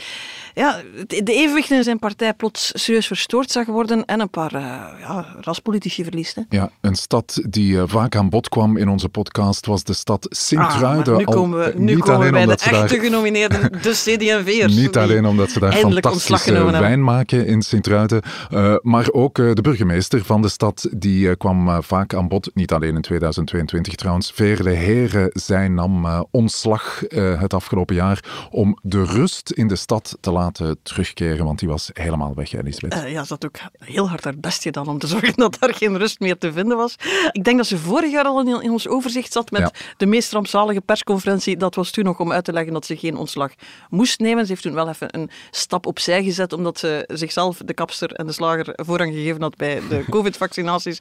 ja, 0.54 0.80
de 1.06 1.22
evenwicht 1.32 1.70
in 1.70 1.82
zijn 1.84 1.98
partij 1.98 2.34
plots 2.34 2.70
serieus 2.74 3.06
verstoord 3.06 3.50
zag 3.50 3.66
worden 3.66 4.04
en 4.04 4.20
een 4.20 4.30
paar 4.30 4.54
eh, 4.54 4.60
ja, 5.00 5.26
raspolitici 5.40 6.02
verliest. 6.04 6.34
Hè. 6.34 6.42
Ja, 6.48 6.70
een 6.80 6.94
stad 6.94 7.40
die 7.48 7.72
uh, 7.74 7.82
vaak 7.86 8.16
aan 8.16 8.28
bod 8.28 8.48
kwam 8.48 8.76
in 8.76 8.88
onze 8.88 9.08
podcast 9.08 9.66
was 9.66 9.84
de 9.84 9.92
stad 9.92 10.28
Ah, 10.30 10.38
Sint-Truiden. 10.38 11.12
maar 11.14 11.24
nu 11.24 11.24
komen 11.32 11.58
we, 11.58 11.72
nu 11.80 11.98
komen 11.98 12.26
we 12.26 12.32
bij 12.32 12.46
de 12.46 12.52
echte 12.52 12.70
daar, 12.70 12.88
genomineerden, 12.88 13.72
de 13.82 13.90
CD&V'ers. 14.04 14.74
Niet 14.76 14.96
alleen 14.96 15.24
omdat 15.26 15.50
ze 15.50 15.60
daar 15.60 15.72
fantastische 15.72 16.70
wijn 16.70 17.04
maken 17.04 17.46
in 17.46 17.62
Sint-Truiden, 17.62 18.22
uh, 18.50 18.74
maar 18.90 19.10
ook 19.12 19.38
uh, 19.38 19.54
de 19.54 19.62
burgemeester 19.62 20.24
van 20.24 20.42
de 20.42 20.48
stad, 20.48 20.88
die 20.92 21.26
uh, 21.26 21.32
kwam 21.38 21.82
vaak 21.82 22.14
aan 22.14 22.28
bod. 22.28 22.50
Niet 22.54 22.72
alleen 22.72 22.94
in 22.94 23.02
2022 23.02 23.94
trouwens. 23.94 24.30
Vele 24.32 24.70
heren, 24.70 25.30
zij 25.32 25.68
nam 25.68 26.26
ontslag 26.30 27.02
het 27.14 27.54
afgelopen 27.54 27.94
jaar 27.94 28.48
om 28.50 28.78
de 28.82 29.04
rust 29.04 29.50
in 29.50 29.68
de 29.68 29.76
stad 29.76 30.16
te 30.20 30.30
laten 30.30 30.78
terugkeren, 30.82 31.44
want 31.44 31.58
die 31.58 31.68
was 31.68 31.90
helemaal 31.92 32.34
weg, 32.34 32.52
Elisabeth. 32.52 32.94
Uh, 32.94 33.12
ja, 33.12 33.24
ze 33.24 33.32
had 33.32 33.44
ook 33.44 33.58
heel 33.78 34.08
hard 34.08 34.24
haar 34.24 34.38
best 34.38 34.62
gedaan 34.62 34.88
om 34.88 34.98
te 34.98 35.06
zorgen 35.16 35.34
dat 35.36 35.56
daar 35.60 35.74
geen 35.74 35.98
rust 35.98 36.20
meer 36.20 36.38
te 36.38 36.52
vinden 36.52 36.76
was. 36.76 36.96
Ik 37.32 37.44
denk 37.44 37.56
dat 37.56 37.66
ze 37.66 37.78
vorig 37.78 38.10
jaar 38.10 38.24
al 38.24 38.40
in, 38.40 38.62
in 38.62 38.70
ons 38.70 38.88
overzicht 38.88 39.32
zat 39.32 39.50
met 39.50 39.60
Ja. 39.60 39.70
de 39.96 40.06
meest 40.06 40.32
rampzalige 40.32 40.80
persconferentie. 40.80 41.56
Dat 41.56 41.74
was 41.74 41.90
toen 41.90 42.04
nog 42.04 42.20
om 42.20 42.32
uit 42.32 42.44
te 42.44 42.52
leggen 42.52 42.72
dat 42.72 42.86
ze 42.86 42.96
geen 42.96 43.16
ontslag 43.16 43.52
moest 43.88 44.20
nemen. 44.20 44.44
Ze 44.44 44.50
heeft 44.50 44.62
toen 44.62 44.74
wel 44.74 44.88
even 44.88 45.18
een 45.18 45.30
stap 45.50 45.86
opzij 45.86 46.22
gezet, 46.22 46.52
omdat 46.52 46.78
ze 46.78 47.04
zichzelf, 47.06 47.60
de 47.64 47.74
kapster 47.74 48.12
en 48.12 48.26
de 48.26 48.32
slager, 48.32 48.79
voorrang 48.84 49.12
gegeven 49.12 49.42
had 49.42 49.56
bij 49.56 49.82
de 49.88 50.04
covid-vaccinaties. 50.10 50.98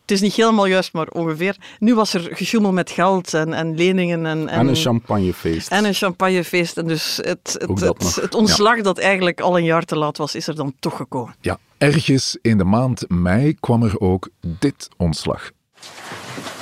Het 0.00 0.10
is 0.10 0.20
niet 0.20 0.34
helemaal 0.34 0.66
juist, 0.66 0.92
maar 0.92 1.06
ongeveer. 1.06 1.56
Nu 1.78 1.94
was 1.94 2.14
er 2.14 2.28
gesjoemel 2.36 2.72
met 2.72 2.90
geld 2.90 3.34
en, 3.34 3.52
en 3.52 3.74
leningen. 3.76 4.26
En, 4.26 4.48
En 4.48 4.68
een 4.68 4.76
champagnefeest. 4.76 5.70
en 5.70 5.84
een 5.84 5.94
champagnefeest. 5.94 6.76
En 6.76 6.86
dus 6.86 7.16
het, 7.16 7.56
het, 7.58 8.14
het 8.14 8.34
ontslag 8.34 8.80
dat 8.80 8.98
eigenlijk 8.98 9.40
al 9.40 9.58
een 9.58 9.64
jaar 9.64 9.84
te 9.84 9.96
laat 9.96 10.16
was, 10.16 10.34
is 10.34 10.46
er 10.46 10.54
dan 10.54 10.74
toch 10.80 10.96
gekomen. 10.96 11.34
Ja, 11.40 11.58
ergens 11.78 12.38
in 12.42 12.58
de 12.58 12.64
maand 12.64 13.04
mei 13.08 13.54
kwam 13.60 13.82
er 13.82 14.00
ook 14.00 14.28
dit 14.40 14.88
ontslag. 14.96 15.50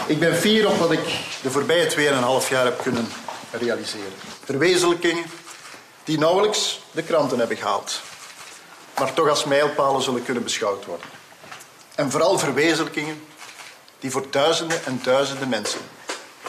Ik 0.06 0.18
ben 0.18 0.34
fier 0.34 0.68
op 0.68 0.76
wat 0.76 0.92
ik 0.92 1.20
de 1.42 1.50
voorbije 1.50 1.90
2,5 2.42 2.48
jaar 2.50 2.64
heb 2.64 2.80
kunnen 2.82 3.04
realiseren. 3.50 4.12
Verwezenlijkingen 4.44 5.24
die 6.04 6.18
nauwelijks 6.18 6.80
de 6.92 7.02
kranten 7.02 7.38
hebben 7.38 7.56
gehaald, 7.56 8.02
maar 9.00 9.14
toch 9.14 9.28
als 9.28 9.44
mijlpalen 9.44 10.02
zullen 10.02 10.24
kunnen 10.24 10.42
beschouwd 10.42 10.84
worden. 10.84 11.06
En 11.94 12.10
vooral 12.10 12.38
verwezenlijkingen 12.38 13.16
die 13.98 14.10
voor 14.10 14.26
duizenden 14.30 14.84
en 14.84 15.00
duizenden 15.02 15.48
mensen, 15.48 15.80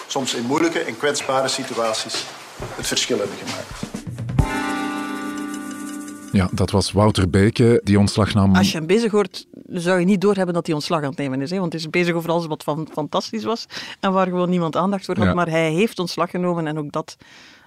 soms 0.07 0.33
in 0.33 0.43
moeilijke 0.43 0.79
en 0.79 0.97
kwetsbare 0.97 1.47
situaties, 1.47 2.25
het 2.75 2.87
verschil 2.87 3.17
hebben 3.17 3.37
gemaakt. 3.37 3.89
Ja, 6.31 6.49
dat 6.51 6.71
was 6.71 6.91
Wouter 6.91 7.29
Beke, 7.29 7.81
die 7.83 7.99
ontslag 7.99 8.33
nam. 8.33 8.55
Als 8.55 8.71
je 8.71 8.77
hem 8.77 8.87
bezig 8.87 9.11
hoort, 9.11 9.47
zou 9.67 9.99
je 9.99 10.05
niet 10.05 10.21
doorhebben 10.21 10.53
dat 10.53 10.65
hij 10.65 10.75
ontslag 10.75 11.01
aan 11.01 11.09
het 11.09 11.17
nemen 11.17 11.41
is. 11.41 11.49
Hè? 11.49 11.59
Want 11.59 11.71
hij 11.71 11.81
is 11.81 11.89
bezig 11.89 12.15
over 12.15 12.29
alles 12.29 12.45
wat 12.45 12.63
van, 12.63 12.87
fantastisch 12.91 13.43
was 13.43 13.65
en 13.99 14.13
waar 14.13 14.27
gewoon 14.27 14.49
niemand 14.49 14.75
aandacht 14.75 15.05
voor 15.05 15.17
had. 15.17 15.25
Ja. 15.25 15.33
Maar 15.33 15.49
hij 15.49 15.71
heeft 15.71 15.99
ontslag 15.99 16.29
genomen 16.29 16.67
en 16.67 16.77
ook 16.77 16.91
dat 16.91 17.17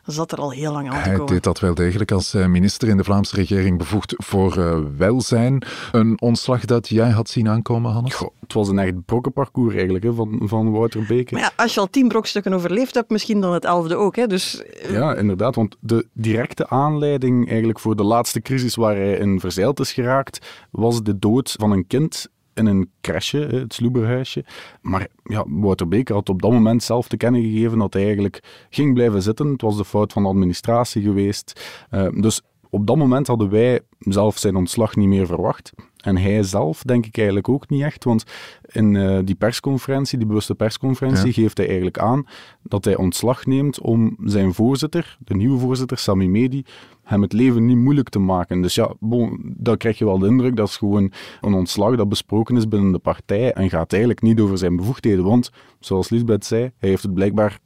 zat 0.06 0.32
er 0.32 0.38
al 0.38 0.50
heel 0.50 0.73
lang 0.73 0.90
aan 0.90 1.02
te 1.02 1.08
Hij 1.08 1.16
komen. 1.16 1.32
deed 1.32 1.42
dat 1.42 1.61
wel 1.61 1.75
degelijk 1.75 2.12
als 2.12 2.34
eh, 2.34 2.46
minister 2.46 2.88
in 2.88 2.96
de 2.96 3.04
Vlaamse 3.04 3.37
regering 3.37 3.78
bevoegd 3.78 4.14
voor 4.16 4.58
uh, 4.58 4.78
welzijn. 4.96 5.62
Een 5.92 6.20
ontslag 6.20 6.64
dat 6.64 6.88
jij 6.88 7.11
had 7.11 7.28
zien 7.28 7.49
aankomen, 7.49 7.92
Hannes? 7.92 8.14
Goh, 8.14 8.30
het 8.40 8.52
was 8.52 8.68
een 8.68 8.78
echt 8.78 9.04
brokkenparcours 9.04 9.75
eigenlijk 9.75 10.04
hè, 10.04 10.14
van, 10.14 10.40
van 10.44 10.70
Wouter 10.70 11.04
Beke. 11.06 11.34
Maar 11.34 11.42
ja, 11.42 11.52
als 11.56 11.75
je 11.75 11.80
al 11.80 11.90
tien 11.90 12.08
brokstukken 12.08 12.52
overleefd 12.52 12.94
hebt, 12.94 13.11
misschien 13.11 13.40
dan 13.40 13.52
het 13.52 13.64
elfde 13.64 13.96
ook. 13.96 14.16
Hè? 14.16 14.26
Dus, 14.26 14.62
uh, 14.84 14.90
Ja, 14.90 15.14
inderdaad. 15.14 15.54
Want 15.54 15.76
de 15.80 16.06
directe 16.12 16.68
aanleiding 16.68 17.49
eigenlijk 17.49 17.80
voor 17.80 17.96
de 17.96 18.04
laatste 18.04 18.40
crisis 18.40 18.75
waar 18.75 18.94
hij 18.96 19.12
in 19.16 19.40
verzeild 19.40 19.80
is 19.80 19.92
geraakt, 19.92 20.46
was 20.70 21.02
de 21.02 21.18
dood 21.18 21.54
van 21.58 21.70
een 21.70 21.87
kind 21.87 22.28
in 22.54 22.66
een 22.66 22.90
crèche, 23.00 23.38
het 23.38 23.75
Sloeberhuisje. 23.75 24.44
Maar 24.80 25.08
ja, 25.25 25.44
Wouter 25.49 25.88
Beke 25.88 26.12
had 26.12 26.28
op 26.28 26.42
dat 26.42 26.50
moment 26.50 26.82
zelf 26.82 27.08
te 27.08 27.16
kennen 27.16 27.42
gegeven 27.42 27.78
dat 27.78 27.92
hij 27.92 28.02
eigenlijk 28.02 28.66
ging 28.70 28.94
blijven 28.94 29.23
zitten. 29.23 29.46
Het 29.52 29.62
was 29.62 29.76
de 29.76 29.84
fout 29.84 30.12
van 30.12 30.23
de 30.23 30.28
administratie 30.28 31.02
geweest. 31.02 31.61
Uh, 31.90 32.08
dus 32.20 32.42
op 32.70 32.87
dat 32.87 32.96
moment 32.96 33.26
hadden 33.26 33.50
wij 33.50 33.80
zelf 33.99 34.38
zijn 34.38 34.56
ontslag 34.56 34.96
niet 34.96 35.08
meer 35.08 35.26
verwacht. 35.26 35.73
En 36.04 36.16
hij 36.16 36.42
zelf 36.42 36.82
denk 36.82 37.06
ik 37.06 37.16
eigenlijk 37.16 37.49
ook 37.49 37.68
niet 37.68 37.82
echt, 37.82 38.04
want 38.04 38.25
in 38.62 38.94
uh, 38.94 39.18
die 39.25 39.34
persconferentie, 39.34 40.18
die 40.18 40.26
bewuste 40.26 40.54
persconferentie, 40.54 41.26
ja. 41.26 41.32
geeft 41.32 41.56
hij 41.56 41.66
eigenlijk 41.66 41.99
aan 41.99 42.26
dat 42.62 42.84
hij 42.84 42.96
ontslag 42.96 43.46
neemt 43.46 43.80
om 43.80 44.16
zijn 44.25 44.54
voorzitter, 44.54 45.16
de 45.25 45.34
nieuwe 45.34 45.58
voorzitter, 45.58 45.99
Sami 45.99 46.28
Medi, 46.28 46.64
hem 47.02 47.23
het 47.23 47.32
leven 47.32 47.66
niet 47.66 47.76
moeilijk 47.76 48.08
te 48.08 48.18
maken. 48.18 48.61
Dus 48.61 48.75
ja, 48.75 48.92
bon, 49.00 49.54
dan 49.56 49.76
krijg 49.76 49.99
je 49.99 50.04
wel 50.04 50.18
de 50.18 50.26
indruk 50.26 50.56
dat 50.56 50.68
is 50.68 50.76
gewoon 50.76 51.12
een 51.40 51.54
ontslag 51.54 51.96
dat 51.96 52.08
besproken 52.08 52.56
is 52.56 52.68
binnen 52.68 52.92
de 52.92 52.99
partij 52.99 53.52
en 53.52 53.70
gaat 53.70 53.90
eigenlijk 53.92 54.23
niet 54.23 54.40
over 54.40 54.58
zijn 54.58 54.76
bevoegdheden. 54.76 55.25
Want, 55.25 55.50
zoals 55.80 56.11
Lisbeth 56.11 56.44
zei, 56.44 56.62
hij 56.78 56.88
heeft 56.88 57.02
het 57.02 57.14
blijkbaar 57.14 57.58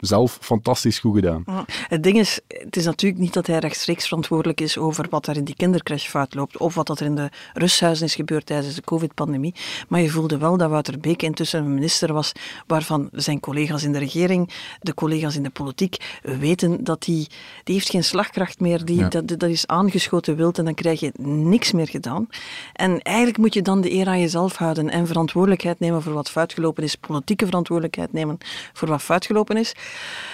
zelf 0.00 0.38
fantastisch 0.40 0.98
goed 0.98 1.14
gedaan. 1.14 1.44
Het 1.66 2.02
ding 2.02 2.18
is, 2.18 2.40
het 2.48 2.76
is 2.76 2.84
natuurlijk 2.84 3.20
niet 3.20 3.32
dat 3.32 3.46
hij 3.46 3.58
rechtstreeks 3.58 4.06
verantwoordelijk 4.06 4.60
is 4.60 4.78
over 4.78 5.06
wat 5.10 5.26
er 5.26 5.36
in 5.36 5.44
die 5.44 5.54
kindercrash 5.54 6.06
fout 6.06 6.34
loopt 6.34 6.56
of 6.56 6.74
wat 6.74 6.88
er 7.00 7.06
in 7.06 7.14
de 7.14 7.28
rusthuizen 7.54 8.06
is 8.06 8.14
gebeurd 8.14 8.46
tijdens 8.46 8.74
de 8.74 8.82
covid-pandemie. 8.82 9.54
Maar 9.88 10.00
je 10.00 10.10
voelde 10.10 10.38
wel 10.38 10.56
dat 10.56 10.70
Wouter 10.70 10.98
Beek 10.98 11.22
intussen 11.22 11.60
een 11.60 11.74
minister 11.74 12.12
was 12.12 12.32
waarvan 12.66 13.08
zijn 13.12 13.40
collega's 13.40 13.82
in 13.82 13.92
de 13.92 13.98
regering, 13.98 14.50
de 14.80 14.94
collega's 14.94 15.36
in 15.36 15.42
de 15.42 15.50
politiek, 15.50 16.18
weten 16.22 16.84
dat 16.84 17.02
die, 17.02 17.26
die 17.64 17.74
heeft 17.74 17.90
geen 17.90 18.04
slagkracht 18.04 18.60
meer, 18.60 18.84
die, 18.84 19.08
dat, 19.08 19.28
dat 19.28 19.42
is 19.42 19.66
aangeschoten 19.66 20.36
wild 20.36 20.58
en 20.58 20.64
dan 20.64 20.74
krijg 20.74 21.00
je 21.00 21.12
niks 21.22 21.72
meer 21.72 21.88
gedaan. 21.88 22.28
En 22.72 23.02
eigenlijk 23.02 23.38
moet 23.38 23.54
je 23.54 23.62
dan 23.62 23.80
de 23.80 23.92
eer 23.92 24.06
aan 24.06 24.20
jezelf 24.20 24.56
houden 24.56 24.90
en 24.90 25.06
verantwoordelijkheid 25.06 25.80
nemen 25.80 26.02
voor 26.02 26.12
wat 26.12 26.30
fout 26.30 26.52
gelopen 26.52 26.82
is, 26.82 26.96
politieke 26.96 27.44
verantwoordelijkheid 27.44 28.12
nemen 28.12 28.38
voor 28.72 28.88
wat 28.88 29.02
fout 29.02 29.26
gelopen 29.26 29.56
is. 29.56 29.74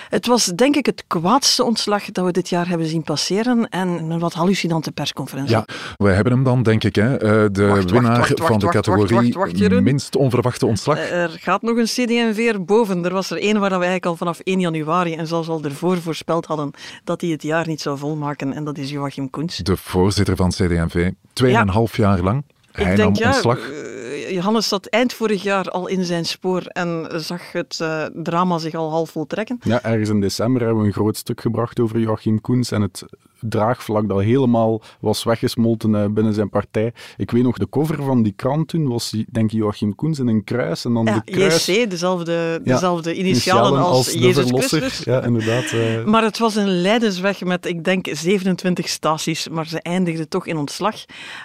Het 0.09 0.27
was 0.27 0.45
denk 0.45 0.77
ik 0.77 0.87
het 0.87 1.05
kwaadste 1.07 1.65
ontslag 1.65 2.05
dat 2.05 2.25
we 2.25 2.31
dit 2.31 2.49
jaar 2.49 2.69
hebben 2.69 2.87
zien 2.87 3.03
passeren 3.03 3.69
en 3.69 3.89
een 3.89 4.19
wat 4.19 4.33
hallucinante 4.33 4.93
persconferentie. 4.93 5.57
Ja, 5.57 5.65
we 5.97 6.09
hebben 6.09 6.33
hem 6.33 6.45
dan 6.45 6.63
denk 6.63 6.85
ik, 6.85 6.95
hè, 6.95 7.17
eh, 7.17 7.49
de 7.53 7.67
wacht, 7.67 7.91
winnaar 7.91 8.19
wacht, 8.19 8.39
wacht, 8.39 8.51
van 8.51 8.59
de 8.59 8.69
categorie 8.69 9.81
minst 9.81 10.17
onverwachte 10.17 10.67
ontslag. 10.67 10.99
Eh, 10.99 11.23
Er 11.23 11.37
gaat 11.41 11.63
nog 11.63 11.77
een 11.77 11.85
CD&V 11.85 12.39
erboven. 12.53 13.05
Er 13.05 13.13
was 13.13 13.31
er 13.31 13.39
één 13.41 13.53
waar 13.61 13.69
we 13.69 13.75
eigenlijk 13.75 14.07
al 14.07 14.17
vanaf 14.17 14.39
1 14.45 14.61
januari 14.61 15.15
en 15.15 15.27
zelfs 15.27 15.49
al 15.49 15.63
ervoor 15.63 16.01
voorspeld 16.01 16.47
hadden 16.47 16.71
dat 17.05 17.21
hij 17.21 17.31
het 17.31 17.43
jaar 17.43 17.67
niet 17.67 17.81
zou 17.81 17.99
volmaken 17.99 18.53
en 18.53 18.65
dat 18.65 18.79
is 18.79 18.91
Joachim 18.91 19.31
Koens. 19.31 19.57
De 19.57 19.77
voorzitter 19.77 20.37
van 20.37 20.51
CD&V, 20.51 21.11
tweeënhalf 21.33 21.97
jaar 21.97 22.21
lang. 22.21 22.45
Hij 22.77 22.91
ik 22.91 22.97
denk, 22.97 23.19
nam 23.19 23.23
ja, 23.23 23.33
ontslag. 23.33 23.71
eh, 23.71 24.31
Johannes 24.31 24.69
zat 24.69 24.87
eind 24.87 25.13
vorig 25.13 25.43
jaar 25.43 25.71
al 25.71 25.87
in 25.87 26.05
zijn 26.05 26.25
spoor 26.25 26.63
en 26.63 27.09
zag 27.17 27.53
het 27.53 27.81
eh, 27.81 28.05
drama 28.13 28.59
zich 28.59 28.75
al 28.75 28.91
half 28.91 29.11
voltrekken. 29.11 29.59
Ja, 29.63 29.83
ergens 29.83 30.09
in 30.09 30.21
december 30.21 30.63
hebben 30.63 30.81
we 30.81 30.87
een 30.87 30.95
groot 30.95 31.17
stuk 31.17 31.41
gebracht 31.41 31.81
over 31.81 31.99
Joachim 31.99 32.41
Koens 32.41 32.71
en 32.71 32.83
het 32.83 33.05
draagvlak 33.41 34.09
dat 34.09 34.21
helemaal 34.21 34.83
was 35.01 35.25
weggesmolten 35.25 35.95
eh, 35.95 36.09
binnen 36.11 36.35
zijn 36.35 36.49
partij. 36.49 36.93
Ik 37.17 37.31
weet 37.31 37.43
nog, 37.43 37.59
de 37.59 37.69
cover 37.69 38.03
van 38.03 38.23
die 38.23 38.33
krant 38.37 38.69
toen 38.69 38.89
was, 38.89 39.11
denk 39.31 39.53
ik, 39.53 39.59
Joachim 39.59 39.95
Koens 39.95 40.19
in 40.19 40.27
een 40.29 40.45
kruis 40.45 40.85
en 40.85 40.95
dan 40.95 41.05
Ja, 41.05 41.15
de 41.25 41.33
kruis... 41.33 41.67
JC, 41.67 41.91
dezelfde, 41.91 42.33
Ja, 42.65 42.73
dezelfde 42.73 43.15
initialen 43.15 43.81
als, 43.83 44.13
de 44.13 44.19
Jezus 44.19 44.43
verlosser. 44.45 44.81
Christus. 44.81 45.05
Ja, 45.05 45.23
inderdaad. 45.23 45.65
eh, 45.65 46.05
Maar 46.05 46.23
het 46.23 46.39
was 46.39 46.55
een 46.57 46.81
leidersweg 46.81 47.45
met, 47.45 47.67
ik 47.67 47.85
denk, 47.85 48.07
27 48.13 48.89
staties, 48.89 49.49
maar 49.49 49.67
ze 49.67 49.81
eindigden 49.83 50.29
toch 50.29 50.47
in 50.47 50.57
ontslag. 50.57 50.95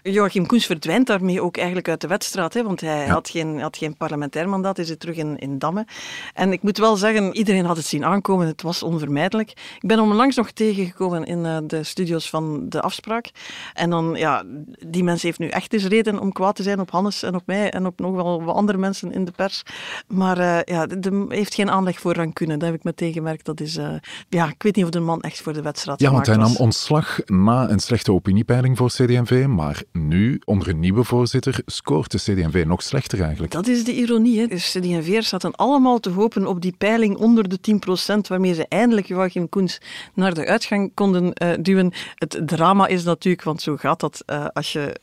Joachim 0.03 0.45
Koens 0.45 0.65
verdwijnt 0.65 1.07
daarmee 1.07 1.41
ook 1.41 1.57
eigenlijk 1.57 1.89
uit 1.89 2.01
de 2.01 2.07
wedstrijd, 2.07 2.53
hè, 2.53 2.63
want 2.63 2.81
hij 2.81 3.07
had, 3.07 3.29
geen, 3.29 3.59
had 3.59 3.77
geen 3.77 3.97
parlementair 3.97 4.49
mandaat, 4.49 4.77
hij 4.77 4.85
zit 4.85 4.99
terug 4.99 5.15
in, 5.15 5.37
in 5.37 5.59
Damme. 5.59 5.85
En 6.33 6.51
ik 6.51 6.61
moet 6.63 6.77
wel 6.77 6.95
zeggen, 6.95 7.35
iedereen 7.35 7.65
had 7.65 7.77
het 7.77 7.85
zien 7.85 8.05
aankomen, 8.05 8.47
het 8.47 8.61
was 8.61 8.83
onvermijdelijk. 8.83 9.49
Ik 9.79 9.87
ben 9.87 9.99
onlangs 9.99 10.35
nog 10.35 10.51
tegengekomen 10.51 11.23
in 11.25 11.45
eh, 11.45 11.57
de 11.81 11.87
studio's 11.87 12.29
van 12.29 12.69
De 12.69 12.81
Afspraak. 12.81 13.31
En 13.73 13.89
dan, 13.89 14.15
ja, 14.15 14.43
die 14.87 15.03
mens 15.03 15.21
heeft 15.21 15.39
nu 15.39 15.47
echt 15.47 15.73
eens 15.73 15.85
reden 15.85 16.19
om 16.19 16.31
kwaad 16.31 16.55
te 16.55 16.63
zijn 16.63 16.79
op 16.79 16.91
Hannes 16.91 17.23
en 17.23 17.35
op 17.35 17.43
mij 17.45 17.71
en 17.71 17.85
op 17.85 17.99
nog 17.99 18.15
wel 18.15 18.43
wat 18.43 18.55
andere 18.55 18.77
mensen 18.77 19.11
in 19.11 19.25
de 19.25 19.31
pers. 19.31 19.63
Maar 20.07 20.37
eh, 20.37 20.59
ja, 20.75 20.85
de, 20.85 21.25
heeft 21.29 21.53
geen 21.53 21.69
aanleg 21.69 21.99
voor 21.99 22.13
rancune, 22.13 22.57
dat 22.57 22.69
heb 22.69 22.77
ik 22.77 22.83
meteen 22.83 23.13
gemerkt. 23.13 23.45
Dat 23.45 23.59
is, 23.59 23.77
eh, 23.77 23.93
ja, 24.29 24.47
ik 24.47 24.63
weet 24.63 24.75
niet 24.75 24.85
of 24.85 24.91
de 24.91 24.99
man 24.99 25.21
echt 25.21 25.41
voor 25.41 25.53
de 25.53 25.61
wedstrijd 25.61 25.99
Ja, 26.01 26.11
want 26.11 26.25
hij 26.25 26.35
nam 26.35 26.47
was. 26.47 26.57
ontslag 26.57 27.19
na 27.25 27.69
een 27.69 27.79
slechte 27.79 28.11
opiniepeiling 28.11 28.77
voor 28.77 28.89
CD&V, 28.89 29.45
maar 29.47 29.83
nu, 29.91 30.41
onder 30.45 30.67
een 30.67 30.79
nieuwe 30.79 31.03
voorzitter, 31.03 31.61
scoort 31.65 32.11
de 32.11 32.17
CD&V 32.17 32.63
nog 32.67 32.81
slechter 32.83 33.21
eigenlijk. 33.21 33.51
Dat 33.51 33.67
is 33.67 33.83
de 33.83 33.93
ironie. 33.93 34.39
Hè. 34.39 34.47
De 34.47 34.55
CD&V'ers 34.55 35.29
zaten 35.29 35.55
allemaal 35.55 35.99
te 35.99 36.09
hopen 36.09 36.47
op 36.47 36.61
die 36.61 36.75
peiling 36.77 37.17
onder 37.17 37.49
de 37.49 37.57
10%, 37.61 38.27
waarmee 38.27 38.53
ze 38.53 38.65
eindelijk 38.67 39.07
Joachim 39.07 39.49
Koens 39.49 39.77
naar 40.13 40.33
de 40.33 40.45
uitgang 40.45 40.91
konden 40.93 41.33
duwen. 41.61 41.70
Het 42.15 42.41
drama 42.45 42.87
is 42.87 43.03
natuurlijk, 43.03 43.43
want 43.43 43.61
zo 43.61 43.75
gaat 43.75 43.99
dat 43.99 44.23
eh, 44.25 44.45
als 44.53 44.73
je 44.73 44.99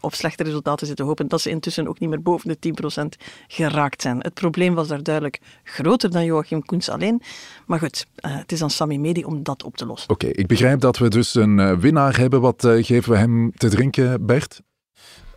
op 0.00 0.14
slechte 0.14 0.42
resultaten 0.42 0.86
zit 0.86 0.96
te 0.96 1.02
hopen, 1.02 1.28
dat 1.28 1.40
ze 1.40 1.50
intussen 1.50 1.88
ook 1.88 1.98
niet 1.98 2.08
meer 2.08 2.22
boven 2.22 2.56
de 2.60 2.74
10% 3.22 3.24
geraakt 3.46 4.02
zijn. 4.02 4.18
Het 4.20 4.34
probleem 4.34 4.74
was 4.74 4.88
daar 4.88 5.02
duidelijk 5.02 5.38
groter 5.64 6.10
dan 6.10 6.24
Joachim 6.24 6.64
Koens 6.64 6.88
alleen. 6.88 7.22
Maar 7.66 7.78
goed, 7.78 8.06
eh, 8.14 8.36
het 8.36 8.52
is 8.52 8.62
aan 8.62 8.70
Sami 8.70 8.98
Medi 8.98 9.24
om 9.24 9.42
dat 9.42 9.62
op 9.62 9.76
te 9.76 9.86
lossen. 9.86 10.10
Oké, 10.10 10.26
ik 10.26 10.46
begrijp 10.46 10.80
dat 10.80 10.98
we 10.98 11.08
dus 11.08 11.34
een 11.34 11.58
eh, 11.58 11.76
winnaar 11.76 12.18
hebben. 12.18 12.40
Wat 12.40 12.64
eh, 12.64 12.84
geven 12.84 13.12
we 13.12 13.18
hem 13.18 13.52
te 13.56 13.68
drinken, 13.68 14.26
Bert? 14.26 14.60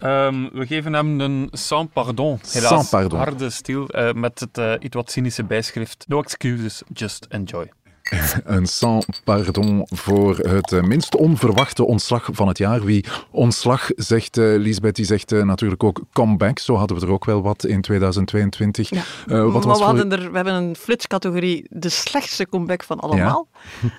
Ehm, 0.02 0.50
we 0.54 0.66
geven 0.66 0.94
hem 0.94 1.20
een 1.20 1.48
sans 1.52 1.88
pardon. 1.94 2.40
Helaas, 2.52 2.70
Sans 2.70 2.90
pardon. 2.90 3.20
harde 3.20 3.50
stil 3.50 3.88
eh, 3.88 4.14
met 4.14 4.40
het 4.40 4.58
eh, 4.58 4.74
iets 4.80 4.96
wat 4.96 5.12
cynische 5.12 5.44
bijschrift. 5.44 6.06
No 6.08 6.22
excuses, 6.22 6.82
just 6.94 7.26
enjoy. 7.30 7.72
Een 8.44 8.66
sans 8.66 9.06
pardon 9.24 9.86
voor 9.90 10.38
het 10.38 10.72
eh, 10.72 10.82
minst 10.82 11.16
onverwachte 11.16 11.86
ontslag 11.86 12.30
van 12.32 12.48
het 12.48 12.58
jaar. 12.58 12.84
Wie 12.84 13.06
ontslag 13.32 13.90
zegt, 13.96 14.38
eh 14.38 14.46
Lisbeth, 14.58 14.96
die 14.96 15.06
zegt 15.06 15.32
eh, 15.32 15.44
natuurlijk 15.44 15.84
ook 15.84 16.02
comeback. 16.14 16.60
Zo 16.60 16.76
hadden 16.76 17.00
we 17.00 17.06
er 17.06 17.12
ook 17.12 17.26
wel 17.26 17.42
wat 17.42 17.64
in 17.64 17.82
2022. 17.82 18.90
Ja. 18.90 18.98
Eh, 18.98 19.04
wat 19.28 19.38
maar 19.38 19.52
was 19.52 19.64
we, 19.64 19.72
voor... 19.72 19.84
hadden 19.84 20.12
er, 20.12 20.30
we 20.30 20.36
hebben 20.36 20.54
een 20.54 20.76
flitscategorie, 20.76 21.66
de 21.70 21.90
slechtste 21.90 22.48
comeback 22.50 22.84
van 22.84 23.00
allemaal. 23.00 23.48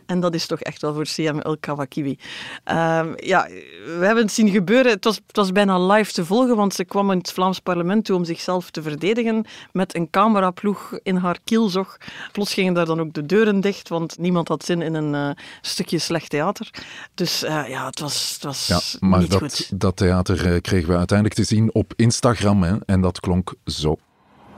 En 0.06 0.20
dat 0.20 0.34
is 0.34 0.46
toch 0.46 0.60
echt 0.60 0.82
wel 0.82 0.94
voor 0.94 1.04
CM 1.04 1.38
El 1.38 1.56
Kawakiwi. 1.60 2.18
Ehm, 2.64 3.12
ja, 3.16 3.48
we 3.84 4.04
hebben 4.04 4.24
het 4.24 4.32
zien 4.32 4.48
gebeuren. 4.48 4.92
Het 4.92 5.04
was, 5.04 5.20
het 5.26 5.36
was 5.36 5.52
bijna 5.52 5.86
live 5.86 6.12
te 6.12 6.24
volgen, 6.24 6.56
want 6.56 6.74
ze 6.74 6.84
kwam 6.84 7.10
in 7.10 7.18
het 7.18 7.32
Vlaams 7.32 7.60
parlement 7.60 8.04
toe 8.04 8.16
om 8.16 8.24
zichzelf 8.24 8.70
te 8.70 8.82
verdedigen 8.82 9.44
met 9.72 9.96
een 9.96 10.10
cameraploeg 10.10 10.98
in 11.02 11.16
haar 11.16 11.38
kielzog. 11.44 11.96
Plots 12.32 12.54
gingen 12.54 12.74
daar 12.74 12.86
dan 12.86 13.00
ook 13.00 13.12
de 13.12 13.26
deuren 13.26 13.60
dicht, 13.60 13.88
want 13.88 14.01
niemand 14.18 14.48
had 14.48 14.64
zin 14.64 14.82
in 14.82 14.94
een 14.94 15.14
eh, 15.14 15.44
stukje 15.60 15.98
slecht 15.98 16.30
theater. 16.30 16.70
Dus 17.14 17.42
eh, 17.42 17.68
ja, 17.68 17.86
het 17.86 18.00
was, 18.00 18.32
het 18.32 18.42
was 18.42 18.66
Ja, 18.66 19.08
maar 19.08 19.18
niet 19.20 19.30
dat, 19.30 19.40
goed. 19.40 19.80
dat 19.80 19.96
theater 19.96 20.52
eh, 20.54 20.60
kregen 20.60 20.88
we 20.88 20.96
uiteindelijk 20.96 21.38
te 21.38 21.44
zien 21.44 21.70
op 21.74 21.92
Instagram. 21.96 22.62
Hè, 22.62 22.76
en 22.86 23.00
dat 23.00 23.20
klonk 23.20 23.54
zo. 23.66 23.96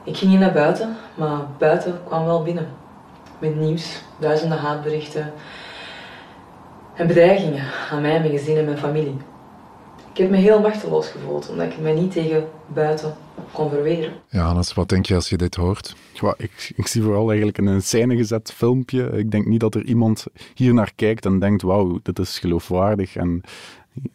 Ik 0.05 0.17
ging 0.17 0.31
niet 0.31 0.41
naar 0.41 0.53
buiten, 0.53 0.97
maar 1.15 1.47
buiten 1.59 2.01
kwam 2.07 2.25
wel 2.25 2.43
binnen. 2.43 2.69
Met 3.39 3.57
nieuws, 3.57 4.03
duizenden 4.19 4.59
haatberichten 4.59 5.33
en 6.95 7.07
bedreigingen 7.07 7.65
aan 7.91 8.01
mij, 8.01 8.21
mijn 8.21 8.31
gezin 8.31 8.57
en 8.57 8.65
mijn 8.65 8.79
familie. 8.79 9.17
Ik 10.13 10.21
heb 10.21 10.31
me 10.31 10.37
heel 10.37 10.61
machteloos 10.61 11.09
gevoeld, 11.09 11.51
omdat 11.51 11.67
ik 11.67 11.81
mij 11.81 11.93
niet 11.93 12.13
tegen 12.13 12.49
buiten 12.67 13.17
kon 13.55 13.71
verweren. 13.71 14.13
Ja, 14.31 14.45
Hannes, 14.45 14.75
wat 14.75 14.89
denk 14.89 15.07
je 15.07 15.15
als 15.15 15.29
je 15.29 15.37
dit 15.37 15.55
hoort? 15.55 15.97
Ja, 16.13 16.35
ik, 16.37 16.73
ik 16.77 16.87
zie 16.87 17.03
vooral 17.03 17.29
eigenlijk 17.29 17.59
een 17.59 17.83
scène 17.83 18.17
gezet 18.17 18.53
filmpje. 18.53 19.05
Ik 19.05 19.31
denk 19.31 19.47
niet 19.47 19.61
dat 19.61 19.75
er 19.75 19.85
iemand 19.85 20.27
hier 20.55 20.75
naar 20.75 20.93
kijkt 20.97 21.27
en 21.27 21.39
denkt, 21.39 21.63
wauw, 21.63 21.99
dit 22.03 22.19
is 22.19 22.39
geloofwaardig. 22.39 23.17
En 23.17 23.43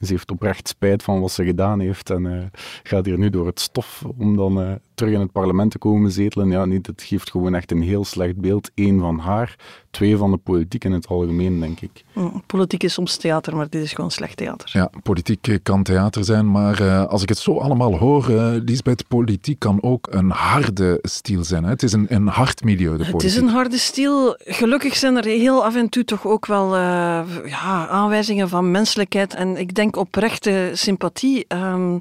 ze 0.01 0.07
heeft 0.07 0.31
oprecht 0.31 0.67
spijt 0.67 1.03
van 1.03 1.19
wat 1.19 1.31
ze 1.31 1.45
gedaan 1.45 1.79
heeft 1.79 2.09
en 2.09 2.25
eh, 2.25 2.45
gaat 2.83 3.05
hier 3.05 3.17
nu 3.17 3.29
door 3.29 3.45
het 3.45 3.59
stof 3.59 4.03
om 4.17 4.35
dan 4.35 4.61
eh, 4.61 4.71
terug 4.99 5.13
in 5.13 5.19
het 5.19 5.31
parlement 5.31 5.71
te 5.71 5.77
komen 5.77 6.11
zetelen. 6.11 6.49
Ja, 6.49 6.65
nee, 6.65 6.81
dit 6.81 7.01
geeft 7.01 7.31
gewoon 7.31 7.55
echt 7.55 7.71
een 7.71 7.81
heel 7.81 8.05
slecht 8.05 8.35
beeld. 8.37 8.71
Eén 8.75 8.99
van 8.99 9.19
haar, 9.19 9.55
twee 9.91 10.17
van 10.17 10.31
de 10.31 10.37
politiek 10.37 10.83
in 10.83 10.91
het 10.91 11.07
algemeen, 11.07 11.59
denk 11.59 11.81
ik. 11.81 12.03
Mm, 12.13 12.43
Politiek 12.45 12.83
is 12.83 12.93
soms 12.93 13.17
theater, 13.17 13.55
maar 13.55 13.69
dit 13.69 13.83
is 13.83 13.93
gewoon 13.93 14.11
slecht 14.11 14.37
theater. 14.37 14.69
Ja, 14.73 14.89
politiek 15.03 15.47
eh, 15.47 15.57
kan 15.63 15.83
theater 15.83 16.23
zijn, 16.23 16.51
maar 16.51 16.81
eh, 16.81 17.05
als 17.05 17.21
ik 17.21 17.29
het 17.29 17.37
zo 17.37 17.57
allemaal 17.57 17.97
hoor, 17.97 18.29
eh 18.29 18.53
Lisbeth, 18.65 19.07
politiek 19.07 19.59
kan 19.59 19.83
ook 19.83 20.07
een 20.11 20.29
harde 20.29 20.99
stiel 21.01 21.43
zijn. 21.43 21.63
Hè? 21.63 21.69
Het 21.69 21.83
is 21.83 21.93
een, 21.93 22.05
een 22.09 22.27
hard 22.27 22.63
milieu, 22.63 22.91
de 22.91 22.97
politiek. 22.97 23.13
Het 23.13 23.23
is 23.23 23.35
een 23.35 23.47
harde 23.47 23.77
stiel. 23.77 24.35
Gelukkig 24.37 24.95
zijn 24.95 25.17
er 25.17 25.25
heel 25.25 25.65
af 25.65 25.75
en 25.75 25.89
toe 25.89 26.05
toch 26.05 26.27
ook 26.27 26.45
wel 26.45 26.75
eh, 26.75 27.21
ja, 27.45 27.87
aanwijzingen 27.87 28.49
van 28.49 28.71
menselijkheid 28.71 29.33
en 29.33 29.57
ik 29.57 29.75
denk 29.75 29.95
oprechte 29.95 30.71
sympathie. 30.73 31.45
Ehm, 31.47 31.97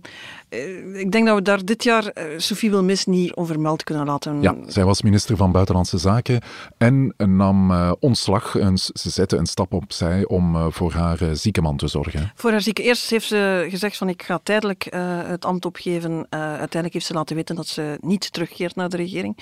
eh, 0.47 0.47
ik 0.94 1.12
denk 1.12 1.26
dat 1.26 1.34
we 1.34 1.42
daar 1.42 1.64
dit 1.64 1.84
jaar 1.84 2.06
eh, 2.06 2.24
Sophie 2.36 2.70
Wilmis 2.70 3.06
niet 3.06 3.34
onvermeld 3.34 3.84
kunnen 3.84 4.06
laten. 4.06 4.42
Ja, 4.42 4.56
zij 4.66 4.84
was 4.84 5.02
minister 5.02 5.36
van 5.36 5.52
Buitenlandse 5.52 5.98
Zaken 5.98 6.40
en 6.76 7.14
nam 7.16 7.70
uh, 7.70 7.92
ontslag. 8.00 8.56
En 8.56 8.78
ze 8.78 9.10
zette 9.10 9.36
een 9.36 9.46
stap 9.46 9.72
opzij 9.72 10.26
om 10.26 10.56
uh, 10.56 10.66
voor 10.70 10.92
haar 10.92 11.22
uh, 11.22 11.28
zieke 11.32 11.60
man 11.60 11.76
te 11.76 11.88
zorgen. 11.88 12.32
Voor 12.34 12.50
haar 12.50 12.60
zieke. 12.60 12.82
Eerst 12.82 13.10
heeft 13.10 13.26
ze 13.26 13.66
gezegd 13.70 13.96
van 13.96 14.08
ik 14.08 14.22
ga 14.22 14.40
tijdelijk 14.42 14.86
het 15.26 15.44
ambt 15.44 15.64
opgeven. 15.64 16.26
uiteindelijk 16.30 16.92
heeft 16.92 17.06
ze 17.06 17.12
laten 17.12 17.36
weten 17.36 17.56
dat 17.56 17.66
ze 17.66 17.98
niet 18.00 18.32
terugkeert 18.32 18.74
naar 18.74 18.88
de 18.88 18.96
regering. 18.96 19.36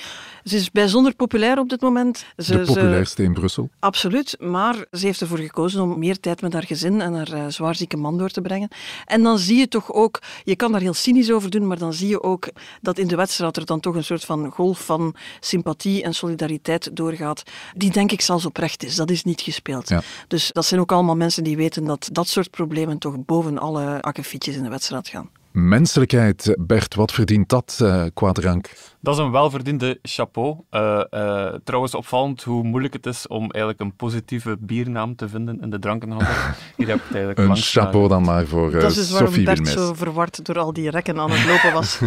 Ze 0.45 0.57
is 0.57 0.71
bijzonder 0.71 1.15
populair 1.15 1.59
op 1.59 1.69
dit 1.69 1.81
moment. 1.81 2.25
Ze, 2.37 2.57
de 2.57 2.65
populairste 2.65 3.23
in 3.23 3.33
Brussel. 3.33 3.69
Absoluut, 3.79 4.37
maar 4.41 4.87
ze 4.93 5.07
heeft 5.07 5.21
ervoor 5.21 5.39
gekozen 5.39 5.83
om 5.83 5.99
meer 5.99 6.21
tijd 6.21 6.41
met 6.41 6.53
haar 6.53 6.67
gezin 6.67 7.01
en 7.01 7.15
haar 7.15 7.53
zwaarzieke 7.53 7.97
man 7.97 8.19
door 8.19 8.31
te 8.31 8.41
brengen. 8.41 8.69
En 9.05 9.23
dan 9.23 9.39
zie 9.39 9.59
je 9.59 9.69
toch 9.69 9.93
ook, 9.93 10.19
je 10.45 10.57
kan 10.57 10.73
daar 10.73 10.81
heel 10.81 10.95
cynisch 11.03 11.31
over 11.31 11.51
doen, 11.51 11.67
maar 11.67 11.79
dan 11.79 11.93
zie 11.93 12.09
je 12.09 12.23
ook 12.23 12.49
dat 12.81 12.99
in 12.99 13.07
de 13.07 13.17
wedstrijd 13.17 13.57
er 13.57 13.67
dan 13.67 13.81
toch 13.81 13.95
een 13.95 14.05
soort 14.05 14.25
van 14.25 14.51
golf 14.51 14.85
van 14.85 15.15
sympathie 15.41 16.03
en 16.03 16.15
solidariteit 16.15 16.97
doorgaat, 16.97 17.43
die 17.75 17.91
denk 17.91 18.13
ik 18.13 18.21
zelfs 18.21 18.47
oprecht 18.47 18.85
is. 18.85 18.95
Dat 18.95 19.11
is 19.11 19.25
niet 19.25 19.41
gespeeld. 19.41 19.89
Ja. 19.89 20.03
Dus 20.29 20.51
dat 20.53 20.65
zijn 20.65 20.81
ook 20.81 20.93
allemaal 20.93 21.17
mensen 21.17 21.45
die 21.45 21.57
weten 21.57 21.85
dat 21.85 22.09
dat 22.13 22.29
soort 22.29 22.51
problemen 22.51 22.99
toch 22.99 23.25
boven 23.25 23.59
alle 23.59 24.03
akkefietjes 24.03 24.57
in 24.57 24.63
de 24.63 24.69
wedstrijd 24.69 25.09
gaan. 25.09 25.31
Menselijkheid, 25.59 26.57
Bert, 26.59 26.95
wat 26.95 27.13
verdient 27.13 27.49
dat 27.49 27.79
uh, 27.83 28.05
qua 28.15 28.33
drank? 28.33 28.71
Dat 29.01 29.15
is 29.15 29.21
een 29.21 29.31
welverdiende 29.31 29.99
chapeau. 30.03 30.57
Uh, 30.71 31.05
uh, 31.11 31.53
trouwens, 31.65 31.95
opvallend 31.95 32.43
hoe 32.43 32.63
moeilijk 32.63 32.93
het 32.95 33.07
is 33.07 33.27
om 33.27 33.41
eigenlijk 33.41 33.81
een 33.81 33.97
positieve 33.97 34.57
biernaam 34.61 35.17
te 35.17 35.29
vinden 35.29 35.61
in 35.61 35.71
de 35.71 35.79
drankenhandel. 35.79 36.29
Hier 36.77 36.89
heb 36.89 36.97
ik 36.97 37.03
het 37.03 37.15
eigenlijk 37.17 37.39
Een 37.39 37.57
chapeau 37.57 38.09
dan 38.09 38.23
maar 38.23 38.47
voor 38.47 38.75
uh, 38.75 38.81
Dat 38.81 38.97
is 38.97 39.11
waarom 39.11 39.29
Sophie 39.29 39.45
Bert 39.45 39.59
Wilmes. 39.59 39.87
zo 39.87 39.95
verward 39.95 40.45
door 40.45 40.59
al 40.59 40.73
die 40.73 40.91
rekken 40.91 41.19
aan 41.19 41.31
het 41.31 41.47
lopen 41.47 41.73
was. 41.73 42.01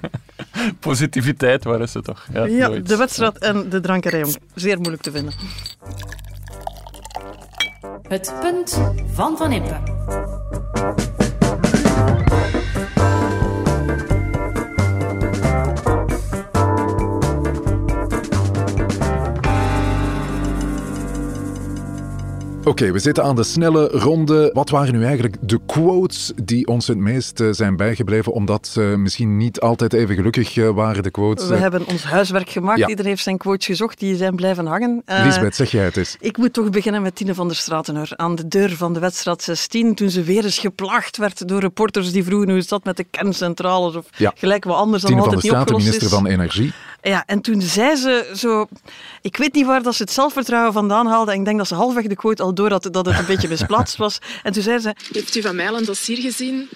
Positiviteit, 0.80 1.64
waar 1.64 1.80
is 1.80 1.92
ze 1.92 2.02
toch? 2.02 2.26
Ja, 2.32 2.44
ja, 2.44 2.68
de 2.68 2.96
wedstrijd 2.96 3.38
en 3.38 3.68
de 3.68 3.80
drankerij, 3.80 4.24
om 4.24 4.34
zeer 4.54 4.76
moeilijk 4.76 5.02
te 5.02 5.10
vinden. 5.10 5.34
Het 8.08 8.34
punt 8.40 8.80
van 9.14 9.36
Van 9.36 9.52
Impe. 9.52 11.14
Oké, 22.66 22.92
we 22.92 22.98
zitten 22.98 23.24
aan 23.24 23.36
de 23.36 23.42
snelle 23.42 23.88
ronde. 23.88 24.50
Wat 24.52 24.70
waren 24.70 24.94
nu 24.94 25.04
eigenlijk 25.04 25.36
de 25.40 25.60
quotes 25.66 26.32
die 26.42 26.66
ons 26.66 26.86
het 26.86 26.98
meest 26.98 27.40
uh, 27.40 27.48
zijn 27.52 27.76
bijgebleven? 27.76 28.32
Omdat 28.32 28.74
uh, 28.78 28.94
misschien 28.94 29.36
niet 29.36 29.60
altijd 29.60 29.92
even 29.92 30.14
gelukkig 30.14 30.56
uh, 30.56 30.70
waren, 30.70 31.02
de 31.02 31.10
quotes. 31.10 31.48
We 31.48 31.56
hebben 31.56 31.86
ons 31.86 32.02
huiswerk 32.02 32.50
gemaakt. 32.50 32.78
Ja. 32.78 32.86
Iedereen 32.86 33.10
heeft 33.10 33.22
zijn 33.22 33.38
quotes 33.38 33.66
gezocht. 33.66 33.98
Die 33.98 34.16
zijn 34.16 34.36
blijven 34.36 34.66
hangen. 34.66 35.02
Lisbeth, 35.24 35.56
zeg 35.56 35.70
jij 35.70 35.84
het 35.84 35.96
eens. 35.96 36.16
Ik 36.20 36.36
moet 36.36 36.52
toch 36.52 36.70
beginnen 36.70 37.02
met 37.02 37.16
Tine 37.16 37.34
van 37.34 37.46
der 37.46 37.56
Stratenheur. 37.56 38.12
Aan 38.16 38.34
de 38.34 38.48
deur 38.48 38.76
van 38.76 38.92
de 38.92 39.00
wedstrijd 39.00 39.42
16, 39.42 39.94
toen 39.94 40.10
ze 40.10 40.22
weer 40.22 40.44
eens 40.44 40.58
geplaagd 40.58 41.16
werd 41.16 41.48
door 41.48 41.60
reporters 41.60 42.12
die 42.12 42.24
vroegen 42.24 42.48
hoe 42.48 42.58
het 42.58 42.68
zat 42.68 42.84
met 42.84 42.96
de 42.96 43.04
kerncentrales. 43.04 43.96
Of 43.96 44.06
Ja. 44.16 44.32
gelijk 44.34 44.64
wat 44.64 44.76
anders 44.76 45.02
dan 45.02 45.10
Tine 45.10 45.22
van 45.22 45.32
altijd 45.34 45.50
der 45.52 45.58
niet 45.58 45.66
Straten, 45.68 45.84
minister 45.84 46.08
is. 46.08 46.14
van 46.14 46.26
Energie. 46.26 46.72
Ja, 47.08 47.22
en 47.26 47.40
toen 47.40 47.62
zei 47.62 47.96
ze 47.96 48.32
zo... 48.36 48.66
Ik 49.20 49.36
weet 49.36 49.54
niet 49.54 49.66
waar 49.66 49.82
dat 49.82 49.94
ze 49.94 50.02
het 50.02 50.12
zelfvertrouwen 50.12 50.72
vandaan 50.72 51.06
haalde. 51.06 51.32
Ik 51.32 51.44
denk 51.44 51.58
dat 51.58 51.66
ze 51.66 51.74
halfweg 51.74 52.06
de 52.06 52.16
quote 52.16 52.42
al 52.42 52.54
door 52.54 52.70
had 52.70 52.88
dat 52.90 53.06
het 53.06 53.18
een 53.18 53.26
beetje 53.26 53.48
misplaatst 53.48 53.96
was. 53.96 54.18
En 54.42 54.52
toen 54.52 54.62
zei 54.62 54.78
ze... 54.78 54.94
Heeft 55.12 55.36
u 55.36 55.42
van 55.42 55.56
mij 55.56 55.66
een 55.66 55.84
dossier 55.84 56.16
gezien 56.16 56.68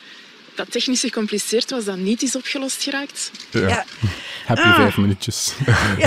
dat 0.55 0.71
technisch 0.71 1.01
gecompliceerd 1.01 1.71
was, 1.71 1.85
dat 1.85 1.97
niet 1.97 2.23
is 2.23 2.37
opgelost 2.37 2.83
geraakt? 2.83 3.31
Ja. 3.51 3.69
Ja. 3.69 3.85
Happy 4.47 4.61
Ah. 4.63 4.75
vijf 4.75 4.97
minuutjes. 4.97 5.55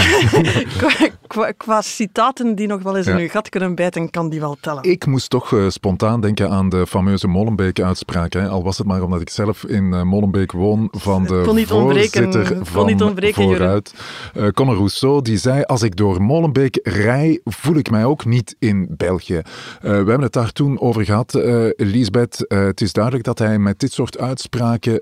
qua, 0.77 1.09
qua, 1.27 1.51
qua 1.51 1.81
citaten 1.81 2.55
die 2.55 2.67
nog 2.67 2.81
wel 2.81 2.97
eens 2.97 3.05
Ja. 3.05 3.11
in 3.13 3.19
uw 3.19 3.27
gat 3.29 3.49
kunnen 3.49 3.75
bijten, 3.75 4.09
kan 4.09 4.29
die 4.29 4.39
wel 4.39 4.57
tellen. 4.61 4.83
Ik 4.83 5.05
moest 5.05 5.29
toch 5.29 5.53
eh, 5.53 5.69
spontaan 5.69 6.21
denken 6.21 6.49
aan 6.49 6.69
de 6.69 6.87
fameuze 6.87 7.27
Molenbeek-uitspraak. 7.27 8.33
hè. 8.33 8.47
Al 8.47 8.63
was 8.63 8.77
het 8.77 8.87
maar 8.87 9.01
omdat 9.01 9.21
ik 9.21 9.29
zelf 9.29 9.63
in 9.65 9.93
eh, 9.93 10.01
Molenbeek 10.01 10.51
woon 10.51 10.87
van 10.91 11.23
de 11.25 11.41
kon 11.45 11.55
niet 11.55 11.67
voorzitter 11.67 12.57
van 12.65 12.85
niet 12.85 13.01
ontbreken. 13.01 13.43
Vooruit. 13.43 13.93
Eh, 14.33 14.47
Conor 14.47 14.75
Rousseau 14.75 15.21
die 15.21 15.37
zei, 15.37 15.63
als 15.63 15.81
ik 15.81 15.95
door 15.95 16.21
Molenbeek 16.21 16.79
rij, 16.83 17.39
voel 17.43 17.75
ik 17.75 17.89
mij 17.89 18.05
ook 18.05 18.25
niet 18.25 18.55
in 18.59 18.87
België. 18.89 19.35
Eh, 19.35 19.43
we 19.81 19.89
hebben 19.89 20.21
het 20.21 20.33
daar 20.33 20.51
toen 20.51 20.79
over 20.79 21.05
gehad, 21.05 21.33
eh 21.35 21.65
Lisbeth. 21.77 22.47
Eh, 22.47 22.63
het 22.65 22.81
is 22.81 22.93
duidelijk 22.93 23.23
dat 23.23 23.39
hij 23.39 23.59
met 23.59 23.79
dit 23.79 23.91
soort 23.93 24.17
uitspraken 24.17 24.31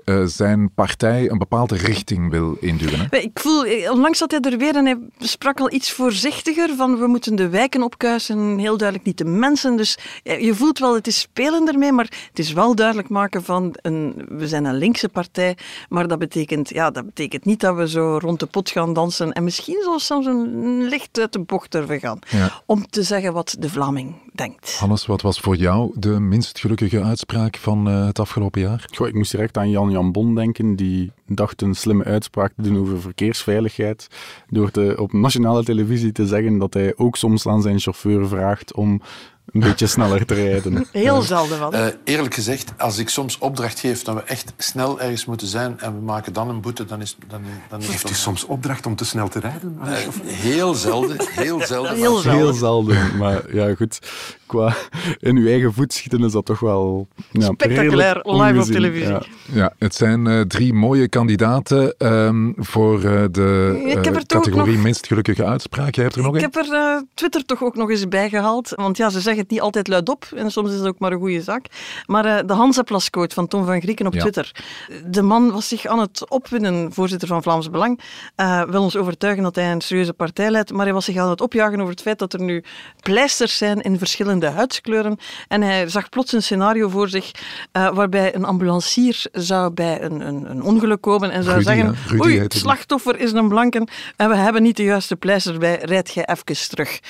eh, 0.04 0.24
zijn 0.24 0.74
partij 0.74 1.30
een 1.30 1.38
bepaalde 1.38 1.76
richting 1.76 2.30
wil 2.30 2.56
induwen. 2.60 3.06
Hè? 3.10 3.16
Ik 3.16 3.38
voel, 3.40 3.64
eh, 3.64 3.90
onlangs 3.90 4.18
zat 4.18 4.30
hij 4.30 4.40
er 4.40 4.58
weer 4.58 4.76
en 4.76 4.84
hij 4.84 4.98
sprak 5.18 5.60
al 5.60 5.72
iets 5.72 5.92
voorzichtiger 5.92 6.76
van 6.76 6.98
we 6.98 7.06
moeten 7.06 7.34
de 7.34 7.48
wijken 7.48 7.82
opkuisen, 7.82 8.58
heel 8.58 8.76
duidelijk 8.76 9.06
niet 9.06 9.18
de 9.18 9.24
mensen. 9.24 9.76
Dus 9.76 9.98
ja, 10.22 10.32
je 10.32 10.54
voelt 10.54 10.78
wel, 10.78 10.94
het 10.94 11.06
is 11.06 11.20
spelen 11.20 11.68
ermee, 11.68 11.92
maar 11.92 12.12
het 12.28 12.38
is 12.38 12.52
wel 12.52 12.74
duidelijk 12.74 13.08
maken 13.08 13.44
van 13.44 13.74
een, 13.82 14.26
we 14.28 14.48
zijn 14.48 14.64
een 14.64 14.78
linkse 14.78 15.08
partij, 15.08 15.56
maar 15.88 16.08
dat 16.08 16.18
betekent, 16.18 16.68
ja, 16.68 16.90
dat 16.90 17.04
betekent 17.04 17.44
niet 17.44 17.60
dat 17.60 17.76
we 17.76 17.88
zo 17.88 18.18
rond 18.18 18.40
de 18.40 18.46
pot 18.46 18.70
gaan 18.70 18.92
dansen 18.92 19.32
en 19.32 19.44
misschien 19.44 19.80
zelfs 19.82 20.06
soms 20.06 20.26
een 20.26 20.82
licht 20.82 21.18
uit 21.18 21.32
de 21.32 21.40
bocht 21.40 21.70
durven 21.70 22.00
gaan. 22.00 22.18
Ja. 22.28 22.62
Om 22.66 22.86
te 22.86 23.02
zeggen 23.02 23.32
wat 23.32 23.56
de 23.58 23.68
Vlaming 23.68 24.14
denkt. 24.32 24.76
Hannes, 24.78 25.06
wat 25.06 25.22
was 25.22 25.40
voor 25.40 25.56
jou 25.56 25.92
de 25.94 26.20
minst 26.20 26.58
gelukkige 26.58 27.02
uitspraak 27.02 27.56
van 27.56 27.88
eh, 27.88 28.06
het 28.06 28.18
afgelopen 28.18 28.60
jaar? 28.60 28.84
Goh, 28.94 29.08
ik 29.08 29.14
moest 29.14 29.30
direct 29.30 29.56
aan 29.56 29.70
Jan 29.70 29.90
Jan 29.90 30.12
Bon 30.12 30.34
denken, 30.34 30.76
die 30.76 31.12
dacht 31.26 31.62
een 31.62 31.74
slimme 31.74 32.04
uitspraak 32.04 32.52
te 32.56 32.62
doen 32.62 32.78
over 32.78 33.00
verkeersveiligheid, 33.00 34.08
door 34.48 34.70
te, 34.70 34.94
op 34.98 35.12
nationale 35.12 35.64
televisie 35.64 36.12
te 36.12 36.26
zeggen 36.26 36.58
dat 36.58 36.74
hij 36.74 36.92
ook 36.96 37.16
soms 37.16 37.46
aan 37.46 37.62
zijn 37.62 37.78
chauffeur 37.78 38.28
vraagt 38.28 38.74
om 38.74 39.02
een 39.52 39.60
beetje 39.60 39.86
sneller 39.86 40.26
te 40.26 40.34
rijden. 40.34 40.86
Heel 40.92 41.22
zelden 41.22 41.58
wel. 41.58 41.72
Eh, 41.72 41.86
eerlijk 42.04 42.34
gezegd, 42.34 42.72
als 42.78 42.98
ik 42.98 43.08
soms 43.08 43.38
opdracht 43.38 43.80
geef 43.80 44.02
dat 44.02 44.14
we 44.14 44.22
echt 44.22 44.52
snel 44.56 45.00
ergens 45.00 45.24
moeten 45.24 45.46
zijn 45.46 45.80
en 45.80 45.94
we 45.94 46.00
maken 46.00 46.32
dan 46.32 46.48
een 46.48 46.60
boete, 46.60 46.84
dan 46.84 47.00
is, 47.00 47.16
dan, 47.28 47.42
dan 47.68 47.80
is 47.80 48.02
het 48.02 48.10
u 48.10 48.14
soms 48.14 48.44
opdracht 48.44 48.86
om 48.86 48.96
te 48.96 49.04
snel 49.04 49.28
te 49.28 49.40
rijden? 49.40 49.78
Eh, 49.84 49.92
heel 50.24 50.74
zelden, 50.74 51.16
heel 51.30 51.60
zelden. 51.66 51.94
Heel 51.94 52.12
maar- 52.12 52.22
zelden. 52.22 52.40
Heel 52.40 52.52
zelden, 52.52 53.16
maar 53.16 53.54
ja 53.56 53.74
goed, 53.74 53.98
qua 54.52 54.74
in 55.20 55.36
uw 55.36 55.46
eigen 55.46 55.72
voet 55.72 55.92
schieten 55.92 56.24
is 56.24 56.32
dat 56.32 56.44
toch 56.44 56.60
wel 56.60 57.08
ja, 57.30 57.40
Spectaculair, 57.52 58.20
live 58.22 58.58
op 58.60 58.64
televisie. 58.64 59.08
Ja. 59.08 59.22
Ja, 59.52 59.72
het 59.78 59.94
zijn 59.94 60.26
eh, 60.26 60.40
drie 60.40 60.72
mooie 60.74 61.08
kandidaten 61.08 61.94
ehm, 61.98 62.52
voor 62.56 63.02
eh, 63.04 63.22
de 63.30 63.82
Ik 63.84 64.04
heb 64.04 64.14
eh, 64.14 64.20
er 64.20 64.26
categorie 64.26 64.74
nog- 64.74 64.82
minst 64.84 65.06
gelukkige 65.06 65.44
uitspraak. 65.44 65.94
Jij 65.94 66.04
hebt 66.04 66.16
er 66.16 66.22
nog 66.22 66.36
Ik 66.36 66.42
een? 66.42 66.50
heb 66.52 66.66
er 66.66 67.02
Twitter 67.14 67.44
toch 67.44 67.62
ook 67.64 67.76
nog 67.76 67.90
eens 67.90 68.08
bij 68.08 68.28
gehaald. 68.28 68.68
Want 68.74 68.96
ja, 68.96 69.10
ze 69.10 69.20
zeggen 69.20 69.42
het 69.42 69.50
niet 69.50 69.60
altijd 69.60 69.88
luidop. 69.88 70.26
En 70.36 70.50
soms 70.50 70.70
is 70.70 70.76
het 70.78 70.86
ook 70.86 70.98
maar 70.98 71.12
een 71.12 71.18
goede 71.18 71.42
zaak. 71.42 71.66
Maar 72.06 72.24
eh, 72.24 72.46
de 72.46 72.52
Hansaplastquote 72.52 73.34
van 73.34 73.48
Tom 73.48 73.64
van 73.64 73.80
Grieken 73.80 74.06
op 74.06 74.14
Ja. 74.14 74.20
Twitter. 74.20 74.50
De 75.10 75.22
man 75.22 75.50
was 75.52 75.68
zich 75.68 75.86
aan 75.86 75.98
het 75.98 76.30
opwinnen, 76.30 76.92
voorzitter 76.92 77.28
van 77.28 77.42
Vlaams 77.42 77.70
Belang. 77.70 78.00
eh, 78.34 78.62
wil 78.62 78.82
ons 78.82 78.96
overtuigen 78.96 79.42
dat 79.42 79.54
hij 79.54 79.72
een 79.72 79.80
serieuze 79.80 80.12
partij 80.12 80.50
leidt. 80.50 80.72
Maar 80.72 80.84
hij 80.84 80.94
was 80.94 81.04
zich 81.04 81.16
aan 81.16 81.30
het 81.30 81.40
opjagen 81.40 81.78
over 81.80 81.90
het 81.92 82.02
feit 82.02 82.18
dat 82.18 82.32
er 82.32 82.42
nu 82.42 82.62
pleisters 83.02 83.56
zijn 83.58 83.80
in 83.80 83.98
verschillende 83.98 84.41
huidskleuren. 84.50 85.16
En 85.48 85.62
hij 85.62 85.88
zag 85.88 86.08
plots 86.08 86.32
een 86.32 86.42
scenario 86.42 86.88
voor 86.88 87.08
zich 87.08 87.30
eh, 87.72 87.94
waarbij 87.94 88.34
een 88.34 88.44
ambulancier 88.44 89.24
zou 89.32 89.70
bij 89.70 90.02
een, 90.02 90.26
een, 90.26 90.50
een 90.50 90.62
ongeluk 90.62 91.00
komen 91.00 91.30
en 91.30 91.42
zou 91.42 91.56
Rudy, 91.56 91.68
zeggen... 91.68 92.20
Oei, 92.20 92.38
het 92.38 92.54
slachtoffer 92.54 93.18
is 93.20 93.32
een 93.32 93.48
blanken 93.48 93.88
en 94.16 94.28
we 94.28 94.36
hebben 94.36 94.62
niet 94.62 94.76
de 94.76 94.84
juiste 94.84 95.16
pleisters 95.16 95.58
bij. 95.58 95.78
Rijd 95.82 96.14
jij 96.14 96.24
even 96.26 96.68
terug. 96.68 97.00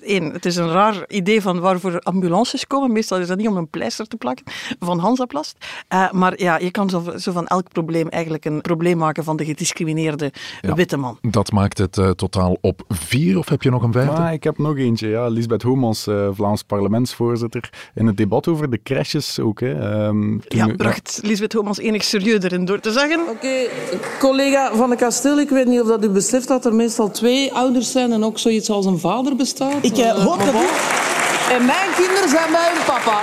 Eén, 0.00 0.32
het 0.32 0.46
is 0.46 0.56
een 0.56 0.70
raar 0.70 1.04
idee 1.08 1.42
van 1.42 1.60
waarvoor 1.60 1.98
ambulances 2.00 2.66
komen. 2.66 2.92
Meestal 2.92 3.18
is 3.18 3.26
dat 3.26 3.36
niet 3.36 3.48
om 3.48 3.56
een 3.56 3.68
pleister 3.68 4.06
te 4.06 4.16
plakken 4.16 4.44
van 4.78 4.98
Hansaplast. 4.98 5.56
Eh, 5.88 6.12
maar 6.12 6.40
ja, 6.40 6.58
je 6.58 6.70
kan 6.70 6.90
zo, 6.90 7.12
zo 7.16 7.32
van 7.32 7.46
elk 7.46 7.68
probleem 7.68 8.08
eigenlijk 8.08 8.44
een 8.44 8.60
probleem 8.60 8.98
maken 8.98 9.24
van 9.24 9.36
de 9.36 9.44
gediscrimineerde 9.44 10.32
Ja. 10.60 10.74
witte 10.74 10.96
man. 10.96 11.18
Dat 11.20 11.52
maakt 11.52 11.78
het 11.78 11.98
eh, 11.98 12.10
totaal 12.10 12.58
op 12.60 12.82
vier, 12.88 13.38
of 13.38 13.48
heb 13.48 13.62
je 13.62 13.70
nog 13.70 13.82
een 13.82 13.92
vijfde? 13.92 14.18
Maar 14.18 14.32
ik 14.32 14.44
heb 14.44 14.58
nog 14.58 14.76
eentje, 14.76 15.08
ja. 15.08 15.26
Lisbeth 15.28 15.62
Homans, 15.62 16.06
eh, 16.06 16.28
Parlementsvoorzitter, 16.62 17.70
in 17.94 18.06
het 18.06 18.16
debat 18.16 18.48
over 18.48 18.70
de 18.70 18.80
crashes 18.82 19.38
ook. 19.40 19.60
Hè. 19.60 19.72
Ehm, 20.04 20.38
Ja, 20.48 20.66
bracht 20.76 21.18
Lisbeth 21.22 21.52
Homans 21.52 21.78
enig 21.78 22.04
serieus 22.04 22.42
erin 22.42 22.64
door 22.64 22.80
te 22.80 22.90
zeggen. 22.92 23.20
Oké, 23.28 23.54
collega 24.18 24.74
Van 24.74 24.90
de 24.90 24.96
Kasteel, 24.96 25.38
ik 25.40 25.48
weet 25.48 25.66
niet 25.66 25.80
of 25.80 25.88
dat 25.88 26.04
u 26.04 26.08
beseft 26.08 26.48
dat 26.48 26.64
er 26.64 26.74
meestal 26.74 27.10
twee 27.10 27.52
ouders 27.52 27.92
zijn 27.92 28.12
en 28.12 28.24
ook 28.24 28.38
zoiets 28.38 28.70
als 28.70 28.86
een 28.86 28.98
vader 28.98 29.36
bestaat. 29.36 29.74
Ik, 29.80 29.96
eh, 29.96 30.10
hoop 30.24 30.36
maar 30.36 30.46
dat 30.46 30.54
u- 30.54 31.52
En 31.54 31.64
mijn 31.66 31.90
kinderen 31.96 32.28
zijn 32.28 32.50
bij 32.52 32.70
hun 32.74 32.84
papa. 32.86 33.18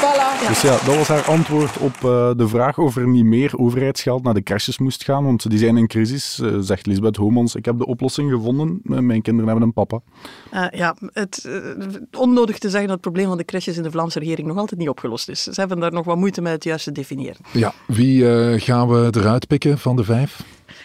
Voilà. 0.00 0.48
Dus 0.48 0.62
ja, 0.62 0.70
dat 0.70 0.96
was 0.96 1.08
haar 1.08 1.24
antwoord 1.24 1.78
op 1.78 1.94
uh, 1.94 2.30
de 2.36 2.48
vraag 2.48 2.78
of 2.78 2.96
er 2.96 3.08
niet 3.08 3.24
meer 3.24 3.58
overheidsgeld 3.58 4.22
naar 4.22 4.34
de 4.34 4.42
crèches 4.42 4.78
moest 4.78 5.04
gaan. 5.04 5.24
Want 5.24 5.50
die 5.50 5.58
zijn 5.58 5.76
in 5.76 5.86
crisis, 5.86 6.38
uh, 6.42 6.56
zegt 6.60 6.86
Lisbeth 6.86 7.16
Homans. 7.16 7.54
Ik 7.54 7.64
heb 7.64 7.78
de 7.78 7.86
oplossing 7.86 8.30
gevonden. 8.30 8.80
Mijn 8.82 9.22
kinderen 9.22 9.50
hebben 9.50 9.66
een 9.66 9.72
papa. 9.72 10.00
Uh, 10.52 10.66
ja, 10.70 10.96
het 11.12 11.48
onnodig 12.18 12.58
te 12.58 12.68
zeggen 12.68 12.88
dat 12.88 12.96
het 12.96 13.00
probleem 13.00 13.26
van 13.26 13.36
de 13.36 13.44
crèches 13.44 13.76
in 13.76 13.82
de 13.82 13.90
Vlaamse 13.90 14.18
regering 14.18 14.48
nog 14.48 14.56
altijd 14.56 14.80
niet 14.80 14.88
opgelost 14.88 15.28
is. 15.28 15.42
Ze 15.42 15.60
hebben 15.60 15.80
daar 15.80 15.92
nog 15.92 16.04
wat 16.04 16.16
moeite 16.16 16.40
met 16.40 16.52
het 16.52 16.64
juiste 16.64 16.92
definiëren. 16.92 17.40
Ja, 17.52 17.72
wie 17.86 18.24
gaan 18.60 18.88
we 18.88 19.08
eruit 19.10 19.46
pikken 19.46 19.78
van 19.78 19.96
de 19.96 20.04
vijf? 20.04 20.42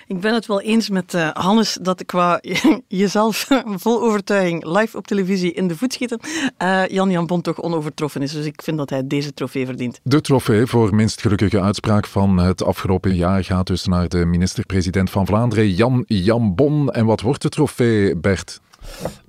Ik 0.09 0.19
ben 0.19 0.33
het 0.33 0.45
wel 0.45 0.61
eens 0.61 0.89
met 0.89 1.13
uh, 1.13 1.29
Hannes 1.33 1.77
dat 1.81 2.05
qua 2.05 2.39
jezelf 2.87 3.47
vol 3.83 4.01
overtuiging 4.01 4.65
live 4.65 4.97
op 4.97 5.07
televisie 5.07 5.53
in 5.53 5.67
de 5.67 5.75
voet 5.75 5.93
schieten, 5.93 6.19
uh, 6.61 6.87
Jan 6.87 7.11
Jan 7.11 7.27
Bon 7.27 7.41
toch 7.41 7.61
onovertroffen 7.61 8.21
is. 8.21 8.31
Dus 8.31 8.45
ik 8.45 8.61
vind 8.61 8.77
dat 8.77 8.89
hij 8.89 9.07
deze 9.07 9.33
trofee 9.33 9.65
verdient. 9.65 9.99
De 10.03 10.21
trofee 10.21 10.65
voor 10.65 10.95
minst 10.95 11.21
gelukkige 11.21 11.61
uitspraak 11.61 12.07
van 12.07 12.37
het 12.37 12.63
afgelopen 12.63 13.15
jaar 13.15 13.43
gaat 13.43 13.67
dus 13.67 13.85
naar 13.85 14.09
de 14.09 14.25
minister-president 14.25 15.09
van 15.09 15.25
Vlaanderen, 15.25 15.69
Jan 15.71 16.03
Jan 16.07 16.55
Bon. 16.55 16.91
En 16.91 17.05
wat 17.05 17.21
wordt 17.21 17.41
de 17.41 17.49
trofee, 17.49 18.17
Bert? 18.17 18.59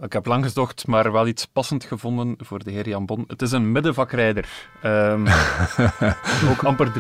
Ik 0.01 0.13
heb 0.13 0.27
lang 0.27 0.45
gezocht, 0.45 0.87
maar 0.87 1.13
wel 1.13 1.27
iets 1.27 1.47
passend 1.47 1.85
gevonden 1.85 2.37
voor 2.39 2.65
de 2.65 2.71
heer 2.71 2.89
Jan 2.89 3.07
Bon. 3.07 3.25
Het 3.27 3.43
is 3.43 3.53
een 3.53 3.73
middenvakrijder. 3.73 4.49
Um, 4.85 5.27
ook 6.51 6.63
amper 6.63 6.87
3,1 6.87 6.93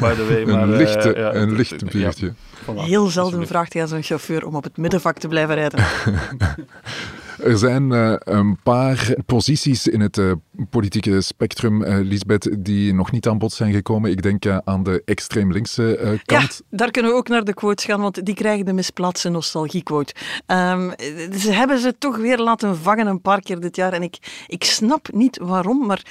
by 0.00 0.14
the 0.14 0.26
way. 0.28 0.44
Maar, 0.44 0.62
een 0.62 0.76
lichte, 0.76 1.14
uh, 1.14 1.16
ja, 1.16 1.34
een 1.34 1.52
lichte 1.52 1.84
biertje. 1.84 2.26
Ja, 2.26 2.72
voilà. 2.72 2.86
Heel 2.86 3.06
zelden 3.06 3.46
vraagt 3.46 3.72
hij 3.72 3.82
aan 3.82 3.88
zijn 3.88 4.02
chauffeur 4.02 4.46
om 4.46 4.54
op 4.54 4.64
het 4.64 4.76
middenvak 4.76 5.18
te 5.18 5.28
blijven 5.28 5.54
rijden. 5.54 5.84
Er 7.42 7.58
zijn 7.58 7.90
uh, 7.90 8.14
een 8.18 8.58
paar 8.62 9.14
posities 9.26 9.86
in 9.86 10.00
het 10.00 10.16
uh, 10.16 10.32
politieke 10.70 11.20
spectrum, 11.20 11.82
uh, 11.82 11.98
Lisbeth, 12.00 12.56
die 12.58 12.94
nog 12.94 13.10
niet 13.10 13.28
aan 13.28 13.38
bod 13.38 13.52
zijn 13.52 13.72
gekomen. 13.72 14.10
Ik 14.10 14.22
denk 14.22 14.46
aan 14.64 14.82
de 14.82 15.02
extreem 15.04 15.52
linkse 15.52 16.18
kant. 16.24 16.62
Ja, 16.70 16.76
daar 16.76 16.90
kunnen 16.90 17.10
we 17.10 17.16
ook 17.16 17.28
naar 17.28 17.44
de 17.44 17.54
quotes 17.54 17.84
gaan, 17.84 18.00
want 18.00 18.24
die 18.24 18.34
krijgen 18.34 18.64
de 18.64 18.72
misplaatste 18.72 19.28
nostalgiequote. 19.28 20.14
Um, 20.46 20.92
ze 21.38 21.52
hebben 21.52 21.78
ze 21.78 21.94
toch 21.98 22.16
weer 22.16 22.38
laten 22.38 22.76
vangen 22.76 23.06
een 23.06 23.20
paar 23.20 23.40
keer 23.40 23.60
dit 23.60 23.76
jaar. 23.76 23.92
En 23.92 24.02
ik, 24.02 24.44
ik 24.46 24.64
snap 24.64 25.12
niet 25.12 25.38
waarom, 25.38 25.86
maar 25.86 26.02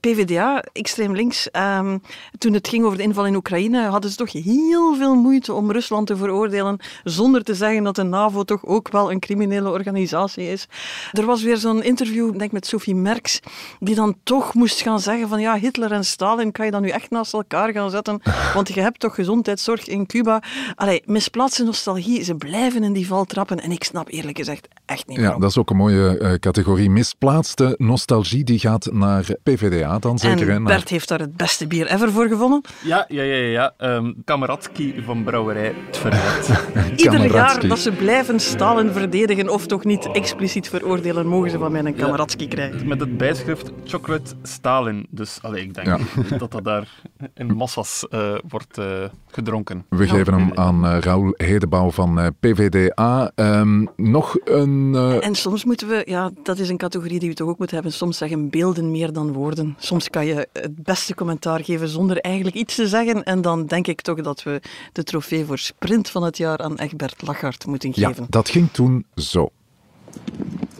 PvdA, 0.00 0.64
extreem 0.72 1.14
links, 1.14 1.48
um, 1.78 2.00
toen 2.38 2.52
het 2.52 2.68
ging 2.68 2.84
over 2.84 2.96
de 2.96 3.02
inval 3.02 3.26
in 3.26 3.36
Oekraïne, 3.36 3.86
hadden 3.86 4.10
ze 4.10 4.16
toch 4.16 4.32
heel 4.32 4.94
veel 4.94 5.14
moeite 5.14 5.52
om 5.52 5.72
Rusland 5.72 6.06
te 6.06 6.16
veroordelen, 6.16 6.78
zonder 7.04 7.42
te 7.42 7.54
zeggen 7.54 7.84
dat 7.84 7.96
de 7.96 8.02
NAVO 8.02 8.42
toch 8.42 8.64
ook 8.64 8.90
wel 8.90 9.10
een 9.10 9.20
criminele 9.20 9.70
organisatie 9.70 10.34
is. 10.42 10.66
Er 11.12 11.24
was 11.24 11.42
weer 11.42 11.56
zo'n 11.56 11.82
interview, 11.82 12.38
denk 12.38 12.52
met 12.52 12.66
Sophie 12.66 12.94
Merks, 12.94 13.40
die 13.80 13.94
dan 13.94 14.16
toch 14.22 14.54
moest 14.54 14.80
gaan 14.80 15.00
zeggen 15.00 15.28
van 15.28 15.40
ja, 15.40 15.58
Hitler 15.58 15.92
en 15.92 16.04
Stalin 16.04 16.52
kan 16.52 16.64
je 16.64 16.70
dan 16.70 16.82
nu 16.82 16.88
echt 16.88 17.10
naast 17.10 17.32
elkaar 17.32 17.72
gaan 17.72 17.90
zetten, 17.90 18.20
want 18.54 18.74
je 18.74 18.80
hebt 18.80 19.00
toch 19.00 19.14
gezondheidszorg 19.14 19.86
in 19.86 20.06
Cuba. 20.06 20.42
Allee, 20.74 21.02
misplaatste 21.04 21.64
nostalgie, 21.64 22.24
ze 22.24 22.34
blijven 22.34 22.84
in 22.84 22.92
die 22.92 23.06
val 23.06 23.24
trappen 23.24 23.60
en 23.60 23.72
ik 23.72 23.84
snap 23.84 24.08
eerlijk 24.08 24.36
gezegd 24.36 24.68
echt 24.84 25.06
niet 25.06 25.18
Ja, 25.18 25.38
dat 25.38 25.50
is 25.50 25.58
ook 25.58 25.70
een 25.70 25.76
mooie 25.76 26.18
uh, 26.20 26.32
categorie. 26.32 26.90
Misplaatste 26.90 27.74
nostalgie, 27.78 28.44
die 28.44 28.58
gaat 28.58 28.88
naar 28.92 29.24
PvdA 29.42 29.98
dan 29.98 30.18
zeker. 30.18 30.50
En 30.50 30.64
Bert 30.64 30.88
heeft 30.88 31.08
daar 31.08 31.18
het 31.18 31.36
beste 31.36 31.66
bier 31.66 31.86
ever 31.86 32.12
voor 32.12 32.26
gevonden. 32.28 32.60
Ja, 32.82 33.04
ja, 33.08 33.22
ja, 33.22 33.34
ja. 33.34 33.94
Um, 33.94 34.22
Kameradski 34.24 35.02
van 35.04 35.24
Brouwerij 35.24 35.74
Het 35.86 35.96
Verlet. 35.96 36.50
Ieder 36.96 37.32
jaar 37.32 37.68
dat 37.68 37.78
ze 37.78 37.92
blijven 37.92 38.40
Stalin 38.40 38.92
verdedigen 38.92 39.48
of 39.48 39.66
toch 39.66 39.84
niet 39.84 40.08
expliciet 40.26 40.68
veroordelen, 40.68 41.26
mogen 41.26 41.50
ze 41.50 41.58
van 41.58 41.72
mij 41.72 41.84
een 41.84 41.94
kameradski 41.94 42.48
krijgen. 42.48 42.88
Met 42.88 43.00
het 43.00 43.16
bijschrift 43.16 43.70
Chocolate 43.84 44.34
Stalin. 44.42 45.06
Dus 45.10 45.38
allee, 45.42 45.62
ik 45.62 45.74
denk 45.74 46.00
dat 46.38 46.50
dat 46.50 46.64
daar 46.64 46.88
in 47.34 47.54
massas 47.54 48.06
uh, 48.10 48.34
wordt 48.48 48.78
uh, 48.78 49.04
gedronken. 49.26 49.84
We 49.88 50.08
geven 50.08 50.34
hem 50.34 50.50
aan 50.54 50.84
uh, 50.84 50.98
Raoul 51.00 51.32
Hedebouw 51.36 51.90
van 51.90 52.34
PVDA. 52.40 53.30
Um, 53.34 53.88
nog 53.96 54.36
een... 54.44 54.94
En 55.20 55.34
soms 55.34 55.64
moeten 55.64 55.88
we, 55.88 56.02
ja, 56.04 56.30
dat 56.42 56.58
is 56.58 56.68
een 56.68 56.76
categorie 56.76 57.18
die 57.18 57.28
we 57.28 57.34
toch 57.34 57.48
ook 57.48 57.58
moeten 57.58 57.76
hebben, 57.76 57.94
soms 57.94 58.18
zeggen 58.18 58.50
beelden 58.50 58.90
meer 58.90 59.12
dan 59.12 59.32
woorden. 59.32 59.74
Soms 59.78 60.10
kan 60.10 60.26
je 60.26 60.48
het 60.52 60.82
beste 60.82 61.14
commentaar 61.14 61.64
geven 61.64 61.88
zonder 61.88 62.18
eigenlijk 62.18 62.56
iets 62.56 62.74
te 62.74 62.88
zeggen. 62.88 63.22
En 63.22 63.42
dan 63.42 63.66
denk 63.66 63.86
ik 63.86 64.00
toch 64.00 64.20
dat 64.20 64.42
we 64.42 64.60
de 64.92 65.02
trofee 65.02 65.44
voor 65.44 65.58
sprint 65.58 66.10
van 66.10 66.22
het 66.22 66.36
jaar 66.36 66.58
aan 66.58 66.76
Egbert 66.76 67.22
Lachart 67.26 67.66
moeten 67.66 67.94
geven. 67.94 68.14
Ja, 68.22 68.26
dat 68.28 68.48
ging 68.48 68.68
toen 68.72 69.04
zo. 69.14 69.50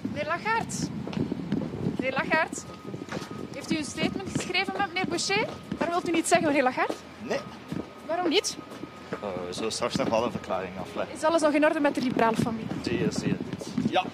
Meneer 0.02 0.26
Lagarde. 0.26 0.74
Meneer 1.96 2.12
Lagarde. 2.12 2.56
Heeft 3.54 3.72
u 3.72 3.76
een 3.76 3.84
statement 3.84 4.28
geschreven 4.34 4.72
met 4.76 4.86
meneer 4.86 5.08
Boucher? 5.08 5.46
Waarom 5.78 5.94
wilt 5.94 6.08
u 6.08 6.12
niet 6.12 6.28
zeggen, 6.28 6.46
meneer 6.46 6.62
Lagarde? 6.62 6.94
Nee. 7.22 7.38
Waarom 8.06 8.28
niet? 8.28 8.56
Uh, 9.12 9.18
we 9.46 9.52
zullen 9.52 9.72
straks 9.72 9.94
nog 9.96 10.08
wel 10.08 10.24
een 10.24 10.30
verklaring 10.30 10.72
afleggen. 10.80 11.16
Is 11.16 11.22
alles 11.22 11.42
nog 11.42 11.52
in 11.52 11.64
orde 11.64 11.80
met 11.80 11.94
de 11.94 12.00
liberale 12.00 12.36
familie? 12.36 12.66
Zie 12.82 12.98
je, 12.98 13.06
zie 13.10 13.28
je. 13.28 13.36
Ja. 13.90 14.04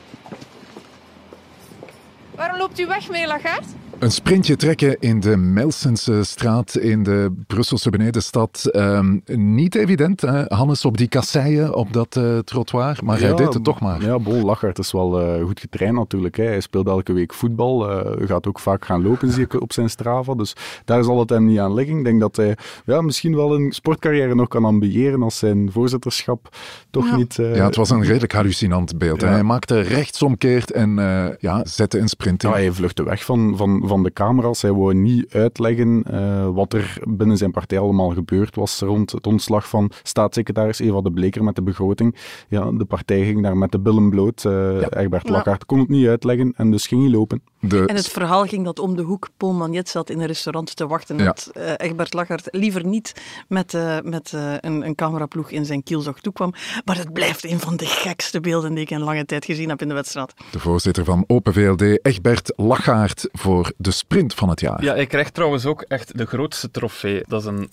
Waarom 2.34 2.58
loopt 2.58 2.78
u 2.78 2.86
weg, 2.86 3.08
meneer 3.08 3.26
Lagarde? 3.26 3.66
Een 4.02 4.10
sprintje 4.10 4.56
trekken 4.56 4.96
in 5.00 5.20
de 5.20 5.36
Melsense 5.36 6.24
straat 6.24 6.76
in 6.76 7.02
de 7.02 7.32
Brusselse 7.46 7.90
benedenstad. 7.90 8.68
Um, 8.72 9.22
niet 9.34 9.74
evident, 9.74 10.20
hè? 10.20 10.44
Hannes, 10.46 10.84
op 10.84 10.96
die 10.96 11.08
kasseien, 11.08 11.74
op 11.74 11.92
dat 11.92 12.16
uh, 12.16 12.38
trottoir. 12.38 12.98
Maar 13.04 13.20
ja, 13.20 13.26
hij 13.26 13.34
deed 13.34 13.54
het 13.54 13.64
toch 13.64 13.80
maar. 13.80 14.02
Ja, 14.04 14.18
Bol 14.18 14.44
Lachart 14.44 14.78
is 14.78 14.92
wel 14.92 15.38
uh, 15.38 15.44
goed 15.44 15.60
getraind 15.60 15.96
natuurlijk. 15.96 16.36
Hè. 16.36 16.44
Hij 16.44 16.60
speelt 16.60 16.86
elke 16.86 17.12
week 17.12 17.34
voetbal. 17.34 17.90
Uh, 17.90 18.28
gaat 18.28 18.46
ook 18.46 18.58
vaak 18.58 18.84
gaan 18.84 19.02
lopen, 19.02 19.32
zie 19.32 19.44
ik 19.44 19.60
op 19.60 19.72
zijn 19.72 19.90
Strava. 19.90 20.34
Dus 20.34 20.56
daar 20.84 21.04
zal 21.04 21.18
het 21.18 21.30
hem 21.30 21.44
niet 21.46 21.58
aan 21.58 21.74
liggen. 21.74 21.98
Ik 21.98 22.04
denk 22.04 22.20
dat 22.20 22.36
hij 22.36 22.56
ja, 22.84 23.00
misschien 23.00 23.36
wel 23.36 23.54
een 23.54 23.72
sportcarrière 23.72 24.34
nog 24.34 24.48
kan 24.48 24.64
ambiëren 24.64 25.22
als 25.22 25.38
zijn 25.38 25.72
voorzitterschap 25.72 26.48
toch 26.90 27.06
ja. 27.08 27.16
niet... 27.16 27.34
ja, 27.34 27.64
het 27.64 27.76
was 27.76 27.90
een 27.90 28.04
redelijk 28.04 28.32
hallucinant 28.32 28.98
beeld. 28.98 29.20
Ja. 29.20 29.28
Hij 29.28 29.42
maakte 29.42 29.80
rechtsomkeert 29.80 30.70
en 30.70 30.94
ja, 31.38 31.64
zette 31.64 31.98
een 31.98 32.08
sprint 32.08 32.42
in. 32.42 32.48
Ja, 32.48 32.54
hij 32.54 32.72
vluchtte 32.72 33.02
weg 33.02 33.24
van, 33.24 33.56
van, 33.56 33.90
van 33.92 34.02
de 34.02 34.12
camera's. 34.12 34.62
Hij 34.62 34.72
wou 34.72 34.94
niet 34.94 35.34
uitleggen 35.34 36.04
uh, 36.10 36.48
wat 36.48 36.72
er 36.72 37.02
binnen 37.08 37.36
zijn 37.36 37.50
partij 37.50 37.78
allemaal 37.78 38.10
gebeurd 38.10 38.54
was 38.54 38.80
rond 38.80 39.10
het 39.12 39.26
ontslag 39.26 39.68
van 39.68 39.90
staatssecretaris 40.02 40.78
Eva 40.78 41.00
de 41.00 41.10
Bleker 41.10 41.44
met 41.44 41.54
de 41.54 41.62
begroting. 41.62 42.16
Ja, 42.48 42.70
de 42.70 42.84
partij 42.84 43.24
ging 43.24 43.42
daar 43.42 43.56
met 43.56 43.72
de 43.72 43.80
billen 43.80 44.10
bloot. 44.10 44.44
Uh, 44.44 44.80
ja. 44.80 44.90
Egbert 44.90 45.28
Lachart 45.28 45.66
kon 45.66 45.78
het 45.78 45.88
niet 45.88 46.06
uitleggen 46.06 46.52
en 46.56 46.70
dus 46.70 46.86
ging 46.86 47.02
hij 47.02 47.10
lopen. 47.10 47.42
De... 47.64 47.86
En 47.86 47.94
het 47.94 48.08
verhaal 48.08 48.46
ging 48.46 48.64
dat 48.64 48.78
om 48.78 48.96
de 48.96 49.02
hoek 49.02 49.28
Paul 49.36 49.52
Magnet 49.52 49.88
zat 49.88 50.10
in 50.10 50.20
een 50.20 50.26
restaurant 50.26 50.76
te 50.76 50.86
wachten. 50.86 51.18
Ja. 51.18 51.24
Dat 51.24 51.50
uh, 51.56 51.72
Egbert 51.76 52.12
Lachart 52.12 52.48
liever 52.50 52.86
niet 52.86 53.12
met, 53.48 53.72
uh, 53.72 53.98
met 54.02 54.32
uh, 54.34 54.54
een, 54.60 54.86
een 54.86 54.94
cameraploeg 54.94 55.50
in 55.50 55.64
zijn 55.64 55.82
kielzog 55.82 56.20
toekwam. 56.20 56.52
Maar 56.84 56.96
het 56.96 57.12
blijft 57.12 57.44
een 57.44 57.60
van 57.60 57.76
de 57.76 57.86
gekste 57.86 58.40
beelden 58.40 58.74
die 58.74 58.82
ik 58.82 58.90
in 58.90 59.00
lange 59.00 59.24
tijd 59.24 59.44
gezien 59.44 59.68
heb 59.68 59.82
in 59.82 59.88
de 59.88 59.94
wedstrijd. 59.94 60.34
De 60.50 60.58
voorzitter 60.58 61.04
van 61.04 61.24
Open 61.26 61.52
VLD, 61.52 61.98
Egbert 62.06 62.52
Lachaert, 62.56 63.28
voor 63.32 63.72
de 63.76 63.90
sprint 63.90 64.34
van 64.34 64.48
het 64.48 64.60
jaar. 64.60 64.84
Ja, 64.84 64.94
ik 64.94 65.08
krijg 65.08 65.30
trouwens 65.30 65.66
ook 65.66 65.82
echt 65.82 66.18
de 66.18 66.26
grootste 66.26 66.70
trofee. 66.70 67.22
Dat 67.26 67.40
is 67.40 67.46
een... 67.46 67.68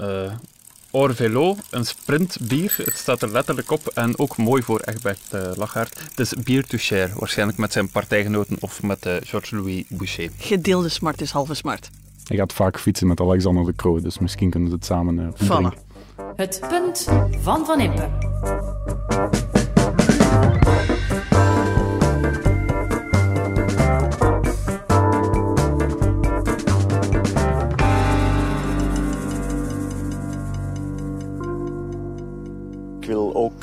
Orvelo, 0.91 1.55
een 1.69 1.85
sprintbier. 1.85 2.75
Het 2.83 2.97
staat 2.97 3.21
er 3.21 3.31
letterlijk 3.31 3.71
op 3.71 3.87
en 3.87 4.19
ook 4.19 4.37
mooi 4.37 4.63
voor 4.63 4.79
Egbert 4.79 5.21
uh, 5.33 5.41
Lachaert. 5.55 5.99
Het 6.09 6.19
is 6.19 6.33
bier 6.33 6.65
to 6.65 6.77
share, 6.77 7.09
waarschijnlijk 7.15 7.57
met 7.57 7.71
zijn 7.71 7.89
partijgenoten 7.89 8.57
of 8.59 8.83
met 8.83 9.05
uh, 9.05 9.13
Georges-Louis 9.23 9.83
Boucher. 9.89 10.29
Gedeelde 10.37 10.89
smart 10.89 11.21
is 11.21 11.31
halve 11.31 11.53
smart. 11.53 11.89
Hij 12.23 12.37
gaat 12.37 12.53
vaak 12.53 12.79
fietsen 12.79 13.07
met 13.07 13.19
Alexander 13.19 13.65
de 13.65 13.75
Croo, 13.75 14.01
dus 14.01 14.19
misschien 14.19 14.49
kunnen 14.49 14.69
ze 14.69 14.75
het 14.75 14.85
samen 14.85 15.17
uh, 15.17 15.27
voilà. 15.49 15.87
Het 16.35 16.61
punt 16.69 17.07
van 17.41 17.65
Van 17.65 17.79
Impe. 17.79 18.09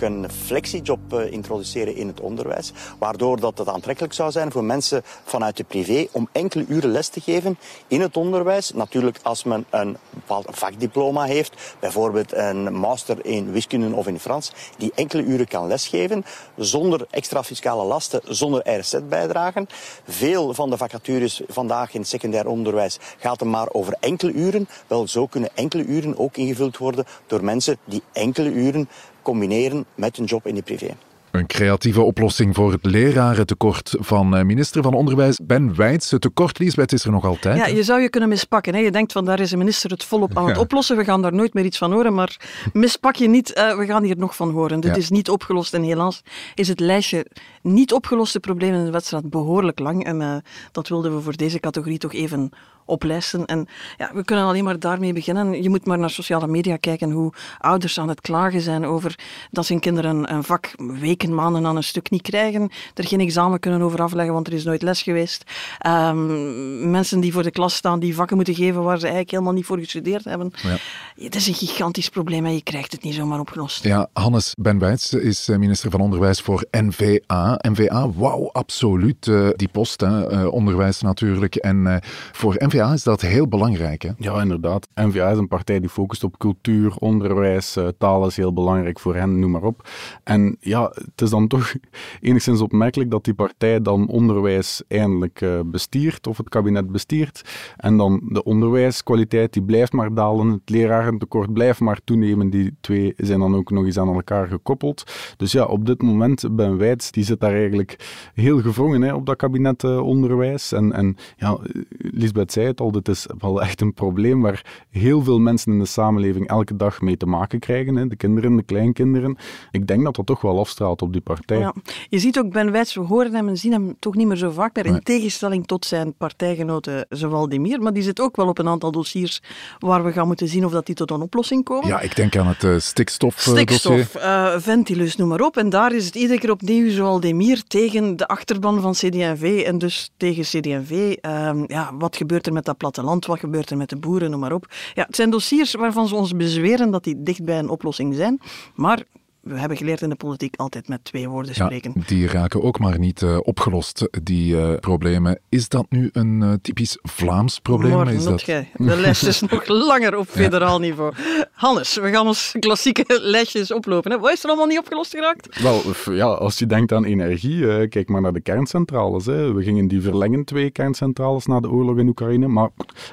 Een 0.06 0.30
flexiejob 0.30 1.12
uh, 1.12 1.32
introduceren 1.32 1.96
in 1.96 2.06
het 2.06 2.20
onderwijs, 2.20 2.72
waardoor 2.98 3.40
dat 3.40 3.58
het 3.58 3.68
aantrekkelijk 3.68 4.14
zou 4.14 4.30
zijn 4.30 4.52
voor 4.52 4.64
mensen 4.64 5.02
vanuit 5.24 5.56
de 5.56 5.64
privé 5.64 6.06
om 6.12 6.28
enkele 6.32 6.64
uren 6.68 6.90
les 6.90 7.08
te 7.08 7.20
geven 7.20 7.58
in 7.86 8.00
het 8.00 8.16
onderwijs. 8.16 8.72
Natuurlijk 8.72 9.18
als 9.22 9.44
men 9.44 9.66
een 9.70 9.96
bepaald 10.10 10.46
vakdiploma 10.50 11.24
heeft, 11.24 11.76
bijvoorbeeld 11.80 12.32
een 12.32 12.72
master 12.72 13.24
in 13.24 13.52
wiskunde 13.52 13.96
of 13.96 14.06
in 14.06 14.18
Frans, 14.18 14.52
die 14.78 14.92
enkele 14.94 15.22
uren 15.22 15.48
kan 15.48 15.66
lesgeven 15.66 16.24
zonder 16.56 17.06
extra 17.10 17.42
fiscale 17.42 17.84
lasten, 17.84 18.20
zonder 18.24 18.78
RZ-bijdragen. 18.78 19.66
Veel 20.06 20.54
van 20.54 20.70
de 20.70 20.76
vacatures 20.76 21.42
vandaag 21.48 21.94
in 21.94 22.00
het 22.00 22.08
secundair 22.08 22.46
onderwijs 22.46 22.98
gaat 23.18 23.40
er 23.40 23.46
maar 23.46 23.68
over 23.72 23.96
enkele 24.00 24.32
uren. 24.32 24.68
Wel, 24.86 25.08
zo 25.08 25.26
kunnen 25.26 25.50
enkele 25.54 25.84
uren 25.84 26.18
ook 26.18 26.36
ingevuld 26.36 26.78
worden 26.78 27.04
door 27.26 27.44
mensen 27.44 27.78
die 27.84 28.02
enkele 28.12 28.50
uren 28.50 28.88
combineren 29.30 29.84
met 29.94 30.18
een 30.18 30.24
job 30.24 30.46
in 30.46 30.54
de 30.54 30.62
privé. 30.62 30.90
Een 31.30 31.46
creatieve 31.46 32.00
oplossing 32.00 32.54
voor 32.54 32.72
het 32.72 32.84
lerarentekort 32.84 33.94
van 33.98 34.36
eh, 34.36 34.44
minister 34.44 34.82
van 34.82 34.94
Onderwijs 34.94 35.38
Ben 35.42 35.74
Wijts. 35.76 36.10
Het 36.10 36.20
tekort, 36.20 36.58
Liesbeth, 36.58 36.92
is 36.92 37.04
er 37.04 37.10
nog 37.10 37.24
altijd. 37.24 37.56
Ja, 37.56 37.66
je 37.66 37.82
zou 37.82 38.00
je 38.00 38.10
kunnen 38.10 38.28
mispakken. 38.28 38.74
Hè. 38.74 38.80
Je 38.80 38.90
denkt 38.90 39.12
van 39.12 39.24
daar 39.24 39.40
is 39.40 39.50
de 39.50 39.56
minister 39.56 39.90
het 39.90 40.04
volop 40.04 40.36
aan 40.36 40.46
het 40.46 40.54
Ja. 40.56 40.60
oplossen. 40.62 40.96
We 40.96 41.04
gaan 41.04 41.22
daar 41.22 41.34
nooit 41.34 41.54
meer 41.54 41.64
iets 41.64 41.78
van 41.78 41.92
horen. 41.92 42.14
Maar 42.14 42.36
mispak 42.72 43.14
je 43.16 43.28
niet, 43.28 43.52
eh, 43.52 43.76
we 43.78 43.86
gaan 43.86 44.02
hier 44.02 44.16
nog 44.18 44.36
van 44.36 44.50
horen. 44.50 44.80
Dit 44.80 44.90
Ja. 44.90 44.96
is 44.96 45.10
niet 45.10 45.30
opgelost. 45.30 45.74
En 45.74 45.82
helaas 45.82 46.22
is 46.54 46.68
het 46.68 46.80
lijstje 46.80 47.26
niet 47.62 47.92
opgeloste 47.92 48.40
problemen 48.40 48.78
in 48.78 48.84
de 48.84 48.90
wedstrijd 48.90 49.30
behoorlijk 49.30 49.78
lang. 49.78 50.04
En 50.04 50.20
eh, 50.20 50.36
dat 50.72 50.88
wilden 50.88 51.14
we 51.16 51.20
voor 51.22 51.36
deze 51.36 51.60
categorie 51.60 51.98
toch 51.98 52.12
even 52.14 52.50
oplijsten. 52.86 53.44
En 53.44 53.66
ja, 53.96 54.10
we 54.14 54.24
kunnen 54.24 54.44
alleen 54.44 54.64
maar 54.64 54.78
daarmee 54.78 55.12
beginnen. 55.12 55.62
Je 55.62 55.68
moet 55.68 55.86
maar 55.86 55.98
naar 55.98 56.10
sociale 56.10 56.46
media 56.46 56.76
kijken 56.76 57.10
hoe 57.10 57.32
ouders 57.58 57.98
aan 57.98 58.08
het 58.08 58.20
klagen 58.20 58.60
zijn 58.60 58.84
over 58.84 59.18
dat 59.50 59.68
hun 59.68 59.80
kinderen 59.80 60.32
een 60.32 60.44
vak 60.44 60.74
weken, 60.76 61.34
maanden 61.34 61.66
aan 61.66 61.76
een 61.76 61.82
stuk 61.82 62.10
niet 62.10 62.22
krijgen, 62.22 62.70
er 62.94 63.06
geen 63.06 63.20
examen 63.20 63.60
kunnen 63.60 63.82
over 63.82 64.02
afleggen, 64.02 64.34
want 64.34 64.46
er 64.46 64.52
is 64.52 64.64
nooit 64.64 64.82
les 64.82 65.02
geweest. 65.02 65.44
Ehm, 65.78 66.90
mensen 66.90 67.20
die 67.20 67.32
voor 67.32 67.42
de 67.42 67.50
klas 67.50 67.74
staan, 67.74 68.00
die 68.00 68.14
vakken 68.14 68.36
moeten 68.36 68.54
geven 68.54 68.82
waar 68.82 68.96
ze 68.96 69.02
eigenlijk 69.02 69.30
helemaal 69.30 69.52
niet 69.52 69.64
voor 69.64 69.78
gestudeerd 69.78 70.24
hebben. 70.24 70.52
Ja. 70.62 70.76
Het 71.24 71.34
is 71.34 71.46
een 71.46 71.54
gigantisch 71.54 72.08
probleem 72.08 72.46
en 72.46 72.54
je 72.54 72.62
krijgt 72.62 72.92
het 72.92 73.02
niet 73.02 73.14
zomaar 73.14 73.40
opgelost. 73.40 73.84
Ja, 73.84 74.08
Hannes 74.12 74.54
Ben 74.58 74.78
Wijts 74.78 75.12
is 75.12 75.48
eh, 75.48 75.56
minister 75.56 75.90
van 75.90 76.00
Onderwijs 76.00 76.40
voor 76.40 76.64
NVA. 76.70 77.58
NVA, 77.68 78.10
wauw, 78.10 78.50
absoluut 78.52 79.28
eh, 79.28 79.48
die 79.56 79.68
post, 79.68 80.00
hè, 80.00 80.30
eh, 80.30 80.52
onderwijs 80.52 81.00
natuurlijk. 81.00 81.54
En 81.54 82.00
voor 82.32 82.54
NVA 82.58 82.75
is 82.84 83.02
dat 83.02 83.20
heel 83.20 83.48
belangrijk. 83.48 84.02
Hè? 84.02 84.10
Ja, 84.18 84.40
inderdaad. 84.40 84.88
NVA 84.94 85.30
is 85.30 85.38
een 85.38 85.48
partij 85.48 85.80
die 85.80 85.88
focust 85.88 86.24
op 86.24 86.38
cultuur, 86.38 86.96
onderwijs, 86.96 87.76
eh, 87.76 87.88
taal 87.98 88.26
is 88.26 88.36
heel 88.36 88.52
belangrijk 88.52 88.98
voor 88.98 89.14
hen, 89.14 89.38
noem 89.38 89.50
maar 89.50 89.62
op. 89.62 89.88
En 90.24 90.56
ja, 90.60 90.92
het 90.94 91.20
is 91.20 91.30
dan 91.30 91.46
toch 91.46 91.74
enigszins 92.20 92.60
opmerkelijk 92.60 93.10
dat 93.10 93.24
die 93.24 93.34
partij 93.34 93.82
dan 93.82 94.08
onderwijs 94.08 94.82
eindelijk 94.88 95.40
eh, 95.40 95.60
bestiert, 95.64 96.26
of 96.26 96.36
het 96.36 96.48
kabinet 96.48 96.90
bestiert. 96.90 97.42
En 97.76 97.96
dan 97.96 98.20
de 98.28 98.44
onderwijskwaliteit, 98.44 99.52
die 99.52 99.62
blijft 99.62 99.92
maar 99.92 100.14
dalen, 100.14 100.50
het 100.50 100.70
lerarentekort 100.70 101.52
blijft 101.52 101.80
maar 101.80 102.00
toenemen. 102.04 102.50
Die 102.50 102.76
twee 102.80 103.14
zijn 103.16 103.40
dan 103.40 103.54
ook 103.54 103.70
nog 103.70 103.84
eens 103.84 103.98
aan 103.98 104.14
elkaar 104.14 104.46
gekoppeld. 104.46 105.04
Dus 105.36 105.52
ja, 105.52 105.64
op 105.64 105.86
dit 105.86 106.02
moment, 106.02 106.56
Ben 106.56 106.76
Wijts, 106.76 107.10
die 107.10 107.24
zit 107.24 107.40
daar 107.40 107.54
eigenlijk 107.54 108.30
heel 108.34 108.60
gevrongen 108.60 109.02
hè, 109.02 109.14
op 109.14 109.26
dat 109.26 109.36
kabinet 109.36 109.84
eh, 109.84 110.06
onderwijs. 110.06 110.72
En, 110.72 110.92
en 110.92 111.16
ja, 111.36 111.58
Lisbeth 111.98 112.52
zei 112.52 112.65
het 112.66 112.80
al, 112.80 112.92
dit 112.92 113.08
is 113.08 113.26
wel 113.38 113.62
echt 113.62 113.80
een 113.80 113.94
probleem 113.94 114.42
waar 114.42 114.84
heel 114.90 115.22
veel 115.22 115.38
mensen 115.38 115.72
in 115.72 115.78
de 115.78 115.86
samenleving 115.86 116.48
elke 116.48 116.76
dag 116.76 117.00
mee 117.00 117.16
te 117.16 117.26
maken 117.26 117.58
krijgen. 117.58 117.96
Hè. 117.96 118.06
De 118.06 118.16
kinderen, 118.16 118.56
de 118.56 118.62
kleinkinderen. 118.62 119.36
Ik 119.70 119.86
denk 119.86 120.04
dat 120.04 120.14
dat 120.16 120.26
toch 120.26 120.40
wel 120.40 120.58
afstraalt 120.58 121.02
op 121.02 121.12
die 121.12 121.20
partij. 121.20 121.58
Ja. 121.58 121.74
Je 122.08 122.18
ziet 122.18 122.38
ook 122.38 122.52
Ben 122.52 122.72
Wijts, 122.72 122.94
we 122.94 123.00
horen 123.00 123.34
hem 123.34 123.48
en 123.48 123.56
zien 123.56 123.72
hem 123.72 123.96
toch 123.98 124.14
niet 124.14 124.26
meer 124.26 124.36
zo 124.36 124.50
vaak 124.50 124.74
meer, 124.74 124.86
in 124.86 125.00
tegenstelling 125.02 125.66
tot 125.66 125.84
zijn 125.84 126.14
partijgenoten 126.14 127.06
Zewaldemir. 127.08 127.80
Maar 127.80 127.92
die 127.92 128.02
zit 128.02 128.20
ook 128.20 128.36
wel 128.36 128.48
op 128.48 128.58
een 128.58 128.68
aantal 128.68 128.90
dossiers 128.90 129.42
waar 129.78 130.04
we 130.04 130.12
gaan 130.12 130.26
moeten 130.26 130.48
zien 130.48 130.64
of 130.64 130.72
dat 130.72 130.86
die 130.86 130.94
tot 130.94 131.10
een 131.10 131.20
oplossing 131.20 131.64
komen. 131.64 131.88
Ja, 131.88 132.00
ik 132.00 132.16
denk 132.16 132.36
aan 132.36 132.46
het 132.46 132.64
eh, 132.64 132.78
stikstofdossier. 132.78 133.62
Stikstof, 133.62 134.14
eh, 134.14 134.54
Ventilus, 134.58 135.16
noem 135.16 135.28
maar 135.28 135.40
op. 135.40 135.56
En 135.56 135.68
daar 135.68 135.92
is 135.92 136.06
het 136.06 136.14
iedere 136.14 136.40
keer 136.40 136.50
opnieuw 136.50 136.90
Zewaldemir 136.90 137.62
tegen 137.62 138.16
de 138.16 138.26
achterban 138.26 138.80
van 138.80 138.92
CD&V 138.92 139.62
en 139.66 139.78
dus 139.78 140.10
tegen 140.16 140.42
CD&V. 140.42 141.16
Ehm, 141.20 141.64
ja, 141.66 141.90
wat 141.98 142.16
gebeurt 142.16 142.46
er 142.46 142.52
met 142.56 142.64
dat 142.64 142.76
platteland? 142.76 143.26
Wat 143.26 143.38
gebeurt 143.38 143.70
er 143.70 143.76
met 143.76 143.88
de 143.88 143.96
boeren? 143.96 144.30
Noem 144.30 144.40
maar 144.40 144.52
op. 144.52 144.66
Ja, 144.94 145.04
het 145.06 145.16
zijn 145.16 145.30
dossiers 145.30 145.74
waarvan 145.74 146.08
ze 146.08 146.14
ons 146.14 146.36
bezweren 146.36 146.90
dat 146.90 147.04
die 147.04 147.22
dicht 147.22 147.44
bij 147.44 147.58
een 147.58 147.68
oplossing 147.68 148.14
zijn. 148.14 148.40
Maar 148.74 149.04
we 149.46 149.58
hebben 149.58 149.76
geleerd 149.76 150.00
in 150.00 150.08
de 150.08 150.14
politiek 150.14 150.56
altijd 150.56 150.88
met 150.88 151.04
twee 151.04 151.28
woorden 151.28 151.52
Ja, 151.54 151.64
spreken. 151.64 151.92
die 152.06 152.26
raken 152.26 152.62
ook 152.62 152.78
maar 152.78 152.98
niet 152.98 153.22
eh, 153.22 153.38
opgelost, 153.42 154.08
die 154.22 154.60
eh, 154.60 154.78
problemen. 154.78 155.38
Is 155.48 155.68
dat 155.68 155.86
nu 155.88 156.08
een 156.12 156.42
eh, 156.42 156.52
typisch 156.62 156.98
Vlaams 157.02 157.58
probleem? 157.58 157.92
Maar 157.92 158.12
is 158.12 158.24
dat... 158.24 158.42
gij. 158.42 158.70
De 158.76 158.96
lijst 158.96 159.26
is 159.26 159.40
nog 159.40 159.66
langer 159.88 160.16
op 160.16 160.28
federaal 160.28 160.78
niveau. 160.78 161.12
Hannes, 161.52 161.94
we 161.94 162.10
gaan 162.10 162.26
ons 162.26 162.54
klassieke 162.58 163.04
lijstjes 163.22 163.72
oplopen. 163.72 164.10
Hè. 164.10 164.18
Wat 164.18 164.32
is 164.32 164.42
er 164.42 164.48
allemaal 164.48 164.66
niet 164.66 164.78
opgelost 164.78 165.10
geraakt? 165.10 165.60
Wel, 165.62 165.82
ja, 166.14 166.26
als 166.26 166.58
je 166.58 166.66
denkt 166.66 166.92
aan 166.92 167.04
energie, 167.04 167.88
kijk 167.88 168.08
maar 168.08 168.20
naar 168.20 168.32
de 168.32 168.40
kerncentrales. 168.40 169.26
Hè. 169.26 169.52
We 169.52 169.62
gingen 169.62 169.88
die 169.88 170.00
verlengen, 170.00 170.44
twee 170.44 170.70
kerncentrales, 170.70 171.46
na 171.46 171.60
de 171.60 171.70
oorlog 171.70 171.98
in 171.98 172.08
Oekraïne. 172.08 172.48
Maar 172.48 172.68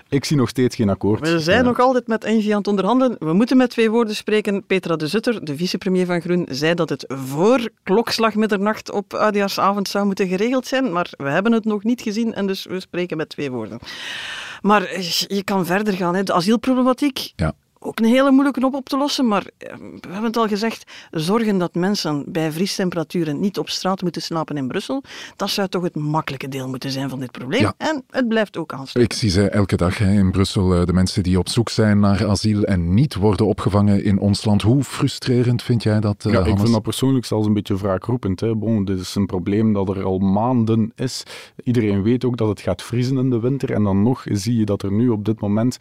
ik 0.09 0.25
zie 0.25 0.37
nog 0.37 0.49
steeds 0.49 0.75
geen 0.75 0.89
akkoord. 0.89 1.29
We 1.29 1.39
zijn 1.39 1.63
nog 1.63 1.79
altijd 1.79 2.07
met 2.07 2.23
Engie 2.23 2.51
aan 2.51 2.57
het 2.57 2.67
onderhandelen. 2.67 3.15
We 3.19 3.33
moeten 3.33 3.57
met 3.57 3.69
twee 3.69 3.91
woorden 3.91 4.15
spreken. 4.15 4.65
Petra 4.65 4.95
de 4.95 5.07
Zutter, 5.07 5.45
de 5.45 5.55
vicepremier 5.55 6.05
van 6.05 6.21
Groen, 6.23 6.47
zei 6.49 6.73
dat 6.73 6.89
het 6.89 7.05
voor 7.07 7.69
klokslag 7.83 8.35
middernacht 8.35 8.91
op 8.91 9.13
oudejaarsavond 9.13 9.87
zou 9.87 10.05
moeten 10.05 10.27
geregeld 10.27 10.67
zijn. 10.67 10.91
Maar 10.91 11.09
we 11.17 11.29
hebben 11.29 11.51
het 11.51 11.65
nog 11.65 11.83
niet 11.83 12.01
gezien 12.01 12.33
en 12.33 12.47
dus 12.47 12.65
we 12.65 12.79
spreken 12.79 13.17
met 13.17 13.29
twee 13.29 13.51
woorden. 13.51 13.79
Maar 14.61 14.83
eh, 14.83 15.01
je 15.09 15.43
kan 15.43 15.65
verder 15.65 15.93
gaan. 15.93 16.15
Hè. 16.15 16.23
De 16.23 16.33
asielproblematiek. 16.33 17.33
Ja. 17.35 17.53
Ook 17.85 17.99
een 17.99 18.05
hele 18.05 18.31
moeilijke 18.31 18.65
op 18.65 18.73
op 18.73 18.89
te 18.89 18.97
lossen, 18.97 19.27
maar 19.27 19.45
eh, 19.57 19.75
we 19.77 20.07
hebben 20.09 20.23
het 20.23 20.37
al 20.37 20.47
gezegd, 20.47 20.91
zorgen 21.11 21.57
dat 21.57 21.75
mensen 21.75 22.23
bij 22.27 22.51
vriestemperaturen 22.51 23.39
niet 23.39 23.57
op 23.57 23.69
straat 23.69 24.01
moeten 24.01 24.21
slapen 24.21 24.57
in 24.57 24.67
Brussel, 24.67 25.03
dat 25.35 25.49
zou 25.49 25.67
toch 25.67 25.83
het 25.83 25.95
makkelijke 25.95 26.47
deel 26.47 26.67
moeten 26.67 26.91
zijn 26.91 27.09
van 27.09 27.19
dit 27.19 27.31
probleem. 27.31 27.61
Ja. 27.61 27.73
En 27.77 28.03
het 28.09 28.27
blijft 28.27 28.57
ook 28.57 28.73
aanstaan. 28.73 29.03
Ik 29.03 29.13
zie 29.13 29.29
ze 29.29 29.49
elke 29.49 29.75
dag 29.75 29.97
hè, 29.97 30.11
in 30.11 30.31
Brussel, 30.31 30.75
eh, 30.75 30.85
de 30.85 30.93
mensen 30.93 31.23
die 31.23 31.39
op 31.39 31.49
zoek 31.49 31.69
zijn 31.69 31.99
naar 31.99 32.27
asiel 32.27 32.63
en 32.63 32.93
niet 32.93 33.15
worden 33.15 33.45
opgevangen 33.45 34.03
in 34.03 34.19
ons 34.19 34.45
land. 34.45 34.61
Hoe 34.61 34.83
frustrerend 34.83 35.63
vind 35.63 35.83
jij 35.83 35.99
dat, 35.99 36.25
eh, 36.25 36.31
Ja, 36.31 36.39
ik 36.45 36.57
vind 36.57 36.71
dat 36.71 36.81
persoonlijk 36.81 37.25
zelfs 37.25 37.47
een 37.47 37.53
beetje 37.53 37.77
wraakroepend. 37.77 38.39
Hè. 38.39 38.55
Bon, 38.55 38.85
dit 38.85 38.99
is 38.99 39.15
een 39.15 39.25
probleem 39.25 39.73
dat 39.73 39.89
er 39.89 40.03
al 40.03 40.19
maanden 40.19 40.91
is. 40.95 41.23
Iedereen 41.63 42.03
weet 42.03 42.25
ook 42.25 42.37
dat 42.37 42.47
het 42.47 42.61
gaat 42.61 42.81
vriezen 42.81 43.17
in 43.17 43.29
de 43.29 43.39
winter. 43.39 43.71
En 43.71 43.83
dan 43.83 44.03
nog 44.03 44.23
zie 44.25 44.57
je 44.57 44.65
dat 44.65 44.83
er 44.83 44.91
nu 44.91 45.09
op 45.09 45.25
dit 45.25 45.39
moment 45.39 45.77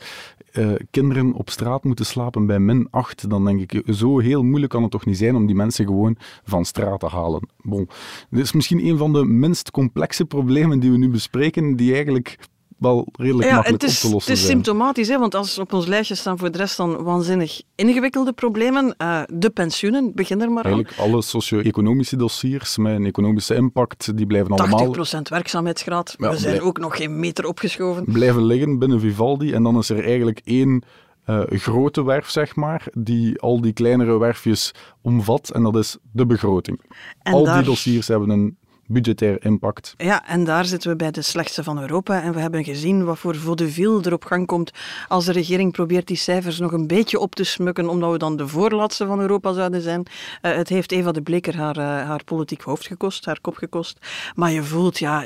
eh, 0.52 0.70
kinderen 0.90 1.32
op 1.32 1.50
straat 1.50 1.84
moeten 1.96 2.06
slapen 2.12 2.46
bij 2.46 2.58
min 2.58 2.88
8. 2.90 3.30
Dan 3.30 3.44
denk 3.44 3.72
ik, 3.72 3.82
zo 3.94 4.18
heel 4.18 4.42
moeilijk 4.42 4.72
kan 4.72 4.82
het 4.82 4.90
toch 4.90 5.06
niet 5.06 5.16
zijn 5.18 5.34
om 5.36 5.46
die 5.46 5.54
mensen 5.54 5.86
gewoon 5.86 6.16
van 6.44 6.64
straat 6.64 7.00
te 7.00 7.06
halen. 7.06 7.48
Bon, 7.62 7.88
dit 8.30 8.44
is 8.44 8.52
misschien 8.52 8.86
een 8.86 8.98
van 8.98 9.12
de 9.12 9.24
minst 9.24 9.70
complexe 9.70 10.24
problemen 10.24 10.80
die 10.80 10.90
we 10.90 10.98
nu 10.98 11.08
bespreken, 11.08 11.76
die 11.76 11.92
eigenlijk 11.94 12.38
wel 12.78 13.08
redelijk 13.12 13.48
Ja, 13.48 13.54
makkelijk 13.54 13.82
is, 13.82 13.94
op 14.04 14.08
te 14.08 14.14
lossen 14.14 14.32
het 14.32 14.40
is 14.40 14.46
zijn. 14.46 14.62
symptomatisch, 14.62 15.08
hè, 15.08 15.18
want 15.18 15.34
als 15.34 15.58
op 15.58 15.72
ons 15.72 15.86
lijstje 15.86 16.14
staan 16.14 16.38
voor 16.38 16.50
de 16.50 16.58
rest 16.58 16.76
dan 16.76 17.02
waanzinnig 17.02 17.62
ingewikkelde 17.74 18.32
problemen. 18.32 18.94
Eh, 18.96 19.22
de 19.32 19.50
pensioenen, 19.50 20.12
begin 20.14 20.40
er 20.40 20.50
maar 20.50 20.64
aan. 20.64 20.72
Eigenlijk 20.72 21.00
alle 21.00 21.22
socio-economische 21.22 22.16
dossiers 22.16 22.76
met 22.76 22.94
een 22.94 23.06
economische 23.06 23.54
impact, 23.54 24.16
die 24.16 24.26
blijven 24.26 24.50
allemaal 24.52 24.78
80% 25.18 25.28
werkzaamheidsgraad. 25.28 26.14
Ja, 26.18 26.30
We 26.30 26.36
zijn 26.36 26.60
ook 26.60 26.78
nog 26.78 26.96
geen 26.96 27.20
meter 27.20 27.46
opgeschoven. 27.46 28.04
blijven 28.04 28.44
liggen 28.44 28.78
binnen 28.78 29.00
Vivaldi. 29.00 29.52
En 29.52 29.62
dan 29.62 29.78
is 29.78 29.88
er 29.88 30.04
eigenlijk 30.04 30.40
één 30.44 30.82
eh, 31.24 31.40
grote 31.48 32.04
werf, 32.04 32.28
zeg 32.30 32.56
maar, 32.56 32.86
die 32.92 33.40
al 33.40 33.60
die 33.60 33.72
kleinere 33.72 34.18
werfjes 34.18 34.74
omvat. 35.02 35.50
En 35.50 35.62
dat 35.62 35.76
is 35.76 35.96
de 36.12 36.26
begroting. 36.26 36.80
En 37.22 37.32
al 37.32 37.44
daar- 37.44 37.56
die 37.56 37.64
dossiers 37.64 38.08
hebben 38.08 38.30
een 38.30 38.56
budgetair 38.86 39.44
impact. 39.44 39.94
Ja, 39.96 40.26
en 40.26 40.44
daar 40.44 40.64
zitten 40.64 40.90
we 40.90 40.96
bij 40.96 41.10
de 41.10 41.22
slechtste 41.22 41.62
van 41.64 41.80
Europa. 41.80 42.22
En 42.22 42.32
we 42.32 42.40
hebben 42.40 42.64
gezien 42.64 43.04
wat 43.04 43.18
voor 43.18 43.36
vaudeville 43.36 44.02
er 44.02 44.12
op 44.12 44.24
gang 44.24 44.46
komt 44.46 44.70
als 45.08 45.24
de 45.24 45.32
regering 45.32 45.72
probeert 45.72 46.06
die 46.06 46.16
cijfers 46.16 46.58
nog 46.58 46.72
een 46.72 46.86
beetje 46.86 47.18
op 47.18 47.34
te 47.34 47.44
smukken, 47.44 47.88
omdat 47.88 48.12
we 48.12 48.18
dan 48.18 48.36
de 48.36 48.48
voorlaatste 48.48 49.06
van 49.06 49.20
Europa 49.20 49.52
zouden 49.52 49.80
zijn. 49.82 50.06
Eh, 50.40 50.54
het 50.54 50.68
heeft 50.68 50.92
Eva 50.92 51.12
de 51.12 51.22
Bleker 51.22 51.56
haar, 51.56 51.76
eh, 51.76 51.84
haar 51.84 52.24
politiek 52.24 52.62
hoofd 52.62 52.86
gekost, 52.86 53.24
haar 53.24 53.40
kop 53.40 53.56
gekost. 53.56 53.98
Maar 54.34 54.50
je 54.52 54.62
voelt, 54.62 54.98
ja, 54.98 55.24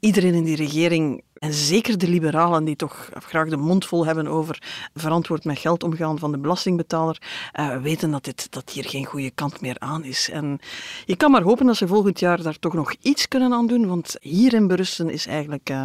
iedereen 0.00 0.34
in 0.34 0.44
die 0.44 0.56
regering, 0.56 1.22
en 1.46 1.52
zeker 1.52 1.98
de 1.98 2.08
liberalen 2.08 2.64
die 2.64 2.76
toch 2.76 3.08
graag 3.12 3.48
de 3.48 3.56
mond 3.56 3.86
vol 3.86 4.06
hebben 4.06 4.26
over 4.26 4.62
verantwoord 4.94 5.44
met 5.44 5.58
geld 5.58 5.82
omgaan 5.82 6.18
van 6.18 6.32
de 6.32 6.38
belastingbetaler, 6.38 7.22
eh, 7.52 7.76
weten 7.76 8.10
dat, 8.10 8.24
dit, 8.24 8.52
dat 8.52 8.70
hier 8.70 8.84
geen 8.84 9.04
goede 9.04 9.30
kant 9.30 9.60
meer 9.60 9.76
aan 9.78 10.04
is. 10.04 10.30
En 10.30 10.58
je 11.04 11.16
kan 11.16 11.30
maar 11.30 11.42
hopen 11.42 11.66
dat 11.66 11.76
ze 11.76 11.86
volgend 11.86 12.20
jaar 12.20 12.42
daar 12.42 12.58
toch 12.58 12.74
nog 12.74 12.94
iets 13.00 13.28
kunnen 13.28 13.52
aan 13.52 13.66
doen, 13.66 13.86
want 13.86 14.16
hier 14.20 14.54
in 14.54 14.66
berusten 14.66 15.10
is 15.10 15.26
eigenlijk 15.26 15.70
eh, 15.70 15.84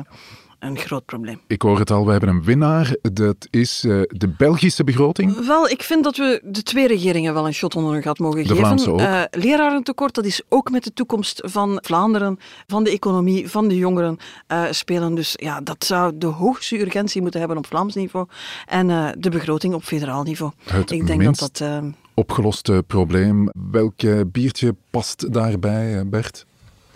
een 0.62 0.78
groot 0.78 1.06
probleem. 1.06 1.40
Ik 1.48 1.62
hoor 1.62 1.80
het 1.80 1.92
al, 1.92 2.06
we 2.06 2.12
hebben 2.12 2.30
een 2.30 2.44
winnaar. 2.44 2.96
Dat 3.02 3.48
is 3.50 3.84
eh, 3.84 4.02
de 4.08 4.34
Belgische 4.38 4.84
begroting. 4.84 5.46
Wel, 5.46 5.70
ik 5.70 5.84
vind 5.84 6.04
dat 6.04 6.18
we 6.18 6.42
de 6.44 6.64
twee 6.64 6.88
regeringen 6.88 7.34
wel 7.34 7.46
een 7.46 7.54
shot 7.54 7.76
onder 7.76 7.94
hun 7.94 8.02
gat 8.02 8.20
mogen 8.20 8.42
De 8.42 8.48
geven. 8.48 8.64
Vlaamse 8.66 8.92
ook. 8.92 9.00
Eh, 9.00 9.22
lerarentekort, 9.32 10.14
dat 10.14 10.26
is 10.26 10.42
ook 10.50 10.72
met 10.72 10.84
de 10.84 10.94
toekomst 10.94 11.42
van 11.46 11.80
Vlaanderen, 11.84 12.40
van 12.68 12.84
de 12.84 12.92
economie, 12.92 13.50
van 13.50 13.68
de 13.68 13.78
jongeren 13.78 14.18
eh, 14.48 14.64
spelen. 14.70 15.16
Dus 15.16 15.34
ja, 15.36 15.62
dat 15.62 15.86
zou 15.86 16.18
de 16.18 16.26
hoogste 16.28 16.80
urgentie 16.80 17.22
moeten 17.22 17.40
hebben 17.40 17.58
op 17.58 17.68
Vlaams 17.68 17.96
niveau. 17.96 18.28
En 18.66 18.90
eh, 18.90 19.08
de 19.18 19.30
begroting 19.30 19.74
op 19.74 19.84
federaal 19.84 20.24
niveau. 20.24 20.52
Het 20.64 20.92
ik 20.92 21.08
denk 21.08 21.20
minst 21.20 21.40
dat 21.40 21.58
dat... 21.58 21.84
Opgeloste 22.14 22.84
probleem. 22.88 23.50
Welk 23.72 24.32
biertje 24.32 24.76
past 24.90 25.34
daarbij, 25.34 26.08
Bert? 26.08 26.46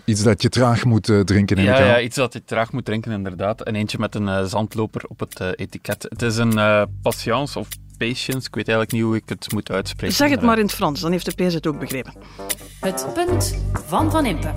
Iets 0.06 0.22
dat 0.22 0.42
je 0.42 0.48
traag 0.48 0.84
moet 0.84 1.08
eh, 1.08 1.20
drinken, 1.20 1.62
Ja, 1.62 1.78
ja, 1.78 2.00
iets 2.00 2.16
dat 2.16 2.32
je 2.32 2.44
traag 2.44 2.72
moet 2.72 2.84
drinken, 2.84 3.12
inderdaad. 3.12 3.62
En 3.62 3.74
eentje 3.74 3.98
met 3.98 4.14
een 4.14 4.28
eh, 4.28 4.44
zandloper 4.44 5.02
op 5.08 5.20
het 5.20 5.40
eh, 5.40 5.48
etiket. 5.54 6.06
Het 6.08 6.22
is 6.22 6.36
een 6.36 6.54
patience 7.02 7.58
of 7.58 7.68
patience. 7.98 8.46
Ik 8.46 8.54
weet 8.54 8.68
eigenlijk 8.68 8.92
niet 8.92 9.02
hoe 9.02 9.16
ik 9.16 9.28
het 9.28 9.52
moet 9.52 9.70
uitspreken. 9.70 10.16
Zeg 10.16 10.30
het 10.30 10.42
maar 10.42 10.58
in 10.58 10.64
het 10.64 10.74
Frans, 10.74 11.00
dan 11.00 11.10
heeft 11.10 11.36
de 11.36 11.44
PS 11.44 11.54
het 11.54 11.66
ook 11.66 11.78
begrepen. 11.78 12.12
Het 12.80 13.06
punt 13.14 13.58
van 13.86 14.10
Van 14.10 14.26
Impe. 14.26 14.54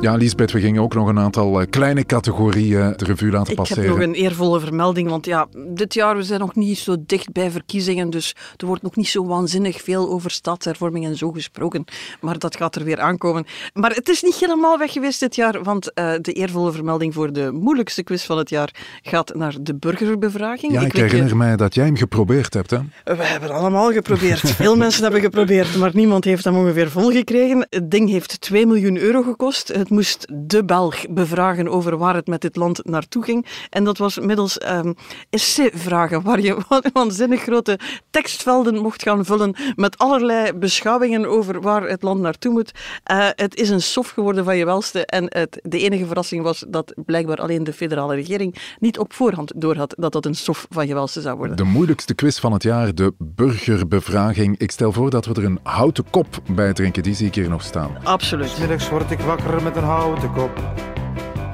Ja, 0.00 0.14
Lisbeth, 0.16 0.52
we 0.52 0.60
gingen 0.60 0.82
ook 0.82 0.94
nog 0.94 1.08
een 1.08 1.18
aantal 1.18 1.60
eh, 1.60 1.66
kleine 1.70 2.04
categorieën 2.04 2.92
de 2.96 3.04
revue 3.04 3.30
laten 3.30 3.50
Ik 3.50 3.56
passeren. 3.56 3.82
heb 3.84 3.92
nog 3.92 4.02
een 4.02 4.14
eervolle 4.14 4.60
vermelding, 4.60 5.08
want 5.08 5.26
ja, 5.26 5.46
dit 5.68 5.94
jaar 5.94 6.16
we 6.16 6.22
zijn 6.22 6.40
nog 6.40 6.54
niet 6.54 6.78
zo 6.78 6.96
dicht 7.06 7.32
bij 7.32 7.50
verkiezingen, 7.50 8.10
dus 8.10 8.34
er 8.56 8.66
wordt 8.66 8.82
nog 8.82 8.96
niet 8.96 9.08
zo 9.08 9.26
waanzinnig 9.26 9.80
veel 9.82 10.08
over 10.10 10.30
stadshervorming 10.30 11.04
en 11.04 11.16
zo 11.16 11.30
gesproken, 11.32 11.84
maar 12.20 12.38
dat 12.38 12.56
gaat 12.56 12.76
er 12.76 12.84
weer 12.84 13.00
aankomen. 13.00 13.44
Maar 13.74 13.90
het 13.90 14.08
is 14.08 14.22
niet 14.22 14.34
helemaal 14.34 14.78
weg 14.78 14.92
geweest 14.92 15.20
dit 15.20 15.34
jaar, 15.34 15.62
want 15.62 15.92
eh, 15.92 16.12
de 16.20 16.32
eervolle 16.32 16.72
vermelding 16.72 17.14
voor 17.14 17.32
de 17.32 17.50
moeilijkste 17.52 18.02
quiz 18.02 18.24
van 18.24 18.38
het 18.38 18.50
jaar 18.50 18.70
gaat 19.02 19.34
naar 19.34 19.54
de 19.60 19.74
burgerbevraging. 19.74 20.72
Ja, 20.72 20.80
ik, 20.80 20.92
weet 20.92 21.02
herinner 21.02 21.28
je- 21.28 21.34
mij 21.36 21.56
dat 21.56 21.74
jij 21.74 21.84
hem 21.84 21.96
geprobeerd 21.96 22.54
hebt, 22.54 22.70
hè? 22.70 22.78
We 23.04 23.24
hebben 23.24 23.50
allemaal 23.50 23.92
geprobeerd. 23.92 24.40
Veel 24.40 24.76
mensen 24.86 25.02
hebben 25.02 25.20
geprobeerd, 25.20 25.76
maar 25.76 25.90
niemand 25.94 26.24
heeft 26.24 26.44
hem 26.44 26.56
ongeveer 26.56 26.90
volgekregen. 26.90 27.66
Het 27.70 27.90
ding 27.90 28.10
heeft 28.10 28.40
2 28.40 28.66
miljoen 28.66 28.96
euro 28.96 29.22
gekost. 29.22 29.70
Het 29.86 29.94
moest 29.94 30.26
de 30.32 30.64
Belg 30.64 31.08
bevragen 31.10 31.68
over 31.68 31.96
waar 31.98 32.14
het 32.14 32.26
met 32.26 32.40
dit 32.40 32.56
land 32.56 32.84
naartoe 32.84 33.24
ging. 33.24 33.46
En 33.70 33.84
dat 33.84 33.98
was 33.98 34.18
middels 34.18 34.58
ehm 34.58 34.92
essay-vragen, 35.30 36.22
waar 36.22 36.40
je 36.40 36.56
wa- 36.68 36.82
waanzinnig 36.92 37.42
grote 37.42 37.78
tekstvelden 38.10 38.82
mocht 38.82 39.02
gaan 39.02 39.24
vullen 39.24 39.54
met 39.76 39.98
allerlei 39.98 40.52
beschouwingen 40.52 41.26
over 41.26 41.60
waar 41.60 41.82
het 41.88 42.02
land 42.02 42.20
naartoe 42.20 42.52
moet. 42.52 42.72
Eh, 43.02 43.28
het 43.30 43.54
is 43.54 43.68
een 43.68 43.82
sof 43.82 44.08
geworden 44.08 44.44
van 44.44 44.56
je 44.56 44.64
welste. 44.64 45.06
En 45.06 45.24
het, 45.28 45.60
de 45.62 45.78
enige 45.78 46.06
verrassing 46.06 46.42
was 46.42 46.64
dat 46.68 46.94
blijkbaar 47.04 47.36
alleen 47.38 47.64
de 47.64 47.72
federale 47.72 48.14
regering 48.14 48.74
niet 48.78 48.98
op 48.98 49.12
voorhand 49.12 49.52
doorhad 49.56 49.94
dat 49.98 50.12
dat 50.12 50.26
een 50.26 50.34
sof 50.34 50.66
van 50.70 50.86
je 50.86 50.94
welste 50.94 51.20
zou 51.20 51.36
worden. 51.36 51.56
De 51.56 51.64
moeilijkste 51.64 52.14
quiz 52.14 52.38
van 52.38 52.52
het 52.52 52.62
jaar, 52.62 52.94
de 52.94 53.12
burgerbevraging. 53.18 54.58
Ik 54.58 54.70
stel 54.70 54.92
voor 54.92 55.10
dat 55.10 55.26
we 55.26 55.34
er 55.34 55.44
een 55.44 55.58
houten 55.62 56.04
kop 56.10 56.42
bij 56.50 56.72
drinken. 56.72 57.02
Die 57.02 57.14
zie 57.14 57.26
ik 57.26 57.34
hier 57.34 57.48
nog 57.48 57.62
staan. 57.62 57.90
Absoluut. 58.02 58.58
Middags 58.58 58.88
word 58.88 59.10
ik 59.10 59.20
wakker 59.20 59.62
met 59.62 59.75
een 59.76 59.84
houten 59.84 60.32
kop. 60.32 60.60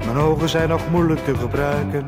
Mijn 0.04 0.16
ogen 0.16 0.48
zijn 0.48 0.68
nog 0.68 0.90
moeilijk 0.90 1.24
te 1.24 1.36
gebruiken. 1.36 2.06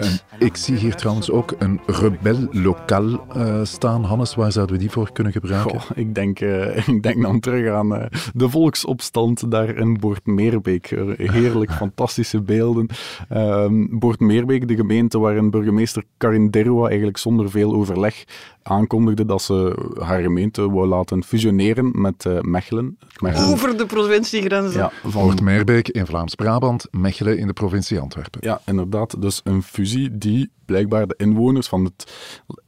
En 0.00 0.31
ik 0.38 0.56
zie 0.56 0.76
hier 0.76 0.94
trouwens 0.94 1.30
ook 1.30 1.54
een 1.58 1.80
rebel 1.86 2.48
lokaal 2.50 3.26
eh, 3.26 3.60
staan. 3.62 4.04
Hannes, 4.04 4.34
waar 4.34 4.52
zouden 4.52 4.74
we 4.74 4.80
die 4.80 4.90
voor 4.90 5.12
kunnen 5.12 5.32
gebruiken? 5.32 5.80
Goh, 5.80 5.90
ik, 5.94 6.14
denk, 6.14 6.40
eh, 6.40 6.88
ik 6.94 7.02
denk 7.02 7.22
dan 7.22 7.40
terug 7.40 7.72
aan 7.72 7.96
eh, 7.96 8.06
de 8.34 8.48
volksopstand 8.48 9.50
daar 9.50 9.76
in 9.76 9.98
Boortmeerbeek. 10.00 10.90
Eh, 10.90 11.30
Heerlijk, 11.30 11.72
fantastische 11.84 12.42
beelden. 12.42 12.86
Ehm 13.28 13.98
Boortmeerbeek, 13.98 14.68
de 14.68 14.76
gemeente 14.76 15.18
waarin 15.18 15.50
burgemeester 15.50 16.04
Karin 16.16 16.50
Derwa 16.50 16.86
eigenlijk 16.86 17.16
zonder 17.16 17.50
veel 17.50 17.74
overleg 17.74 18.24
aankondigde 18.62 19.24
dat 19.24 19.42
ze 19.42 19.76
haar 20.00 20.22
gemeente 20.22 20.70
wou 20.70 20.86
laten 20.86 21.24
fusioneren 21.24 22.00
met 22.00 22.26
eh, 22.26 22.40
Mechelen. 22.40 22.98
Mechelen. 23.20 23.48
Over 23.48 23.76
de 23.76 23.86
provinciegrenzen. 23.86 24.80
Ja, 24.80 24.92
van 25.02 25.22
Hoort-Meerbeek 25.22 25.88
in 25.88 26.06
Vlaams-Brabant, 26.06 26.86
Mechelen 26.90 27.38
in 27.38 27.46
de 27.46 27.52
provincie 27.52 28.00
Antwerpen. 28.00 28.40
Ja, 28.42 28.60
inderdaad. 28.66 29.22
Dus 29.22 29.40
een 29.44 29.62
fusie 29.62 30.18
die 30.22 30.50
blijkbaar 30.64 31.06
de 31.06 31.14
inwoners 31.16 31.68
van 31.68 31.84
het 31.84 32.12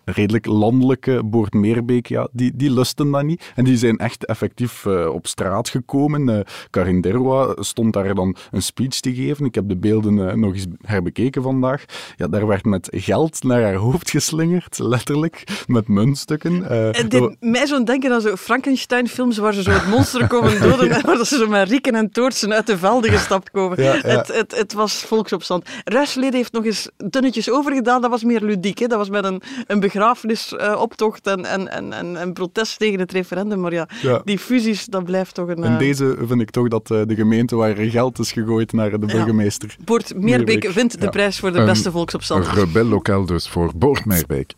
redelijk 0.04 0.46
landelijke 0.46 1.22
Boortmeerbeek, 1.24 2.06
ja, 2.06 2.28
die, 2.32 2.52
die 2.54 2.72
lusten 2.72 3.10
dat 3.10 3.22
niet. 3.22 3.52
En 3.54 3.64
die 3.64 3.76
zijn 3.76 3.98
echt 3.98 4.24
effectief 4.24 4.86
eh, 4.86 5.06
op 5.06 5.26
straat 5.26 5.68
gekomen. 5.68 6.28
Eh, 6.28 6.40
Karin 6.70 7.00
Derwa 7.00 7.54
stond 7.58 7.92
daar 7.92 8.14
dan 8.14 8.36
een 8.50 8.62
speech 8.62 9.00
te 9.00 9.14
geven. 9.14 9.44
Ik 9.44 9.54
heb 9.54 9.68
de 9.68 9.76
beelden 9.76 10.28
eh, 10.28 10.34
nog 10.34 10.54
eens 10.54 10.66
herbekeken 10.82 11.42
vandaag. 11.42 11.84
Ja, 12.16 12.28
daar 12.28 12.46
werd 12.46 12.64
met 12.64 12.88
geld 12.90 13.42
naar 13.42 13.62
haar 13.62 13.74
hoofd 13.74 14.10
geslingerd, 14.10 14.78
letterlijk, 14.78 15.64
met 15.66 15.88
muntstukken. 15.88 16.62
Het 16.64 17.10
deed 17.10 17.36
mij 17.40 17.66
zo 17.66 17.82
denken 17.82 18.12
aan 18.12 18.20
zo 18.20 18.36
Frankenstein-films 18.36 19.38
waar 19.38 19.54
ze 19.54 19.62
zo 19.62 19.70
het 19.70 19.88
monster 19.88 20.26
komen 20.26 20.60
doden 20.68 20.90
en 20.90 21.06
waar 21.06 21.24
ze 21.24 21.36
zo 21.36 21.46
met 21.46 21.68
rieken 21.68 21.94
en 21.94 22.10
toortsen 22.10 22.52
uit 22.52 22.66
de 22.66 22.78
velden 22.78 23.10
gestapt 23.10 23.50
komen. 23.50 23.82
Ja, 23.82 23.94
ja. 23.94 24.00
Het, 24.00 24.28
het, 24.28 24.56
het 24.56 24.72
was 24.72 24.94
volksopstand. 24.94 25.68
Ruisleden 25.84 26.34
heeft 26.34 26.52
nog 26.52 26.64
eens 26.64 26.88
dunnetjes 26.96 27.50
overgedaan. 27.50 28.00
Dat 28.00 28.10
was 28.10 28.24
meer 28.24 28.40
ludiek. 28.40 28.78
Hè? 28.78 28.86
Dat 28.86 28.98
was 28.98 29.08
met 29.08 29.24
een, 29.24 29.42
een 29.66 29.80
begrafenisoptocht 29.94 31.26
en, 31.26 31.44
en, 31.44 31.68
en, 31.70 31.92
en, 31.92 32.16
en 32.16 32.32
protest 32.32 32.78
tegen 32.78 32.98
het 32.98 33.12
referendum. 33.12 33.60
Maar 33.60 33.72
ja, 33.72 33.88
Ja. 34.02 34.20
die 34.24 34.38
fusies, 34.38 34.84
dat 34.86 35.04
blijft 35.04 35.34
toch 35.34 35.48
een... 35.48 35.56
In 35.56 35.64
eh, 35.72 35.78
deze 35.78 36.16
vind 36.26 36.40
ik 36.40 36.50
toch 36.50 36.68
dat 36.68 36.90
eh, 36.90 37.00
de 37.06 37.14
gemeente 37.14 37.56
waar 37.56 37.78
er 37.78 37.90
geld 37.90 38.18
is 38.18 38.32
gegooid 38.32 38.72
naar 38.72 38.90
de 38.90 38.98
burgemeester. 38.98 39.76
Boort 39.84 40.14
Meerbeek 40.14 40.46
Meerbeek. 40.46 40.70
wint 40.72 40.92
de 40.98 41.04
Ja. 41.04 41.10
prijs 41.10 41.38
voor 41.38 41.52
de 41.52 41.58
Een 41.58 41.66
beste 41.66 41.90
volksopstand. 41.90 42.46
rebel 42.48 42.84
lokaal 42.84 43.26
dus 43.26 43.48
voor 43.48 43.70
Boort-Meerbeek. 43.76 44.52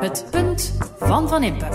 Het 0.00 0.26
punt 0.30 0.76
van 0.98 1.28
Van 1.28 1.42
Impe. 1.42 1.68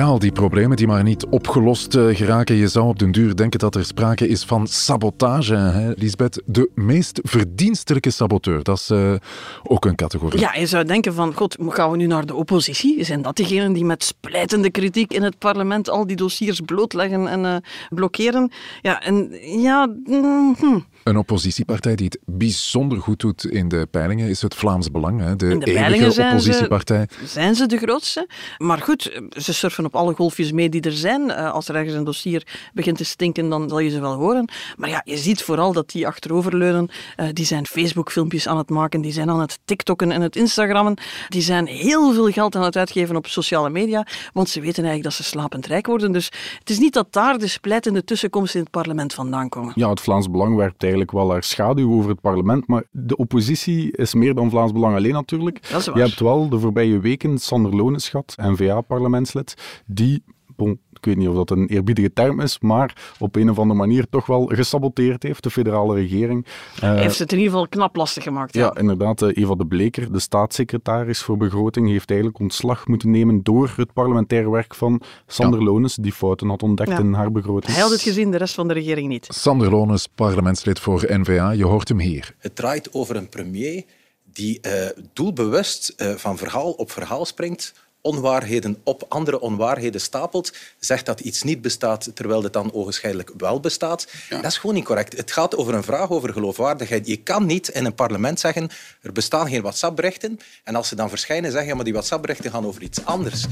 Ja, 0.00 0.06
al 0.06 0.18
die 0.18 0.32
problemen 0.32 0.76
die 0.76 0.86
maar 0.86 1.02
niet 1.02 1.26
opgelost 1.26 1.94
eh, 1.94 2.16
geraken. 2.16 2.54
Je 2.56 2.68
zou 2.68 2.86
op 2.86 2.98
den 2.98 3.12
duur 3.12 3.36
denken 3.36 3.58
dat 3.58 3.74
er 3.74 3.84
sprake 3.84 4.28
is 4.28 4.44
van 4.44 4.66
sabotage. 4.66 5.54
Hè? 5.54 5.92
Lisbeth, 5.96 6.42
de 6.46 6.70
meest 6.74 7.20
verdienstelijke 7.22 8.10
saboteur, 8.10 8.62
dat 8.62 8.78
is 8.78 8.90
eh, 8.90 9.14
ook 9.62 9.84
een 9.84 9.94
categorie. 9.94 10.40
Ja, 10.40 10.54
je 10.54 10.66
zou 10.66 10.84
denken 10.84 11.14
van, 11.14 11.34
god, 11.34 11.56
gaan 11.68 11.90
we 11.90 11.96
nu 11.96 12.06
naar 12.06 12.26
de 12.26 12.34
oppositie? 12.34 13.04
Zijn 13.04 13.22
dat 13.22 13.36
diegenen 13.36 13.72
die 13.72 13.84
met 13.84 14.04
splijtende 14.04 14.70
kritiek 14.70 15.12
in 15.12 15.22
het 15.22 15.38
parlement 15.38 15.90
al 15.90 16.06
die 16.06 16.16
dossiers 16.16 16.60
blootleggen 16.60 17.26
en 17.26 17.44
eh, 17.44 17.56
blokkeren? 17.88 18.50
Ja, 18.82 19.02
en 19.02 19.28
ja... 19.42 19.86
mm, 20.04 20.56
hm. 20.58 20.78
Een 21.04 21.16
oppositiepartij 21.16 21.94
die 21.94 22.06
het 22.06 22.18
bijzonder 22.26 22.98
goed 23.00 23.20
doet 23.20 23.44
in 23.44 23.68
de 23.68 23.86
peilingen 23.90 24.28
is 24.28 24.42
het 24.42 24.54
Vlaams 24.54 24.90
Belang. 24.90 25.20
Hè? 25.20 25.36
De, 25.36 25.48
In 25.48 25.58
de 25.58 25.64
enige 25.66 25.80
peilingen 25.80 26.12
zijn 26.12 26.28
oppositiepartij. 26.30 27.06
ze, 27.20 27.26
zijn 27.26 27.54
ze 27.54 27.66
de 27.66 27.76
grootste. 27.76 28.28
Maar 28.58 28.78
goed, 28.78 29.20
ze 29.30 29.54
surfen 29.54 29.84
op 29.84 29.94
alle 29.96 30.14
golfjes 30.14 30.52
mee 30.52 30.68
die 30.68 30.80
er 30.80 30.92
zijn. 30.92 31.30
Eh, 31.30 31.52
Als 31.52 31.68
er 31.68 31.74
ergens 31.74 31.94
een 31.94 32.04
dossier 32.04 32.46
begint 32.74 32.96
te 32.96 33.04
stinken, 33.04 33.48
dan 33.48 33.68
zal 33.68 33.78
je 33.78 33.90
ze 33.90 34.00
wel 34.00 34.14
horen. 34.14 34.48
Maar 34.76 34.88
ja, 34.88 35.02
je 35.04 35.16
ziet 35.16 35.42
vooral 35.42 35.72
dat 35.72 35.90
die 35.90 36.06
achteroverleunen. 36.06 36.88
eh, 37.16 37.26
die 37.32 37.44
zijn 37.44 37.66
Facebook-filmpjes 37.66 38.46
aan 38.48 38.58
het 38.58 38.70
maken, 38.70 39.00
die 39.00 39.12
zijn 39.12 39.30
aan 39.30 39.40
het 39.40 39.58
TikTokken 39.64 40.10
en 40.12 40.20
het 40.20 40.36
Instagrammen. 40.36 40.96
Die 41.28 41.42
zijn 41.42 41.66
heel 41.66 42.12
veel 42.12 42.30
geld 42.30 42.56
aan 42.56 42.62
het 42.64 42.76
uitgeven 42.76 43.16
op 43.16 43.26
sociale 43.26 43.70
media, 43.70 44.06
want 44.32 44.48
ze 44.48 44.60
weten 44.60 44.84
eigenlijk 44.84 45.04
dat 45.04 45.12
ze 45.26 45.30
slapend 45.30 45.66
rijk 45.66 45.86
worden. 45.86 46.12
Dus 46.12 46.30
het 46.58 46.70
is 46.70 46.78
niet 46.78 46.92
dat 46.92 47.12
daar 47.12 47.38
de 47.38 47.46
splijtende 47.46 48.04
tussenkomsten 48.04 48.58
in 48.58 48.62
het 48.64 48.72
parlement 48.74 49.14
vandaan 49.14 49.48
komen. 49.48 49.72
Ja, 49.74 49.90
het 49.90 50.00
Vlaams 50.00 50.30
Belang 50.30 50.56
werpt 50.56 50.78
eigenlijk 50.90 51.12
wel 51.12 51.30
haar 51.30 51.42
schaduw 51.42 51.92
over 51.92 52.10
het 52.10 52.20
parlement, 52.20 52.66
maar 52.66 52.84
de 52.90 53.16
oppositie 53.16 53.96
is 53.96 54.14
meer 54.14 54.34
dan 54.34 54.50
Vlaams 54.50 54.72
Belang 54.72 54.96
alleen 54.96 55.12
natuurlijk. 55.12 55.68
Dat 55.70 55.80
is 55.80 55.86
waar. 55.86 55.96
Je 55.96 56.02
hebt 56.02 56.20
wel 56.20 56.48
de 56.48 56.58
voorbije 56.58 57.00
weken 57.00 57.38
Sander 57.38 57.76
Lones 57.76 58.08
gehad, 58.08 58.34
N-VA-parlementslid, 58.36 59.82
die, 59.86 60.22
bon, 60.56 60.80
ik 61.00 61.06
weet 61.06 61.16
niet 61.16 61.28
of 61.28 61.34
dat 61.34 61.50
een 61.50 61.66
eerbiedige 61.68 62.12
term 62.12 62.40
is, 62.40 62.58
maar 62.60 63.12
op 63.18 63.36
een 63.36 63.50
of 63.50 63.58
andere 63.58 63.78
manier 63.78 64.06
toch 64.10 64.26
wel 64.26 64.46
gesaboteerd 64.46 65.22
heeft, 65.22 65.42
de 65.42 65.50
federale 65.50 65.94
regering. 65.94 66.46
Eh, 66.74 66.80
Hij 66.80 67.00
heeft 67.00 67.18
het 67.18 67.32
in 67.32 67.38
ieder 67.38 67.52
geval 67.52 67.68
knap 67.68 67.96
lastig 67.96 68.22
gemaakt. 68.22 68.54
ja, 68.54 68.76
inderdaad. 68.76 69.22
eh, 69.22 69.28
Eva 69.42 69.54
de 69.54 69.66
Bleker, 69.66 70.12
de 70.12 70.18
staatssecretaris 70.18 71.18
voor 71.22 71.36
begroting, 71.36 71.88
heeft 71.88 72.08
eigenlijk 72.10 72.40
ontslag 72.40 72.86
moeten 72.86 73.10
nemen 73.10 73.42
door 73.42 73.72
het 73.76 73.92
parlementair 73.92 74.50
werk 74.50 74.74
van 74.74 75.00
Sander 75.26 75.62
Lones, 75.62 75.94
die 75.94 76.12
fouten 76.12 76.48
had 76.48 76.62
ontdekt 76.62 76.90
Ja. 76.90 76.98
in 76.98 77.12
haar 77.12 77.32
begroting. 77.32 77.72
Hij 77.72 77.82
had 77.82 77.90
het 77.90 78.02
gezien, 78.02 78.30
de 78.30 78.36
rest 78.36 78.54
van 78.54 78.68
de 78.68 78.74
regering 78.74 79.08
niet. 79.08 79.26
Sander 79.30 79.70
Lones, 79.70 80.06
parlementslid 80.06 80.78
voor 80.78 81.04
N-VA. 81.08 81.50
Je 81.50 81.64
hoort 81.64 81.88
hem 81.88 81.98
hier. 81.98 82.34
Het 82.38 82.56
draait 82.56 82.92
over 82.94 83.16
een 83.16 83.28
premier 83.28 83.84
die 84.32 84.60
eh, 84.60 84.88
doelbewust 85.12 85.88
eh, 85.96 86.10
van 86.10 86.36
verhaal 86.38 86.70
op 86.70 86.90
verhaal 86.90 87.24
springt, 87.24 87.74
onwaarheden 88.02 88.80
op 88.84 89.04
andere 89.08 89.40
onwaarheden 89.40 90.00
stapelt, 90.00 90.52
zegt 90.78 91.06
dat 91.06 91.20
iets 91.20 91.42
niet 91.42 91.62
bestaat 91.62 92.10
terwijl 92.14 92.42
het 92.42 92.52
dan 92.52 92.72
ogenschijnlijk 92.72 93.30
wel 93.36 93.60
bestaat. 93.60 94.06
Dat 94.28 94.44
is 94.44 94.58
gewoon 94.58 94.74
niet 94.74 94.84
correct. 94.84 95.16
Het 95.16 95.32
gaat 95.32 95.56
over 95.56 95.74
een 95.74 95.82
vraag 95.82 96.10
over 96.10 96.32
geloofwaardigheid. 96.32 97.06
Je 97.06 97.16
kan 97.16 97.46
niet 97.46 97.68
in 97.68 97.84
een 97.84 97.94
parlement 97.94 98.40
zeggen 98.40 98.70
er 99.00 99.12
bestaan 99.12 99.48
geen 99.48 99.62
WhatsApp-berichten 99.62 100.38
en 100.64 100.74
als 100.74 100.88
ze 100.88 100.94
dan 100.94 101.08
verschijnen 101.08 101.50
zeggen 101.50 101.68
ja, 101.68 101.74
maar 101.74 101.84
die 101.84 101.92
WhatsApp-berichten 101.92 102.50
gaan 102.50 102.66
over 102.66 102.82
iets 102.82 103.04
anders. 103.04 103.46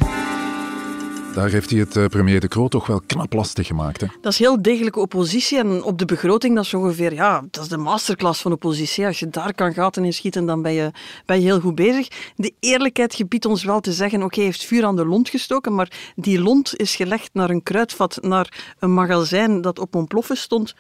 Daar 1.38 1.50
heeft 1.50 1.70
hij 1.70 1.78
het 1.78 1.96
eh, 1.96 2.06
premier 2.06 2.40
De 2.40 2.48
Croo 2.48 2.68
toch 2.68 2.86
wel 2.86 3.00
knap 3.06 3.32
lastig 3.32 3.66
gemaakt. 3.66 4.00
Hè? 4.00 4.06
Dat 4.20 4.32
is 4.32 4.38
heel 4.38 4.62
degelijke 4.62 5.00
oppositie. 5.00 5.58
En 5.58 5.82
op 5.82 5.98
de 5.98 6.04
begroting, 6.04 6.54
dat 6.54 6.64
is 6.64 6.74
ongeveer, 6.74 7.14
ja, 7.14 7.44
dat 7.50 7.62
is 7.62 7.68
de 7.68 7.76
masterclass 7.76 8.42
van 8.42 8.52
oppositie. 8.52 9.06
Als 9.06 9.18
je 9.18 9.28
daar 9.28 9.54
kan 9.54 9.74
gaten 9.74 10.04
in 10.04 10.12
schieten, 10.12 10.46
dan 10.46 10.62
ben 10.62 10.72
je, 10.72 10.90
ben 11.26 11.36
je 11.36 11.44
heel 11.44 11.60
goed 11.60 11.74
bezig. 11.74 12.08
De 12.36 12.54
eerlijkheid 12.60 13.14
gebiedt 13.14 13.44
ons 13.44 13.64
wel 13.64 13.80
te 13.80 13.92
zeggen, 13.92 14.22
oké, 14.22 14.40
heeft 14.40 14.64
vuur 14.64 14.84
aan 14.84 14.96
de 14.96 15.04
lont 15.04 15.28
gestoken, 15.28 15.74
maar 15.74 16.12
die 16.16 16.40
lont 16.40 16.76
is 16.76 16.96
gelegd 16.96 17.30
naar 17.32 17.50
een 17.50 17.62
kruidvat, 17.62 18.18
naar 18.20 18.74
een 18.78 18.94
magazijn 18.94 19.60
dat 19.60 19.78
op 19.78 19.94
ontploffen 19.94 20.36
stond, 20.36 20.74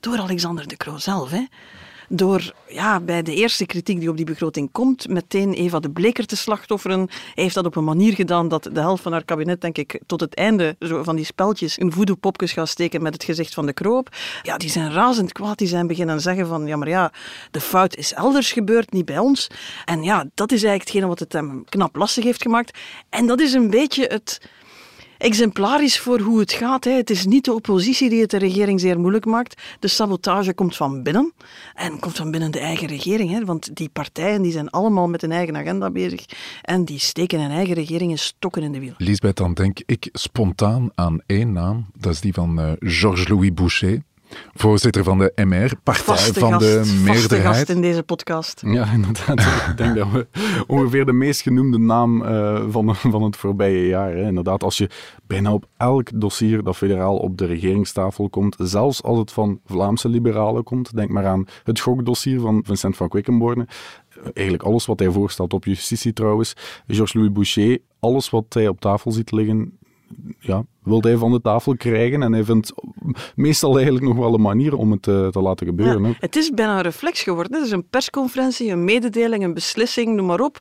door 0.00 0.18
Alexander 0.18 0.68
De 0.68 0.76
Croo 0.76 0.98
zelf. 0.98 1.30
Hè 1.30 1.44
door 2.08 2.54
ja, 2.68 3.00
bij 3.00 3.22
de 3.22 3.34
eerste 3.34 3.66
kritiek 3.66 4.00
die 4.00 4.08
op 4.08 4.16
die 4.16 4.26
begroting 4.26 4.68
komt, 4.72 5.08
meteen 5.08 5.52
Eva 5.52 5.80
de 5.80 5.90
Bleker 5.90 6.26
te 6.26 6.36
slachtofferen. 6.36 7.08
Hij 7.08 7.42
heeft 7.42 7.54
dat 7.54 7.66
op 7.66 7.76
een 7.76 7.84
manier 7.84 8.14
gedaan 8.14 8.48
dat 8.48 8.68
de 8.72 8.80
helft 8.80 9.02
van 9.02 9.12
haar 9.12 9.24
kabinet, 9.24 9.60
denk 9.60 9.78
ik, 9.78 10.00
tot 10.06 10.20
het 10.20 10.34
einde 10.34 10.76
zo 10.78 11.02
van 11.02 11.16
die 11.16 11.24
speltjes 11.24 11.80
een 11.80 11.92
voodoo-popjes 11.92 12.52
gaat 12.52 12.68
steken 12.68 13.02
met 13.02 13.12
het 13.12 13.24
gezicht 13.24 13.54
van 13.54 13.66
de 13.66 13.72
kroop. 13.72 14.16
Ja, 14.42 14.56
die 14.56 14.70
zijn 14.70 14.92
razend 14.92 15.32
kwaad. 15.32 15.58
Die 15.58 15.68
zijn 15.68 15.86
beginnen 15.86 16.20
zeggen 16.20 16.46
van, 16.46 16.66
ja, 16.66 16.76
maar 16.76 16.88
ja, 16.88 17.12
de 17.50 17.60
fout 17.60 17.96
is 17.96 18.12
elders 18.12 18.52
gebeurd, 18.52 18.92
niet 18.92 19.04
bij 19.04 19.18
ons. 19.18 19.48
En 19.84 20.02
ja, 20.02 20.24
dat 20.34 20.52
is 20.52 20.62
eigenlijk 20.62 20.82
hetgene 20.82 21.06
wat 21.06 21.18
het 21.18 21.32
hem 21.32 21.64
knap 21.64 21.96
lastig 21.96 22.24
heeft 22.24 22.42
gemaakt. 22.42 22.78
En 23.08 23.26
dat 23.26 23.40
is 23.40 23.52
een 23.52 23.70
beetje 23.70 24.06
het 24.06 24.40
exemplarisch 25.24 25.98
voor 25.98 26.20
hoe 26.20 26.40
het 26.40 26.52
gaat. 26.52 26.84
Hè. 26.84 26.90
Het 26.90 27.10
is 27.10 27.26
niet 27.26 27.44
de 27.44 27.52
oppositie 27.52 28.08
die 28.08 28.20
het 28.20 28.30
de 28.30 28.38
regering 28.38 28.80
zeer 28.80 29.00
moeilijk 29.00 29.24
maakt. 29.24 29.62
De 29.78 29.88
sabotage 29.88 30.54
komt 30.54 30.76
van 30.76 31.02
binnen 31.02 31.32
en 31.74 31.98
komt 31.98 32.16
van 32.16 32.30
binnen 32.30 32.50
de 32.50 32.58
eigen 32.58 32.86
regering. 32.86 33.30
Hè. 33.30 33.44
Want 33.44 33.76
die 33.76 33.88
partijen 33.88 34.42
die 34.42 34.52
zijn 34.52 34.70
allemaal 34.70 35.08
met 35.08 35.22
een 35.22 35.32
eigen 35.32 35.56
agenda 35.56 35.90
bezig 35.90 36.24
en 36.62 36.84
die 36.84 36.98
steken 36.98 37.40
hun 37.40 37.50
eigen 37.50 37.74
regeringen 37.74 38.18
stokken 38.18 38.62
in 38.62 38.72
de 38.72 38.80
wiel. 38.80 38.94
Lisbeth, 38.98 39.36
dan 39.36 39.54
denk 39.54 39.78
ik 39.86 40.08
spontaan 40.12 40.90
aan 40.94 41.20
één 41.26 41.52
naam. 41.52 41.86
Dat 41.98 42.12
is 42.12 42.20
die 42.20 42.32
van 42.32 42.60
uh, 42.60 42.72
Georges-Louis 42.78 43.54
Boucher 43.54 44.02
voorzitter 44.54 45.04
van 45.04 45.18
de 45.18 45.32
MR, 45.44 45.72
partij 45.82 46.32
van 46.32 46.52
gast, 46.52 46.60
de 46.60 47.00
meerderheid. 47.04 47.56
gast 47.56 47.68
in 47.68 47.80
deze 47.80 48.02
podcast. 48.02 48.62
Ja, 48.66 48.86
inderdaad. 48.92 49.40
ik 49.70 49.76
denk 49.76 49.94
dat 49.94 50.10
we 50.10 50.26
ongeveer 50.66 51.06
de 51.06 51.12
meest 51.12 51.40
genoemde 51.40 51.78
naam 51.78 52.22
uh, 52.22 52.64
van, 52.68 52.96
van 52.96 53.22
het 53.22 53.36
voorbije 53.36 53.86
jaar. 53.86 54.12
Hè. 54.12 54.26
Inderdaad, 54.26 54.62
als 54.62 54.78
je 54.78 54.90
bijna 55.26 55.52
op 55.52 55.66
elk 55.76 56.20
dossier 56.20 56.62
dat 56.62 56.76
federaal 56.76 57.16
op 57.16 57.38
de 57.38 57.46
regeringstafel 57.46 58.28
komt, 58.28 58.56
zelfs 58.58 59.02
als 59.02 59.18
het 59.18 59.32
van 59.32 59.60
Vlaamse 59.66 60.08
liberalen 60.08 60.62
komt, 60.62 60.96
denk 60.96 61.10
maar 61.10 61.26
aan 61.26 61.46
het 61.64 61.80
gokdossier 61.80 62.40
van 62.40 62.62
Vincent 62.66 62.96
van 62.96 63.08
Quickenborne, 63.08 63.66
eigenlijk 64.22 64.62
alles 64.62 64.86
wat 64.86 64.98
hij 64.98 65.10
voorstelt 65.10 65.52
op 65.52 65.64
justitie 65.64 66.12
trouwens, 66.12 66.54
Georges-Louis 66.86 67.32
Boucher, 67.32 67.78
alles 68.00 68.30
wat 68.30 68.44
hij 68.48 68.68
op 68.68 68.80
tafel 68.80 69.12
ziet 69.12 69.32
liggen, 69.32 69.78
ja, 70.38 70.64
wilde 70.82 71.08
hij 71.08 71.16
van 71.16 71.32
de 71.32 71.40
tafel 71.40 71.76
krijgen. 71.76 72.22
En 72.22 72.32
hij 72.32 72.44
vindt 72.44 72.72
meestal 73.34 73.74
eigenlijk 73.74 74.06
nog 74.06 74.16
wel 74.16 74.34
een 74.34 74.40
manier 74.40 74.76
om 74.76 74.90
het 74.90 75.02
te, 75.02 75.28
te 75.30 75.40
laten 75.40 75.66
gebeuren. 75.66 76.02
Ja, 76.02 76.14
het 76.18 76.36
is 76.36 76.50
bijna 76.50 76.76
een 76.76 76.82
reflex 76.82 77.22
geworden. 77.22 77.52
Het 77.52 77.66
is 77.66 77.72
een 77.72 77.88
persconferentie, 77.88 78.70
een 78.70 78.84
mededeling, 78.84 79.44
een 79.44 79.54
beslissing, 79.54 80.16
noem 80.16 80.26
maar 80.26 80.40
op. 80.40 80.58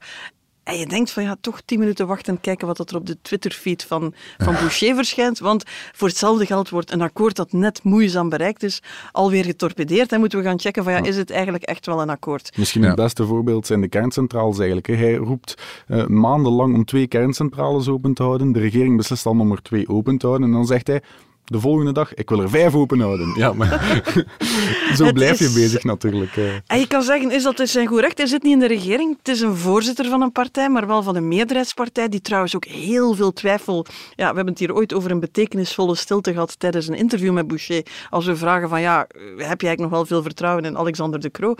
En 0.64 0.78
je 0.78 0.86
denkt 0.86 1.11
van 1.11 1.24
ja, 1.24 1.36
toch 1.41 1.61
tien 1.66 1.80
minuten 1.80 2.07
wachten 2.07 2.34
en 2.34 2.41
kijken 2.41 2.68
wat 2.68 2.89
er 2.89 2.95
op 2.95 3.05
de 3.05 3.18
Twitterfeed 3.22 3.84
van, 3.84 4.14
van 4.38 4.53
Boucher 4.53 4.95
verschijnt. 4.95 5.39
Want 5.39 5.64
voor 5.91 6.07
hetzelfde 6.07 6.45
geld 6.45 6.70
wordt 6.70 6.91
een 6.91 7.01
akkoord 7.01 7.36
dat 7.36 7.51
net 7.51 7.84
moeizaam 7.84 8.30
bereikt 8.30 8.64
is, 8.64 8.82
alweer 9.11 9.45
getorpedeerd. 9.45 10.11
En 10.11 10.20
moeten 10.20 10.39
we 10.39 10.45
gaan 10.45 10.59
checken 10.59 10.84
van 10.84 10.93
ja, 10.93 11.03
is 11.03 11.18
het 11.18 11.32
eigenlijk 11.32 11.64
echt 11.64 11.86
wel 11.86 12.01
een 12.01 12.09
akkoord? 12.09 12.57
Misschien 12.57 12.84
het 12.84 12.95
beste 12.95 13.26
voorbeeld 13.26 13.68
zijn 13.68 13.82
de 13.82 13.88
kerncentrales 13.88 14.57
eigenlijk. 14.57 14.88
Hij 14.88 15.16
roept 15.16 15.61
uh, 15.88 16.05
maandenlang 16.05 16.76
om 16.76 16.86
twee 16.86 17.07
kerncentrales 17.07 17.88
open 17.88 18.14
te 18.14 18.24
houden. 18.24 18.51
De 18.51 18.59
regering 18.59 18.97
beslist 18.97 19.24
dan 19.24 19.39
om 19.39 19.51
er 19.51 19.61
twee 19.61 19.89
open 19.89 20.18
te 20.18 20.26
houden. 20.26 20.47
En 20.47 20.53
dan 20.53 20.66
zegt 20.66 20.88
hij, 20.88 21.01
de 21.45 21.59
volgende 21.59 21.91
dag, 21.91 22.13
ik 22.13 22.29
wil 22.29 22.41
er 22.41 22.49
vijf 22.49 22.75
open 22.75 22.99
houden. 22.99 23.33
Ja, 23.37 23.53
maar 23.53 24.01
zo 24.97 25.11
blijf 25.11 25.39
je 25.39 25.51
bezig 25.55 25.83
natuurlijk. 25.83 26.35
En 26.67 26.79
je 26.79 26.87
kan 26.87 27.03
zeggen, 27.03 27.31
is 27.31 27.43
dat 27.43 27.59
is 27.59 27.71
zijn 27.71 27.87
goed 27.87 27.99
recht? 27.99 28.17
Hij 28.17 28.27
zit 28.27 28.43
niet 28.43 28.53
in 28.53 28.59
de 28.59 28.67
regering. 28.67 29.17
Het 29.17 29.27
is 29.27 29.41
een 29.41 29.55
voorzitter 29.55 30.05
van 30.05 30.21
een 30.21 30.31
partij, 30.31 30.69
maar 30.69 30.87
wel 30.87 31.03
van 31.03 31.15
een 31.15 31.27
meerderheidspartij, 31.27 32.09
die 32.09 32.21
trouwens 32.21 32.55
ook 32.55 32.65
heel 32.65 33.13
veel 33.13 33.33
twijfel... 33.33 33.85
Ja, 34.15 34.29
we 34.29 34.35
hebben 34.35 34.47
het 34.47 34.59
hier 34.59 34.73
ooit 34.73 34.93
over 34.93 35.11
een 35.11 35.19
betekenisvolle 35.19 35.95
stilte 35.95 36.31
gehad 36.31 36.59
tijdens 36.59 36.87
een 36.87 36.95
interview 36.95 37.33
met 37.33 37.47
Boucher. 37.47 37.85
Als 38.09 38.25
we 38.25 38.35
vragen 38.35 38.69
van, 38.69 38.81
ja, 38.81 39.07
heb 39.37 39.61
je 39.61 39.67
eigenlijk 39.67 39.79
nog 39.79 39.89
wel 39.89 40.05
veel 40.05 40.21
vertrouwen 40.21 40.65
in 40.65 40.77
Alexander 40.77 41.19
de 41.19 41.31
Croo? 41.31 41.55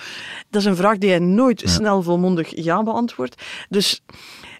Dat 0.50 0.62
is 0.62 0.68
een 0.68 0.76
vraag 0.76 0.98
die 0.98 1.10
hij 1.10 1.20
nooit 1.20 1.62
snel 1.66 2.02
volmondig 2.02 2.64
ja 2.64 2.84
beantwoordt. 2.84 3.42
Dus... 3.70 4.02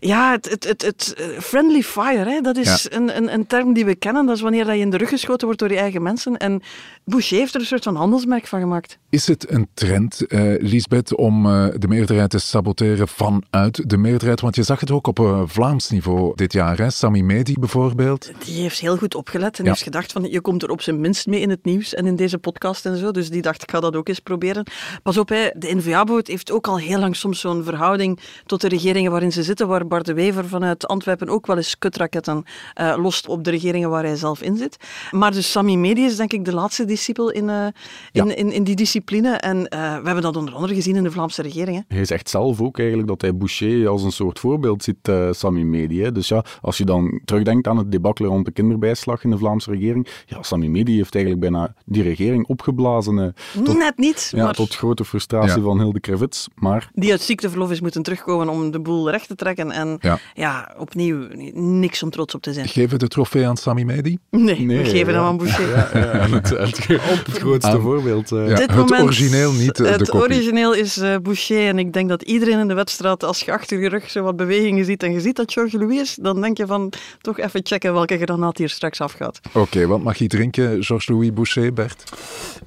Ja, 0.06 0.32
het, 0.32 0.50
het, 0.50 0.64
het, 0.64 0.82
het 0.82 1.16
friendly 1.40 1.82
fire, 1.82 2.30
hè, 2.30 2.42
dat 2.42 2.58
is 2.58 2.88
ja. 2.90 2.98
een, 2.98 3.18
een, 3.18 3.34
een 3.34 3.48
term 3.48 3.74
die 3.74 3.86
we 3.86 3.96
kennen. 3.96 4.26
Dat 4.26 4.36
is 4.36 4.42
wanneer 4.42 4.66
dat 4.66 4.76
je 4.76 4.82
in 4.82 4.90
de 4.90 4.98
rug 4.98 5.10
geschoten 5.10 5.46
wordt 5.46 5.60
door 5.60 5.72
je 5.72 5.78
eigen 5.78 6.02
mensen. 6.02 6.38
En 6.38 6.62
Boucher 7.06 7.38
heeft 7.38 7.54
er 7.54 7.60
een 7.60 7.66
soort 7.66 7.84
van 7.84 7.96
handelsmerk 7.96 8.48
van 8.48 8.60
gemaakt. 8.60 8.98
Is 9.10 9.28
het 9.28 9.52
een 9.52 9.68
trend, 9.74 10.24
uh, 10.28 10.56
Lisbeth, 10.60 11.16
om 11.16 11.46
uh, 11.46 11.68
de 11.78 11.88
meerderheid 11.88 12.30
te 12.30 12.40
saboteren 12.40 13.08
vanuit 13.08 13.90
de 13.90 13.98
meerderheid? 13.98 14.42
Want 14.42 14.56
je 14.56 14.64
zag 14.64 14.80
het 14.80 14.92
ook 14.92 15.08
op 15.08 15.20
uh, 15.20 15.42
Vlaams 15.46 15.90
niveau 15.90 16.36
dit 16.36 16.54
jaar. 16.54 16.78
Hè? 16.78 16.90
Sami 16.90 17.24
Medi 17.24 17.54
bijvoorbeeld. 17.60 18.32
Die 18.46 18.62
heeft 18.62 18.80
heel 18.80 18.98
goed 18.98 19.16
opgelet 19.16 19.58
en 19.58 19.64
ja. 19.64 19.70
heeft 19.70 19.84
gedacht 19.84 20.12
van 20.12 20.24
je 20.24 20.42
komt 20.42 20.64
er 20.64 20.70
op 20.70 20.82
zijn 20.82 21.00
minst 21.00 21.28
mee 21.28 21.40
in 21.40 21.50
het 21.50 21.66
nieuws 21.66 21.94
en 21.94 22.06
in 22.06 22.16
deze 22.16 22.38
podcast 22.38 22.86
en 22.86 22.98
zo. 22.98 23.12
Dus 23.12 23.30
die 23.30 23.42
dacht 23.42 23.64
ik 23.64 23.72
ga 23.72 23.80
dat 23.80 23.96
ook 23.96 24.08
eens 24.08 24.20
proberen. 24.20 24.66
Pas 25.04 25.18
op, 25.18 25.30
hè, 25.30 25.50
de 25.56 25.76
N-VA-boot 25.76 26.28
heeft 26.28 26.52
ook 26.52 26.68
al 26.68 26.80
heel 26.80 27.00
lang 27.00 27.16
soms 27.16 27.40
zo'n 27.40 27.64
verhouding 27.64 28.20
tot 28.46 28.62
de 28.62 28.68
regeringen 28.68 29.12
waarin 29.12 29.32
ze 29.32 29.44
zitten, 29.44 29.68
waar 29.68 29.88
Bart 29.94 30.06
de 30.06 30.14
Wever 30.14 30.48
vanuit 30.48 30.88
Antwerpen 30.88 31.30
ook 31.30 31.48
wel 31.48 31.58
eens 31.58 31.78
kutraketten 31.78 32.44
uh, 32.82 32.96
lost 32.98 33.28
op 33.28 33.44
de 33.44 33.50
regeringen 33.50 33.90
waar 33.90 34.04
hij 34.04 34.16
zelf 34.16 34.42
in 34.42 34.58
zit. 34.58 34.78
Maar 35.12 35.32
dus 35.32 35.52
Sami 35.52 35.78
Medi 35.78 36.04
is 36.04 36.16
denk 36.16 36.34
ik 36.34 36.46
de 36.46 36.54
laatste 36.54 36.86
discipel 36.86 37.32
in, 37.32 37.48
uh, 37.48 37.66
in, 38.12 38.26
ja. 38.26 38.36
in, 38.36 38.52
in, 38.52 38.64
die 38.64 38.76
discipline. 38.76 39.30
En 39.30 39.58
uh, 39.58 39.66
we 39.70 40.06
hebben 40.06 40.22
dat 40.22 40.36
onder 40.36 40.54
andere 40.54 40.74
gezien 40.74 40.96
in 40.96 41.04
de 41.04 41.12
Vlaamse 41.12 41.42
regering. 41.42 41.78
Hè. 41.88 41.96
Hij 41.96 42.06
zegt 42.06 42.30
zelf 42.30 42.62
ook 42.62 42.80
eigenlijk 42.80 43.08
dat 43.08 43.22
hij 43.22 43.36
Boucher 43.36 43.88
als 43.88 44.04
een 44.04 44.12
soort 44.12 44.40
voorbeeld 44.40 44.84
ziet, 44.84 45.08
uh, 45.10 45.32
Sami 45.32 45.64
Medi. 45.64 46.02
Hè. 46.02 46.12
Dus 46.12 46.28
ja, 46.28 46.44
als 46.62 46.78
je 46.78 46.86
dan 46.86 47.22
terugdenkt 47.26 47.68
aan 47.68 47.78
het 47.78 47.92
debacle 47.92 48.28
rond 48.28 48.46
de 48.46 48.52
kinderbijslag 48.52 49.24
in 49.24 49.30
de 49.30 49.38
Vlaamse 49.38 49.72
regering, 49.72 50.08
ja, 50.26 50.44
Sami 50.44 50.70
Medi 50.70 50.96
heeft 50.96 51.16
eigenlijk 51.16 51.44
bijna 51.44 51.74
die 51.86 52.04
regering 52.04 52.48
opgeblazen. 52.48 53.36
Tot, 53.64 53.78
Net 53.78 53.98
niet. 53.98 54.32
Ja, 54.36 54.44
maar... 54.44 54.54
tot 54.54 54.76
grote 54.76 55.06
frustratie 55.06 55.58
ja. 55.58 55.64
van 55.64 55.80
Hilde 55.80 56.00
Krevits. 56.00 56.48
Maar... 56.56 56.90
Die 56.94 57.12
uit 57.12 57.22
ziekteverlof 57.22 57.72
is 57.72 57.82
moeten 57.82 58.04
terugkomen 58.04 58.50
om 58.50 58.72
de 58.72 58.80
boel 58.80 59.10
recht 59.10 59.28
te 59.28 59.36
trekken. 59.36 59.72
En 59.72 59.83
ja, 60.00 60.20
ja 60.34 60.76
opnieuw 60.78 61.28
niks 61.54 62.04
om 62.04 62.10
trots 62.10 62.36
op 62.36 62.42
te 62.42 62.54
zijn. 62.54 62.68
Geven 62.68 62.90
we 62.90 62.98
de 62.98 63.08
trofee 63.08 63.48
aan 63.48 63.58
Sami 63.58 63.86
Medi? 63.86 64.18
Nee, 64.30 64.60
nee 64.60 64.78
we 64.78 64.90
geven 64.90 65.14
hem 65.14 65.24
aan 65.24 65.38
Boucher. 65.38 65.70
Ja, 65.70 66.28
het, 66.30 66.50
het, 66.50 66.88
het, 66.88 67.38
grootste 67.38 67.72
aan, 67.72 67.82
voorbeeld. 67.82 68.32
Uh. 68.32 68.48
Ja, 68.50 68.56
Dit 68.56 68.60
het 68.60 68.76
moment, 68.76 69.02
origineel, 69.02 69.52
niet 69.52 69.80
uh, 69.80 69.90
Het 69.90 70.00
de 70.00 70.06
kopie. 70.06 70.22
origineel 70.22 70.74
is 70.74 70.98
uh, 70.98 71.16
Boucher. 71.22 71.68
En 71.68 71.80
ik 71.80 71.94
denk 71.94 72.10
dat 72.10 72.22
iedereen 72.22 72.60
in 72.60 72.68
de 72.68 72.74
wedstrijd, 72.74 73.24
als 73.24 73.40
je 73.40 73.52
achter 73.52 73.80
je 73.80 73.90
rug 73.90 74.10
zo 74.10 74.24
wat 74.24 74.36
bewegingen 74.36 74.86
ziet 74.86 75.04
en 75.04 75.12
je 75.12 75.22
ziet 75.22 75.36
dat 75.36 75.52
Georges 75.52 75.80
Louis 75.80 76.00
is, 76.00 76.18
dan 76.22 76.42
denk 76.42 76.58
je 76.58 76.66
van 76.66 76.94
toch 77.22 77.40
even 77.40 77.60
checken 77.64 77.94
welke 77.94 78.18
granaat 78.18 78.58
hier 78.58 78.70
straks 78.70 79.02
afgaat. 79.02 79.40
Oké, 79.48 79.60
okay, 79.60 79.88
wat 79.88 80.02
mag 80.02 80.18
je 80.18 80.28
drinken, 80.28 80.84
Georges 80.84 81.08
Louis 81.08 81.34
Boucher, 81.34 81.74
Bert? 81.74 82.04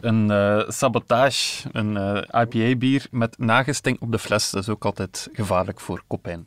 Een 0.01 0.33
sabotage, 0.69 1.69
een 1.73 1.97
IPA-bier 2.31 3.07
met 3.11 3.39
nagesting 3.39 4.01
op 4.01 4.13
de 4.13 4.19
fles. 4.19 4.51
Dat 4.51 4.63
is 4.63 4.69
ook 4.69 4.85
altijd 4.85 5.29
gevaarlijk 5.33 5.81
voor 5.81 6.03
kopijn. 6.07 6.47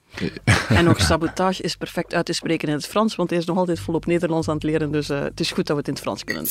En 0.78 0.84
nog 0.86 1.02
sabotage 1.02 1.64
is 1.64 1.76
perfect 1.76 2.14
uit 2.14 2.26
te 2.26 2.34
spreken 2.34 2.68
in 2.68 2.74
het 2.74 2.88
Frans, 2.88 3.16
want 3.16 3.30
hij 3.30 3.40
is 3.40 3.46
nog 3.46 3.58
altijd 3.58 3.80
volop 3.80 4.06
Nederlands 4.06 4.48
aan 4.48 4.54
het 4.54 4.64
leren. 4.64 4.92
Dus 4.92 5.10
uh, 5.10 5.20
het 5.20 5.40
is 5.40 5.52
goed 5.52 5.68
dat 5.68 5.76
we 5.76 5.78
het 5.78 5.88
in 5.88 5.94
het 5.94 6.02
Frans 6.02 6.24
kunnen. 6.24 6.46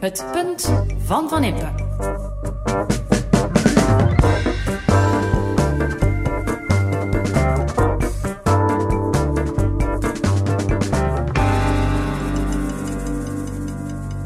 Het 0.00 0.24
punt 0.32 0.72
van 1.04 1.28
Van 1.28 1.44
Impe. 1.44 1.86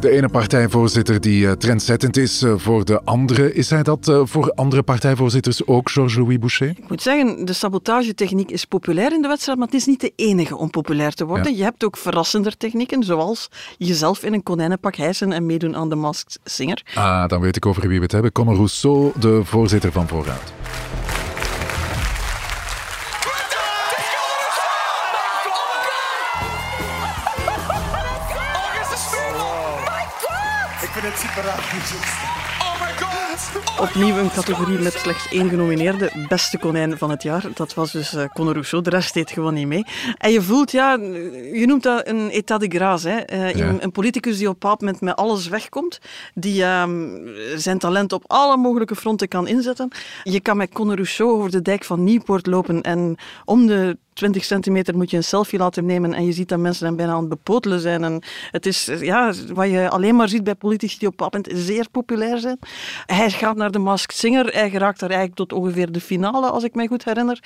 De 0.02 0.10
ene 0.10 0.28
partijvoorzitter 0.28 1.20
die 1.20 1.44
uh, 1.44 1.52
trendzettend 1.52 2.16
is 2.16 2.42
uh, 2.42 2.54
voor 2.56 2.84
de 2.84 3.02
andere. 3.04 3.54
Is 3.54 3.70
hij 3.70 3.82
dat 3.82 4.08
uh, 4.08 4.20
voor 4.24 4.52
andere 4.54 4.82
partijvoorzitters 4.82 5.66
ook, 5.66 5.90
Georges-Louis 5.90 6.38
Boucher? 6.38 6.68
Ik 6.68 6.88
moet 6.88 7.02
zeggen, 7.02 7.44
de 7.44 7.52
sabotagetechniek 7.52 8.50
is 8.50 8.64
populair 8.64 9.12
in 9.12 9.22
de 9.22 9.28
wedstrijd, 9.28 9.58
maar 9.58 9.66
het 9.66 9.76
is 9.76 9.86
niet 9.86 10.00
de 10.00 10.12
enige 10.16 10.56
om 10.56 10.70
populair 10.70 11.12
te 11.12 11.26
worden. 11.26 11.50
Ja. 11.50 11.58
Je 11.58 11.62
hebt 11.62 11.84
ook 11.84 11.96
verrassender 11.96 12.56
technieken, 12.56 13.02
zoals 13.02 13.48
jezelf 13.78 14.22
in 14.22 14.32
een 14.32 14.42
konijnenpak 14.42 14.96
hijsen 14.96 15.32
en 15.32 15.46
meedoen 15.46 15.76
aan 15.76 15.88
de 15.88 15.96
Masked 15.96 16.38
Singer. 16.44 16.82
Ah, 16.94 17.28
dan 17.28 17.40
weet 17.40 17.56
ik 17.56 17.66
over 17.66 17.88
wie 17.88 17.98
we 17.98 18.02
het 18.04 18.12
hebben. 18.12 18.32
Conor 18.32 18.54
Rousseau, 18.54 19.12
de 19.18 19.40
voorzitter 19.44 19.92
van 19.92 20.08
Vooruit. 20.08 20.52
Het. 31.02 31.24
Oh 32.60 32.80
my 32.80 32.92
god! 32.98 33.80
Opnieuw 33.80 34.16
een 34.16 34.30
categorie 34.30 34.78
met 34.78 34.92
slechts 34.92 35.28
één 35.28 35.48
genomineerde, 35.48 36.10
beste 36.28 36.58
konijn 36.58 36.98
van 36.98 37.10
het 37.10 37.22
jaar. 37.22 37.44
Dat 37.54 37.74
was 37.74 37.92
dus 37.92 38.14
uh, 38.14 38.24
Conor 38.24 38.52
Rousseau, 38.52 38.84
de 38.84 38.90
rest 38.90 39.14
deed 39.14 39.30
gewoon 39.30 39.54
niet 39.54 39.66
mee. 39.66 39.86
En 40.18 40.32
je 40.32 40.42
voelt, 40.42 40.70
ja, 40.70 40.92
je 41.52 41.64
noemt 41.66 41.82
dat 41.82 42.06
een 42.06 42.30
état 42.30 42.60
de 42.60 42.70
grâce. 42.76 43.08
Hè. 43.08 43.32
Uh, 43.32 43.54
ja. 43.54 43.66
een, 43.66 43.82
een, 43.82 43.92
politicus 43.92 44.36
die 44.38 44.48
op 44.48 44.52
een 44.52 44.58
bepaald 44.58 44.80
moment 44.80 45.00
met 45.00 45.16
alles 45.16 45.48
wegkomt, 45.48 46.00
die 46.34 46.62
uh, 46.62 46.84
zijn 47.56 47.78
talent 47.78 48.12
op 48.12 48.24
alle 48.26 48.56
mogelijke 48.56 48.96
fronten 48.96 49.28
kan 49.28 49.46
inzetten. 49.46 49.88
Je 50.22 50.40
kan 50.40 50.56
met 50.56 50.72
Conor 50.72 50.94
Rousseau 50.94 51.32
over 51.32 51.50
de 51.50 51.62
dijk 51.62 51.84
van 51.84 52.04
Nieuwpoort 52.04 52.46
lopen 52.46 52.82
en 52.82 53.16
om 53.44 53.66
de 53.66 53.96
20 54.12 54.44
centimeter 54.44 54.96
moet 54.96 55.10
je 55.10 55.16
een 55.16 55.24
selfie 55.24 55.58
laten 55.58 55.86
nemen 55.86 56.14
en 56.14 56.26
je 56.26 56.32
ziet 56.32 56.48
dat 56.48 56.58
mensen 56.58 56.86
dan 56.86 56.96
bijna 56.96 57.12
aan 57.12 57.20
het 57.20 57.28
bepotelen 57.28 57.80
zijn. 57.80 58.04
En 58.04 58.22
het 58.50 58.66
is 58.66 58.90
ja, 59.00 59.32
wat 59.52 59.70
je 59.70 59.90
alleen 59.90 60.16
maar 60.16 60.28
ziet 60.28 60.44
bij 60.44 60.54
politici 60.54 60.98
die 60.98 61.08
op 61.08 61.20
moment 61.20 61.48
zeer 61.52 61.86
populair 61.90 62.38
zijn. 62.38 62.58
Hij 63.06 63.30
gaat 63.30 63.56
naar 63.56 63.70
de 63.70 63.78
Masked 63.78 64.16
Singer, 64.16 64.46
hij 64.46 64.70
geraakt 64.70 65.00
daar 65.00 65.10
eigenlijk 65.10 65.38
tot 65.38 65.52
ongeveer 65.52 65.92
de 65.92 66.00
finale, 66.00 66.50
als 66.50 66.64
ik 66.64 66.74
mij 66.74 66.86
goed 66.86 67.04
herinner. 67.04 67.38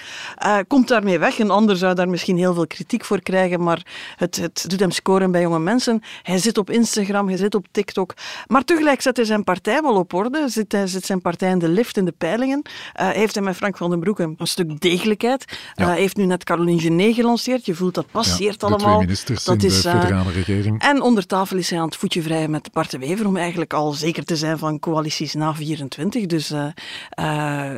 Uh, 0.45 0.59
komt 0.67 0.89
daarmee 0.89 1.19
weg. 1.19 1.39
Een 1.39 1.51
ander 1.51 1.77
zou 1.77 1.95
daar 1.95 2.09
misschien 2.09 2.37
heel 2.37 2.55
veel 2.55 2.67
kritiek 2.67 3.05
voor 3.05 3.21
krijgen, 3.21 3.63
maar 3.63 3.87
het, 4.17 4.37
het 4.37 4.65
doet 4.69 4.81
hem 4.81 4.91
scoren 4.91 5.31
bij 5.31 5.41
jonge 5.41 5.59
mensen. 5.59 6.03
Hij 6.23 6.39
zit 6.39 6.59
op 6.59 6.71
Instagram, 6.71 7.29
hij 7.29 7.37
zit 7.37 7.55
op 7.55 7.67
TikTok. 7.71 8.15
Maar 8.47 8.65
tegelijk 8.65 9.01
zet 9.01 9.17
hij 9.17 9.27
zijn 9.27 9.45
partij 9.45 9.83
wel 9.83 9.95
op 9.95 10.13
orde. 10.13 10.49
Zit, 10.49 10.73
hij 10.73 10.87
zit 10.87 11.05
zijn 11.05 11.21
partij 11.21 11.51
in 11.51 11.59
de 11.59 11.69
lift 11.69 11.97
in 11.97 12.05
de 12.05 12.15
peilingen. 12.19 12.63
Uh, 13.01 13.09
heeft 13.09 13.35
hij 13.35 13.45
met 13.45 13.57
Frank 13.57 13.77
van 13.77 13.91
den 13.91 14.01
Broeke 14.01 14.35
een 14.37 14.47
stuk 14.47 14.81
degelijkheid. 14.81 15.45
Hij 15.75 15.97
heeft 15.97 16.17
nu 16.17 16.25
net 16.25 16.45
Caroline 16.57 16.81
Genet 16.81 17.15
gelanceerd. 17.15 17.67
Je 17.67 17.75
voelt 17.75 17.95
dat 17.95 18.07
passeert 18.11 18.61
ja, 18.61 18.67
allemaal. 18.67 18.95
Twee 18.95 19.07
ministers 19.07 19.45
dat 19.45 19.63
in 19.63 19.69
is, 19.69 19.83
de 19.83 19.91
federale 19.91 20.33
regering. 20.33 20.83
En 20.83 21.03
onder 21.03 21.27
tafel 21.27 21.57
is 21.57 21.71
hij 21.71 21.79
aan 21.79 21.85
het 21.85 21.97
voetje 21.97 22.23
vrijen 22.23 22.51
met 22.51 22.73
Bart 22.73 22.91
de 22.91 22.99
Wever 22.99 23.27
om 23.27 23.37
eigenlijk 23.37 23.73
al 23.73 23.93
zeker 23.93 24.25
te 24.25 24.37
zijn 24.37 24.59
van 24.59 24.79
coalities 24.79 25.35
na 25.35 25.55
24. 25.55 26.27
Dus 26.27 26.51
uh, 26.51 26.59
uh, 26.59 26.73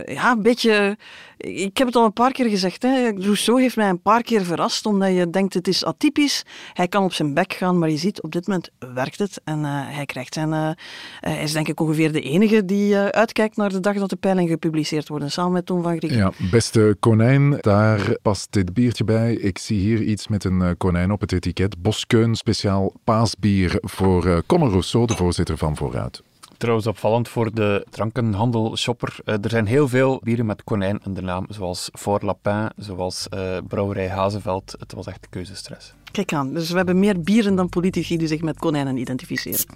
ja, 0.04 0.30
een 0.30 0.42
beetje... 0.42 0.96
Ik 1.38 1.78
heb 1.78 1.86
het 1.86 1.96
al 1.96 2.04
een 2.04 2.12
paar 2.12 2.32
keer 2.32 2.48
gezegd. 2.48 2.82
Hè. 2.82 3.10
Rousseau 3.10 3.60
heeft 3.60 3.76
mij 3.76 3.88
een 3.88 4.02
paar 4.02 4.22
keer 4.22 4.44
verrast, 4.44 4.86
omdat 4.86 5.14
je 5.14 5.30
denkt 5.30 5.54
het 5.54 5.68
is 5.68 5.84
atypisch. 5.84 6.44
Hij 6.72 6.88
kan 6.88 7.04
op 7.04 7.12
zijn 7.12 7.34
bek 7.34 7.52
gaan, 7.52 7.78
maar 7.78 7.90
je 7.90 7.96
ziet 7.96 8.22
op 8.22 8.32
dit 8.32 8.46
moment 8.46 8.70
werkt 8.94 9.18
het. 9.18 9.40
En 9.44 9.58
uh, 9.58 9.66
hij 9.70 10.06
krijgt 10.06 10.34
zijn... 10.34 10.76
hij 11.20 11.42
is 11.42 11.52
denk 11.52 11.68
ik 11.68 11.80
ongeveer 11.80 12.12
de 12.12 12.20
enige 12.20 12.64
die 12.64 12.96
uitkijkt 12.96 13.56
naar 13.56 13.70
de 13.70 13.80
dag 13.80 13.94
dat 13.94 14.10
de 14.10 14.16
peilingen 14.16 14.50
gepubliceerd 14.50 15.08
worden, 15.08 15.30
samen 15.30 15.52
met 15.52 15.66
Tom 15.66 15.82
van 15.82 15.96
Grieken. 15.96 16.18
Ja, 16.18 16.32
beste 16.50 16.96
konijn, 17.00 17.58
daar 17.60 18.16
past 18.22 18.52
dit 18.52 18.74
biertje 18.74 19.04
bij. 19.04 19.34
Ik 19.34 19.58
zie 19.58 19.78
hier 19.78 20.02
iets 20.02 20.28
met 20.28 20.44
een 20.44 20.76
konijn 20.76 21.10
op 21.10 21.20
het 21.20 21.32
etiket. 21.32 21.82
Boskeun 21.82 22.34
speciaal 22.34 22.92
paasbier 23.04 23.78
voor 23.80 24.26
uh, 24.26 24.38
Conor 24.46 24.70
Rousseau, 24.70 25.06
de 25.06 25.16
voorzitter 25.16 25.56
van 25.56 25.76
Vooruit. 25.76 26.22
Trouwens 26.58 26.86
opvallend 26.86 27.28
voor 27.28 27.54
de 27.54 27.86
drankenhandel-shopper. 27.90 29.16
Uh, 29.24 29.34
er 29.34 29.50
zijn 29.50 29.66
heel 29.66 29.88
veel 29.88 30.20
bieren 30.22 30.46
met 30.46 30.64
konijn 30.64 31.00
in 31.04 31.14
de 31.14 31.20
naam, 31.20 31.46
zoals 31.48 31.88
Fort 31.92 32.22
Lapin, 32.22 32.70
zoals 32.76 33.26
uh, 33.34 33.56
Brouwerij 33.68 34.08
Hazeveld. 34.08 34.74
Het 34.78 34.92
was 34.92 35.06
echt 35.06 35.26
keuzestress. 35.28 35.94
Kijk 36.12 36.32
aan, 36.32 36.52
dus 36.52 36.70
we 36.70 36.76
hebben 36.76 36.98
meer 36.98 37.20
bieren 37.20 37.54
dan 37.54 37.68
politici 37.68 38.16
die 38.16 38.28
zich 38.28 38.40
met 38.40 38.58
konijnen 38.58 38.96
identificeren. 38.96 39.66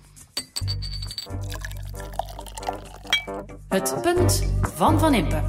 Het 3.68 3.97
punt 4.03 4.53
van 4.61 4.99
Van 4.99 5.14
Impe. 5.14 5.43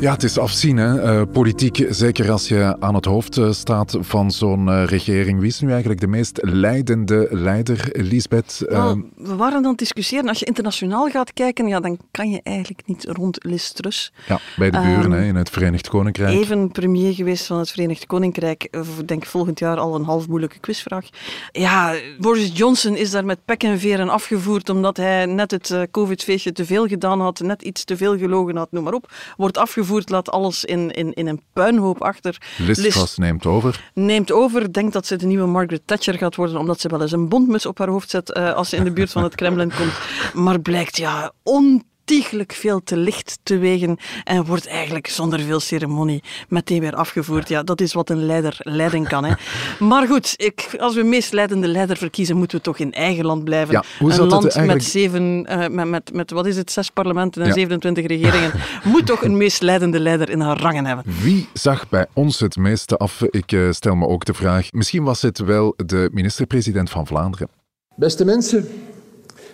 Ja, 0.00 0.12
het 0.12 0.22
is 0.22 0.38
afzien, 0.38 0.76
hè? 0.76 1.20
Uh, 1.20 1.26
politiek. 1.32 1.86
Zeker 1.88 2.30
als 2.30 2.48
je 2.48 2.76
aan 2.80 2.94
het 2.94 3.04
hoofd 3.04 3.36
uh, 3.36 3.52
staat 3.52 3.96
van 4.00 4.30
zo'n 4.30 4.68
uh, 4.68 4.84
regering. 4.84 5.40
Wie 5.40 5.48
is 5.48 5.60
nu 5.60 5.70
eigenlijk 5.70 6.00
de 6.00 6.06
meest 6.06 6.38
leidende 6.42 7.28
leider, 7.30 7.88
Lisbeth? 7.92 8.64
Nou, 8.68 9.04
we 9.16 9.36
waren 9.36 9.56
aan 9.56 9.64
het 9.64 9.78
discussiëren. 9.78 10.28
Als 10.28 10.38
je 10.38 10.44
internationaal 10.44 11.08
gaat 11.08 11.32
kijken, 11.32 11.66
ja, 11.66 11.80
dan 11.80 11.98
kan 12.10 12.30
je 12.30 12.40
eigenlijk 12.42 12.82
niet 12.86 13.04
rond 13.04 13.44
Liz 13.44 13.70
Truss. 13.70 14.12
Ja, 14.26 14.38
bij 14.56 14.70
de 14.70 14.80
buren 14.80 15.12
hè, 15.12 15.24
in 15.24 15.36
het 15.36 15.50
Verenigd 15.50 15.88
Koninkrijk. 15.88 16.34
Even 16.34 16.70
premier 16.70 17.14
geweest 17.14 17.46
van 17.46 17.58
het 17.58 17.70
Verenigd 17.70 18.06
Koninkrijk. 18.06 18.68
Ik 18.70 19.08
denk 19.08 19.26
volgend 19.26 19.58
jaar 19.58 19.76
al 19.76 19.94
een 19.94 20.04
half 20.04 20.28
moeilijke 20.28 20.58
quizvraag. 20.58 21.06
Ja, 21.52 21.94
Boris 22.18 22.50
Johnson 22.54 22.96
is 22.96 23.10
daar 23.10 23.24
met 23.24 23.44
pek 23.44 23.62
en 23.62 23.78
veren 23.78 24.08
afgevoerd 24.08 24.68
omdat 24.68 24.96
hij 24.96 25.26
net 25.26 25.50
het 25.50 25.88
covid-feestje 25.90 26.52
te 26.52 26.64
veel 26.64 26.86
gedaan 26.86 27.20
had, 27.20 27.40
net 27.40 27.62
iets 27.62 27.84
te 27.84 27.96
veel 27.96 28.18
gelogen 28.18 28.56
had, 28.56 28.72
noem 28.72 28.84
maar 28.84 28.92
op. 28.92 29.12
Wordt 29.36 29.58
afgevoerd 29.58 29.86
laat 30.04 30.30
alles 30.30 30.64
in, 30.64 30.90
in, 30.90 31.12
in 31.12 31.26
een 31.26 31.42
puinhoop 31.52 32.02
achter. 32.02 32.38
Liz, 32.56 32.78
Liz 32.78 33.16
neemt 33.16 33.46
over. 33.46 33.90
Neemt 33.94 34.32
over, 34.32 34.72
denkt 34.72 34.92
dat 34.92 35.06
ze 35.06 35.16
de 35.16 35.26
nieuwe 35.26 35.46
Margaret 35.46 35.82
Thatcher 35.84 36.14
gaat 36.14 36.36
worden, 36.36 36.58
omdat 36.58 36.80
ze 36.80 36.88
wel 36.88 37.02
eens 37.02 37.12
een 37.12 37.28
bondmus 37.28 37.66
op 37.66 37.78
haar 37.78 37.88
hoofd 37.88 38.10
zet 38.10 38.36
uh, 38.36 38.52
als 38.52 38.68
ze 38.68 38.76
in 38.76 38.84
de 38.84 38.92
buurt 38.92 39.10
van 39.12 39.22
het 39.22 39.34
Kremlin 39.34 39.72
komt. 39.76 39.98
Maar 40.34 40.60
blijkt 40.60 40.96
ja 40.96 41.32
on 41.42 41.84
ontiegelijk 42.08 42.52
veel 42.52 42.80
te 42.84 42.96
licht 42.96 43.38
te 43.42 43.58
wegen 43.58 43.96
en 44.24 44.44
wordt 44.44 44.66
eigenlijk 44.66 45.06
zonder 45.06 45.40
veel 45.40 45.60
ceremonie 45.60 46.22
meteen 46.48 46.80
weer 46.80 46.94
afgevoerd. 46.94 47.48
Ja, 47.48 47.62
dat 47.62 47.80
is 47.80 47.92
wat 47.92 48.10
een 48.10 48.26
leider 48.26 48.56
leiden 48.58 49.06
kan. 49.06 49.24
Hè. 49.24 49.34
Maar 49.78 50.06
goed, 50.06 50.34
ik, 50.36 50.76
als 50.78 50.94
we 50.94 51.02
meest 51.02 51.32
leidende 51.32 51.68
leider 51.68 51.96
verkiezen, 51.96 52.36
moeten 52.36 52.56
we 52.56 52.62
toch 52.62 52.78
in 52.78 52.92
eigen 52.92 53.24
land 53.24 53.44
blijven. 53.44 53.74
Ja, 53.74 53.84
hoe 53.98 54.12
een 54.12 54.26
land 54.26 54.42
eigenlijk... 54.42 54.72
met, 54.72 54.84
zeven, 54.84 55.46
uh, 55.50 55.68
met, 55.68 55.88
met, 55.88 56.12
met, 56.12 56.30
wat 56.30 56.46
is 56.46 56.56
het, 56.56 56.72
zes 56.72 56.90
parlementen 56.90 57.42
en 57.42 57.48
ja. 57.48 57.54
27 57.54 58.06
regeringen, 58.06 58.52
moet 58.92 59.06
toch 59.06 59.22
een 59.22 59.36
meest 59.36 59.62
leidende 59.62 60.00
leider 60.00 60.30
in 60.30 60.40
haar 60.40 60.60
rangen 60.60 60.86
hebben. 60.86 61.04
Wie 61.22 61.48
zag 61.52 61.88
bij 61.88 62.06
ons 62.12 62.40
het 62.40 62.56
meeste 62.56 62.96
af? 62.96 63.22
Ik 63.22 63.52
uh, 63.52 63.70
stel 63.70 63.94
me 63.94 64.06
ook 64.06 64.24
de 64.24 64.34
vraag, 64.34 64.72
misschien 64.72 65.04
was 65.04 65.22
het 65.22 65.38
wel 65.38 65.74
de 65.76 66.08
minister-president 66.12 66.90
van 66.90 67.06
Vlaanderen. 67.06 67.48
Beste 67.96 68.24
mensen, 68.24 68.68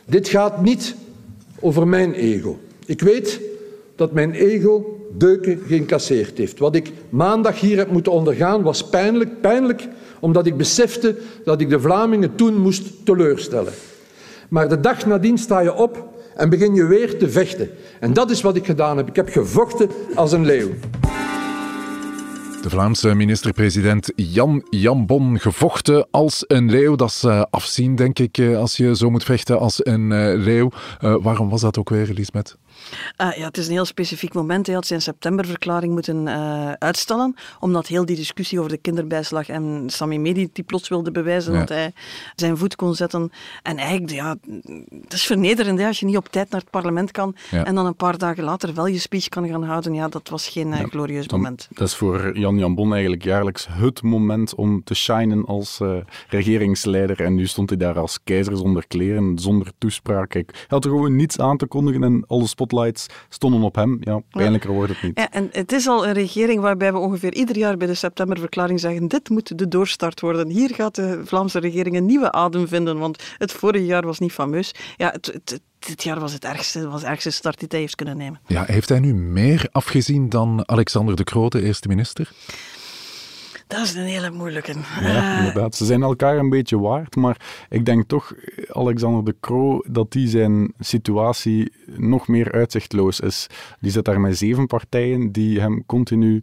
dit 0.07 0.29
gaat 0.29 0.63
niet 0.63 1.03
over 1.65 1.89
mijn 1.89 2.12
ego. 2.12 2.59
Ik 2.87 3.01
weet 3.01 3.41
dat 3.97 4.12
mijn 4.12 4.33
ego 4.33 5.01
deuken 5.12 5.61
geïncasseerd 5.67 6.39
heeft. 6.39 6.59
Wat 6.59 6.75
ik 6.75 6.93
maandag 7.09 7.61
hier 7.61 7.77
heb 7.77 7.91
moeten 7.91 8.12
ondergaan 8.12 8.62
was 8.62 8.89
pijnlijk, 8.89 9.41
pijnlijk 9.41 9.89
omdat 10.21 10.47
ik 10.47 10.57
besefte 10.57 11.17
dat 11.45 11.61
ik 11.61 11.69
de 11.69 11.81
Vlamingen 11.81 12.35
toen 12.35 12.57
moest 12.57 13.05
teleurstellen. 13.05 13.73
Maar 14.49 14.69
de 14.69 14.81
dag 14.81 15.07
nadien 15.07 15.39
sta 15.39 15.61
je 15.61 15.75
op 15.75 16.09
en 16.37 16.49
begin 16.49 16.75
je 16.75 16.87
weer 16.87 17.19
te 17.19 17.29
vechten. 17.29 17.71
En 18.01 18.12
dat 18.12 18.31
is 18.31 18.41
wat 18.41 18.57
ik 18.57 18.67
gedaan 18.67 18.97
heb. 18.97 19.09
Ik 19.09 19.17
heb 19.17 19.29
gevochten 19.29 19.89
als 20.15 20.33
een 20.33 20.45
leeuw. 20.45 20.71
De 22.65 22.71
Vlaamse 22.71 23.15
minister-president 23.15 24.12
Jan 24.17 24.67
Jambon 24.71 25.41
gevochten 25.41 26.07
als 26.11 26.45
een 26.47 26.71
leeuw. 26.71 26.97
Dat 26.97 27.09
is 27.09 27.25
uh, 27.25 27.43
afzien, 27.51 27.95
denk 27.95 28.19
ik, 28.19 28.41
als 28.57 28.77
je 28.77 28.97
zo 28.97 29.11
moet 29.11 29.25
vechten 29.25 29.59
als 29.59 29.87
een 29.87 30.11
uh, 30.11 30.45
leeuw. 30.45 30.71
Waarom 31.01 31.49
was 31.49 31.61
dat 31.61 31.79
ook 31.79 31.89
weer, 31.89 32.11
Lisbeth? 32.12 32.57
Uh, 33.20 33.37
ja, 33.37 33.45
het 33.45 33.59
is 33.59 33.66
een 33.66 33.72
heel 33.72 33.85
specifiek 33.85 34.35
moment. 34.35 34.66
Hij 34.66 34.75
had 34.75 34.87
zijn 34.87 35.03
septemberverklaring 35.03 35.93
moeten 35.93 36.27
uh, 36.27 36.72
uitstellen, 36.72 37.35
omdat 37.61 37.87
heel 37.87 38.05
die 38.07 38.16
discussie 38.16 38.59
over 38.59 38.70
de 38.70 38.77
kinderbijslag 38.77 39.49
en 39.49 39.85
Sami 39.87 40.18
Medi 40.18 40.49
die 40.53 40.64
plots 40.64 40.89
wilde 40.89 41.11
bewijzen 41.11 41.53
ja. 41.53 41.59
dat 41.59 41.68
hij 41.68 41.93
zijn 42.35 42.57
voet 42.57 42.77
kon 42.77 42.95
zetten. 42.95 43.33
En 43.62 43.77
eigenlijk, 43.77 44.12
ja, 44.12 44.37
het 45.03 45.12
is 45.12 45.25
vernederend 45.25 45.79
hè, 45.79 45.87
als 45.87 46.01
je 46.01 46.07
niet 46.07 46.16
op 46.16 46.29
tijd 46.29 46.51
naar 46.51 46.61
het 46.61 46.70
parlement 46.70 47.11
kan 47.11 47.35
ja. 47.51 47.64
en 47.64 47.75
dan 47.75 47.87
een 47.87 47.97
paar 47.97 48.18
dagen 48.18 48.45
later 48.45 48.75
wel 48.75 48.87
je 48.87 48.99
speech 48.99 49.29
kan 49.29 49.49
gaan 49.49 49.64
houden. 49.64 49.95
Ja, 49.95 50.09
dat 50.09 50.29
was 50.29 50.49
geen 50.49 50.68
uh, 50.68 50.79
ja, 50.79 50.87
glorieus 50.87 51.27
dan, 51.27 51.41
moment. 51.41 51.68
Dat 51.70 51.89
is 51.89 51.95
voor 51.95 52.39
Jan 52.39 52.59
Jan 52.59 52.75
Bon 52.75 52.93
eigenlijk 52.93 53.25
jaarlijks 53.25 53.66
het 53.70 54.03
moment 54.03 54.55
om 54.55 54.85
te 54.85 54.95
shinen 54.95 55.45
als 55.45 55.81
regeringsleider. 56.29 57.20
En 57.20 57.35
nu 57.35 57.47
stond 57.47 57.68
hij 57.68 57.79
daar 57.79 57.99
als 57.99 58.18
keizer 58.25 58.57
zonder 58.57 58.87
kleren, 58.87 59.39
zonder 59.39 59.72
toespraak. 59.79 60.33
Hij 60.33 60.45
had 60.68 60.85
er 60.85 60.91
gewoon 60.91 61.16
niets 61.16 61.39
aan 61.39 61.57
te 61.57 61.66
kondigen 61.66 62.03
en 62.03 62.25
alle 62.27 62.47
spotlights 62.65 63.07
stonden 63.29 63.62
op 63.62 63.75
hem. 63.75 63.97
Ja, 64.01 64.21
pijnlijker 64.31 64.73
wordt 64.73 64.93
het 64.93 65.03
niet. 65.03 65.19
Ja, 65.19 65.31
en 65.31 65.49
het 65.53 65.73
is 65.73 65.87
al 65.87 66.07
een 66.07 66.12
regering 66.12 66.61
waarbij 66.61 66.93
we 66.93 66.99
ongeveer 66.99 67.35
ieder 67.35 67.57
jaar 67.57 67.77
bij 67.77 67.87
de 67.87 67.95
septemberverklaring 67.95 68.81
zeggen 68.81 69.09
dit 69.09 69.29
moet 69.29 69.59
de 69.59 69.69
doorstart 69.69 70.21
worden. 70.21 70.49
Hier 70.49 70.75
gaat 70.75 70.95
de 70.95 71.21
Vlaamse 71.25 71.59
regering 71.59 71.97
een 71.97 72.07
nieuwe 72.07 72.33
adem 72.33 72.69
vinden, 72.69 72.99
want 72.99 73.23
het 73.39 73.53
vorige 73.53 73.85
jaar 73.85 74.07
was 74.07 74.19
niet 74.19 74.33
fameus. 74.33 74.75
Ja, 74.97 75.11
het, 75.11 75.27
het, 75.27 75.61
dit 75.79 76.03
jaar 76.03 76.21
was 76.21 76.33
het 76.33 76.45
ergste, 76.45 76.89
was 76.89 77.01
de 77.01 77.07
ergste 77.07 77.31
start 77.31 77.59
die 77.59 77.69
hij 77.71 77.81
heeft 77.81 77.95
kunnen 77.95 78.17
nemen. 78.17 78.41
Ja, 78.47 78.65
heeft 78.67 78.89
hij 78.89 78.99
nu 78.99 79.15
meer 79.15 79.69
afgezien 79.73 80.29
dan 80.29 80.69
Alexander 80.69 81.17
de 81.17 81.25
Croo, 81.25 81.49
de 81.49 81.62
eerste 81.62 81.89
minister? 81.89 82.33
Dat 83.67 83.81
is 83.81 83.95
een 83.95 84.05
hele 84.05 84.31
moeilijke. 84.31 84.75
Ja, 85.01 85.39
inderdaad. 85.39 85.75
Ze 85.75 85.85
zijn 85.85 86.03
elkaar 86.03 86.39
een 86.39 86.51
beetje 86.51 86.79
waard, 86.79 87.17
maar 87.17 87.67
ik 87.69 87.85
denk 87.85 88.09
toch, 88.09 88.35
Alexander 88.69 89.25
de 89.25 89.37
Croo, 89.41 89.83
dat 89.89 90.12
die 90.12 90.29
zijn 90.29 90.73
situatie 90.79 91.73
nog 91.97 92.29
meer 92.29 92.53
uitzichtloos 92.53 93.21
is. 93.21 93.47
Die 93.81 93.91
zit 93.91 94.05
daar 94.05 94.21
met 94.21 94.39
zeven 94.39 94.67
partijen 94.67 95.33
die 95.33 95.61
hem 95.61 95.87
continu 95.87 96.43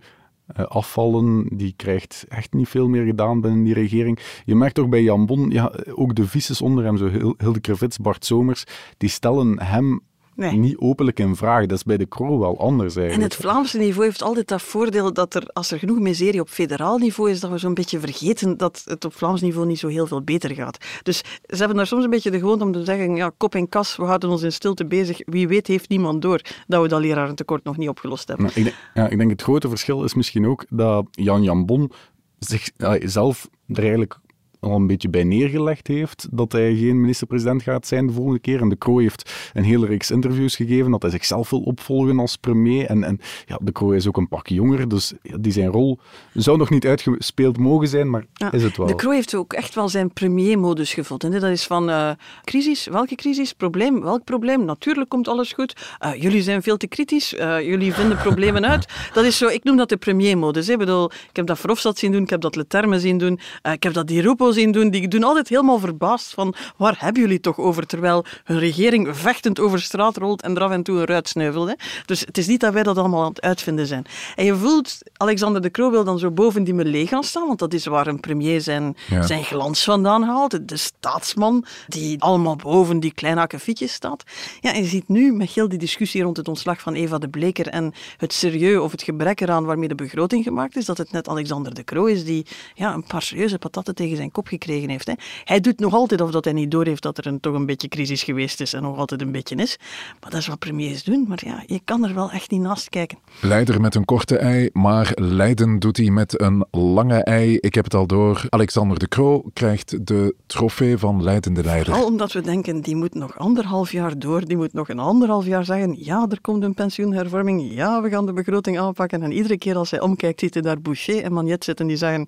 uh, 0.57 0.65
afvallen. 0.65 1.47
Die 1.51 1.73
krijgt 1.75 2.25
echt 2.29 2.53
niet 2.53 2.67
veel 2.67 2.87
meer 2.87 3.05
gedaan 3.05 3.41
binnen 3.41 3.63
die 3.63 3.73
regering. 3.73 4.19
Je 4.45 4.55
merkt 4.55 4.75
toch 4.75 4.89
bij 4.89 5.03
Jan 5.03 5.25
Bon, 5.25 5.49
ja, 5.49 5.73
ook 5.93 6.15
de 6.15 6.27
vices 6.27 6.61
onder 6.61 6.83
hem, 6.83 6.97
zo 6.97 7.33
Hilde 7.37 7.59
Krevits, 7.59 7.97
Bart 7.97 8.25
Somers, 8.25 8.63
die 8.97 9.09
stellen 9.09 9.61
hem 9.61 10.01
Nee. 10.35 10.57
niet 10.57 10.77
openlijk 10.77 11.19
in 11.19 11.35
vraag. 11.35 11.65
Dat 11.65 11.77
is 11.77 11.83
bij 11.83 11.97
de 11.97 12.07
Croo 12.07 12.39
wel 12.39 12.59
anders 12.59 12.95
En 12.95 13.01
eigenlijk. 13.01 13.33
het 13.33 13.41
Vlaamse 13.41 13.77
niveau 13.77 14.03
heeft 14.03 14.21
altijd 14.21 14.47
dat 14.47 14.61
voordeel 14.61 15.13
dat 15.13 15.33
er, 15.33 15.47
als 15.53 15.71
er 15.71 15.79
genoeg 15.79 15.99
miserie 15.99 16.39
op 16.39 16.49
federaal 16.49 16.97
niveau 16.97 17.29
is, 17.29 17.39
dat 17.39 17.51
we 17.51 17.57
zo'n 17.57 17.73
beetje 17.73 17.99
vergeten 17.99 18.57
dat 18.57 18.81
het 18.85 19.05
op 19.05 19.13
Vlaams 19.13 19.41
niveau 19.41 19.67
niet 19.67 19.79
zo 19.79 19.87
heel 19.87 20.07
veel 20.07 20.21
beter 20.21 20.55
gaat. 20.55 20.77
Dus 21.03 21.17
ze 21.47 21.55
hebben 21.55 21.75
daar 21.75 21.87
soms 21.87 22.03
een 22.03 22.09
beetje 22.09 22.31
de 22.31 22.39
gewoonte 22.39 22.63
om 22.63 22.71
te 22.71 22.83
zeggen, 22.83 23.15
ja, 23.15 23.31
kop 23.37 23.55
en 23.55 23.69
kas, 23.69 23.95
we 23.95 24.03
houden 24.03 24.29
ons 24.29 24.41
in 24.41 24.51
stilte 24.51 24.85
bezig. 24.85 25.19
Wie 25.25 25.47
weet 25.47 25.67
heeft 25.67 25.89
niemand 25.89 26.21
door 26.21 26.41
dat 26.67 26.81
we 26.81 26.87
dat 26.87 27.01
lerarentekort 27.01 27.63
nog 27.63 27.77
niet 27.77 27.89
opgelost 27.89 28.27
hebben. 28.27 28.45
Ik, 28.45 28.63
denk, 28.63 28.75
ja, 28.93 29.07
ik 29.09 29.17
denk 29.17 29.29
het 29.29 29.41
grote 29.41 29.69
verschil 29.69 30.03
is 30.03 30.13
misschien 30.13 30.47
ook 30.47 30.65
dat 30.69 31.05
Jan 31.11 31.43
Jambon 31.43 31.91
zichzelf 32.39 33.49
er 33.67 33.83
eigenlijk 33.83 34.19
al 34.61 34.75
een 34.75 34.87
beetje 34.87 35.09
bij 35.09 35.23
neergelegd 35.23 35.87
heeft 35.87 36.27
dat 36.31 36.51
hij 36.51 36.75
geen 36.75 37.01
minister-president 37.01 37.63
gaat 37.63 37.87
zijn 37.87 38.07
de 38.07 38.13
volgende 38.13 38.39
keer. 38.39 38.61
En 38.61 38.69
de 38.69 38.77
Croo 38.77 38.97
heeft 38.97 39.31
een 39.53 39.63
hele 39.63 39.85
reeks 39.85 40.11
interviews 40.11 40.55
gegeven 40.55 40.91
dat 40.91 41.01
hij 41.01 41.11
zichzelf 41.11 41.49
wil 41.49 41.59
opvolgen 41.59 42.19
als 42.19 42.35
premier. 42.37 42.85
En, 42.85 43.03
en 43.03 43.19
ja, 43.45 43.59
de 43.61 43.71
Croo 43.71 43.91
is 43.91 44.07
ook 44.07 44.17
een 44.17 44.27
pak 44.27 44.47
jonger, 44.47 44.87
dus 44.87 45.13
ja, 45.21 45.37
die 45.39 45.51
zijn 45.51 45.67
rol 45.67 45.99
zou 46.33 46.57
nog 46.57 46.69
niet 46.69 46.85
uitgespeeld 46.85 47.57
mogen 47.57 47.87
zijn, 47.87 48.09
maar 48.09 48.25
Ja, 48.33 48.51
is 48.51 48.63
het 48.63 48.77
wel. 48.77 48.87
De 48.87 48.95
Croo 48.95 49.11
heeft 49.11 49.35
ook 49.35 49.53
echt 49.53 49.75
wel 49.75 49.89
zijn 49.89 50.13
premiermodus 50.13 50.93
gevonden. 50.93 51.31
hè. 51.31 51.39
Dat 51.39 51.49
is 51.51 51.63
van 51.65 51.89
eh, 51.89 52.11
crisis, 52.43 52.87
welke 52.87 53.15
crisis? 53.15 53.53
Probleem, 53.53 54.01
welk 54.01 54.23
probleem? 54.23 54.65
Natuurlijk 54.65 55.09
komt 55.09 55.27
alles 55.27 55.53
goed. 55.53 55.95
Eh, 55.99 56.21
jullie 56.21 56.41
zijn 56.41 56.61
veel 56.61 56.77
te 56.77 56.87
kritisch, 56.87 57.35
eh, 57.35 57.61
jullie 57.61 57.93
vinden 57.93 58.17
problemen 58.17 58.65
uit. 58.65 58.85
Dat 59.13 59.25
is 59.25 59.37
zo, 59.37 59.47
ik 59.47 59.63
noem 59.63 59.77
dat 59.77 59.89
de 59.89 59.97
premiermodus. 59.97 60.67
hè. 60.67 60.73
Ik 60.73 60.79
bedoel, 60.79 61.05
ik 61.11 61.35
heb 61.35 61.45
dat 61.45 61.59
Verhofstadt 61.59 61.97
zien 61.99 62.11
doen, 62.11 62.23
ik 62.23 62.29
heb 62.29 62.41
dat 62.41 62.55
Leterme 62.55 62.99
zien 62.99 63.17
doen, 63.17 63.39
ik 63.73 63.83
heb 63.83 63.93
dat 63.93 64.07
Di 64.07 64.21
Rupo 64.21 64.50
zien 64.51 64.71
doen. 64.71 64.89
Die 64.89 65.07
doen 65.07 65.23
altijd 65.23 65.49
helemaal 65.49 65.79
verbaasd 65.79 66.33
van, 66.33 66.53
waar 66.77 66.95
hebben 66.99 67.21
jullie 67.21 67.39
toch 67.39 67.57
over? 67.57 67.85
Terwijl 67.87 68.25
hun 68.43 68.59
regering 68.59 69.17
vechtend 69.17 69.59
over 69.59 69.81
straat 69.81 70.17
rolt 70.17 70.41
en 70.41 70.55
er 70.55 70.63
af 70.63 70.71
en 70.71 70.83
toe 70.83 70.99
een 70.99 71.05
ruit 71.05 71.27
sneuvelt. 71.27 71.67
Hè. 71.67 71.73
Dus 72.05 72.19
het 72.19 72.37
is 72.37 72.47
niet 72.47 72.59
dat 72.59 72.73
wij 72.73 72.83
dat 72.83 72.97
allemaal 72.97 73.21
aan 73.23 73.29
het 73.29 73.41
uitvinden 73.41 73.87
zijn. 73.87 74.05
En 74.35 74.45
je 74.45 74.55
voelt, 74.55 74.97
Alexander 75.17 75.61
de 75.61 75.71
Croo 75.71 75.91
wil 75.91 76.03
dan 76.03 76.19
zo 76.19 76.31
boven 76.31 76.63
die 76.63 76.73
melee 76.73 77.07
gaan 77.07 77.23
staan, 77.23 77.47
want 77.47 77.59
dat 77.59 77.73
is 77.73 77.85
waar 77.85 78.07
een 78.07 78.19
premier 78.19 78.61
zijn, 78.61 78.95
Ja. 79.09 79.21
zijn 79.21 79.43
glans 79.43 79.83
vandaan 79.83 80.23
haalt. 80.23 80.51
De, 80.51 80.65
de 80.65 80.77
staatsman 80.77 81.65
die 81.87 82.21
allemaal 82.21 82.55
boven 82.55 82.99
die 82.99 83.13
kleine 83.13 83.41
akkefietjes 83.41 83.93
staat. 83.93 84.23
Ja, 84.59 84.73
en 84.73 84.81
je 84.81 84.87
ziet 84.87 85.07
nu 85.07 85.33
met 85.33 85.49
heel 85.49 85.69
die 85.69 85.79
discussie 85.79 86.23
rond 86.23 86.37
het 86.37 86.47
ontslag 86.47 86.81
van 86.81 86.93
Eva 86.93 87.17
de 87.17 87.27
Bleker 87.29 87.67
en 87.67 87.93
het 88.17 88.33
serieus 88.33 88.79
of 88.79 88.91
het 88.91 89.03
gebrek 89.03 89.41
eraan 89.41 89.65
waarmee 89.65 89.87
de 89.87 89.95
begroting 89.95 90.43
gemaakt 90.43 90.75
is, 90.75 90.85
dat 90.85 90.97
het 90.97 91.11
net 91.11 91.27
Alexander 91.29 91.73
de 91.73 91.83
Croo 91.83 92.05
is 92.05 92.25
die 92.25 92.45
ja, 92.73 92.93
een 92.93 93.03
paar 93.03 93.21
serieuze 93.21 93.57
patatten 93.57 93.95
tegen 93.95 94.15
zijn 94.17 94.31
kop 94.31 94.40
gekregen 94.47 94.89
heeft. 94.89 95.07
Hè. 95.07 95.13
Hij 95.43 95.59
doet 95.59 95.79
nog 95.79 95.93
altijd 95.93 96.21
of 96.21 96.31
dat 96.31 96.43
hij 96.43 96.53
niet 96.53 96.71
doorheeft 96.71 97.03
dat 97.03 97.17
er 97.17 97.27
een, 97.27 97.39
toch 97.39 97.53
een 97.53 97.65
beetje 97.65 97.87
crisis 97.87 98.23
geweest 98.23 98.61
is 98.61 98.73
en 98.73 98.81
nog 98.81 98.97
altijd 98.97 99.21
een 99.21 99.31
beetje 99.31 99.55
is. 99.55 99.77
Maar 100.19 100.29
dat 100.29 100.39
is 100.39 100.47
wat 100.47 100.59
premiers 100.59 101.03
doen. 101.03 101.25
Maar 101.27 101.39
ja, 101.45 101.63
je 101.65 101.81
kan 101.85 102.05
er 102.05 102.13
wel 102.13 102.31
echt 102.31 102.51
niet 102.51 102.61
naast 102.61 102.89
kijken. 102.89 103.17
Leider 103.41 103.81
met 103.81 103.95
een 103.95 104.05
korte 104.05 104.37
ei, 104.37 104.69
maar 104.73 105.11
Leiden 105.15 105.79
doet 105.79 105.97
hij 105.97 106.09
met 106.09 106.41
een 106.41 106.65
lange 106.71 107.23
ei. 107.23 107.57
Ik 107.59 107.75
heb 107.75 107.83
het 107.83 107.93
al 107.93 108.07
door. 108.07 108.45
Alexander 108.49 108.99
de 108.99 109.07
Croo 109.07 109.43
krijgt 109.53 110.07
de 110.07 110.35
trofee 110.45 110.97
van 110.97 111.23
leidende 111.23 111.63
leider. 111.63 111.85
Vooral 111.85 112.05
omdat 112.05 112.31
we 112.31 112.41
denken, 112.41 112.81
die 112.81 112.95
moet 112.95 113.13
nog 113.13 113.37
anderhalf 113.37 113.91
jaar 113.91 114.19
door, 114.19 114.45
die 114.45 114.57
moet 114.57 114.73
nog 114.73 114.89
een 114.89 114.99
anderhalf 114.99 115.45
jaar 115.45 115.65
zeggen, 115.65 115.95
ja, 115.97 116.25
er 116.29 116.41
komt 116.41 116.63
een 116.63 116.73
pensioenhervorming, 116.73 117.73
ja, 117.73 118.01
we 118.01 118.09
gaan 118.09 118.25
de 118.25 118.33
begroting 118.33 118.79
aanpakken. 118.79 119.23
En 119.23 119.31
iedere 119.31 119.57
keer 119.57 119.75
als 119.75 119.91
hij 119.91 119.99
omkijkt, 119.99 120.39
ziet 120.39 120.53
hij 120.53 120.63
daar 120.63 120.81
Boucher 120.81 121.23
en 121.23 121.33
Magnet 121.33 121.63
zitten 121.63 121.87
die 121.87 121.97
zeggen, 121.97 122.27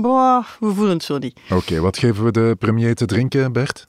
boah, 0.00 0.44
we 0.60 0.74
voelen 0.74 0.94
het 0.94 1.02
zo 1.02 1.18
niet. 1.18 1.40
Oké, 1.50 1.80
wat 1.80 1.98
geven 1.98 2.24
we 2.24 2.30
de 2.30 2.56
premier 2.58 2.94
te 2.94 3.06
drinken, 3.06 3.52
Bert? 3.52 3.88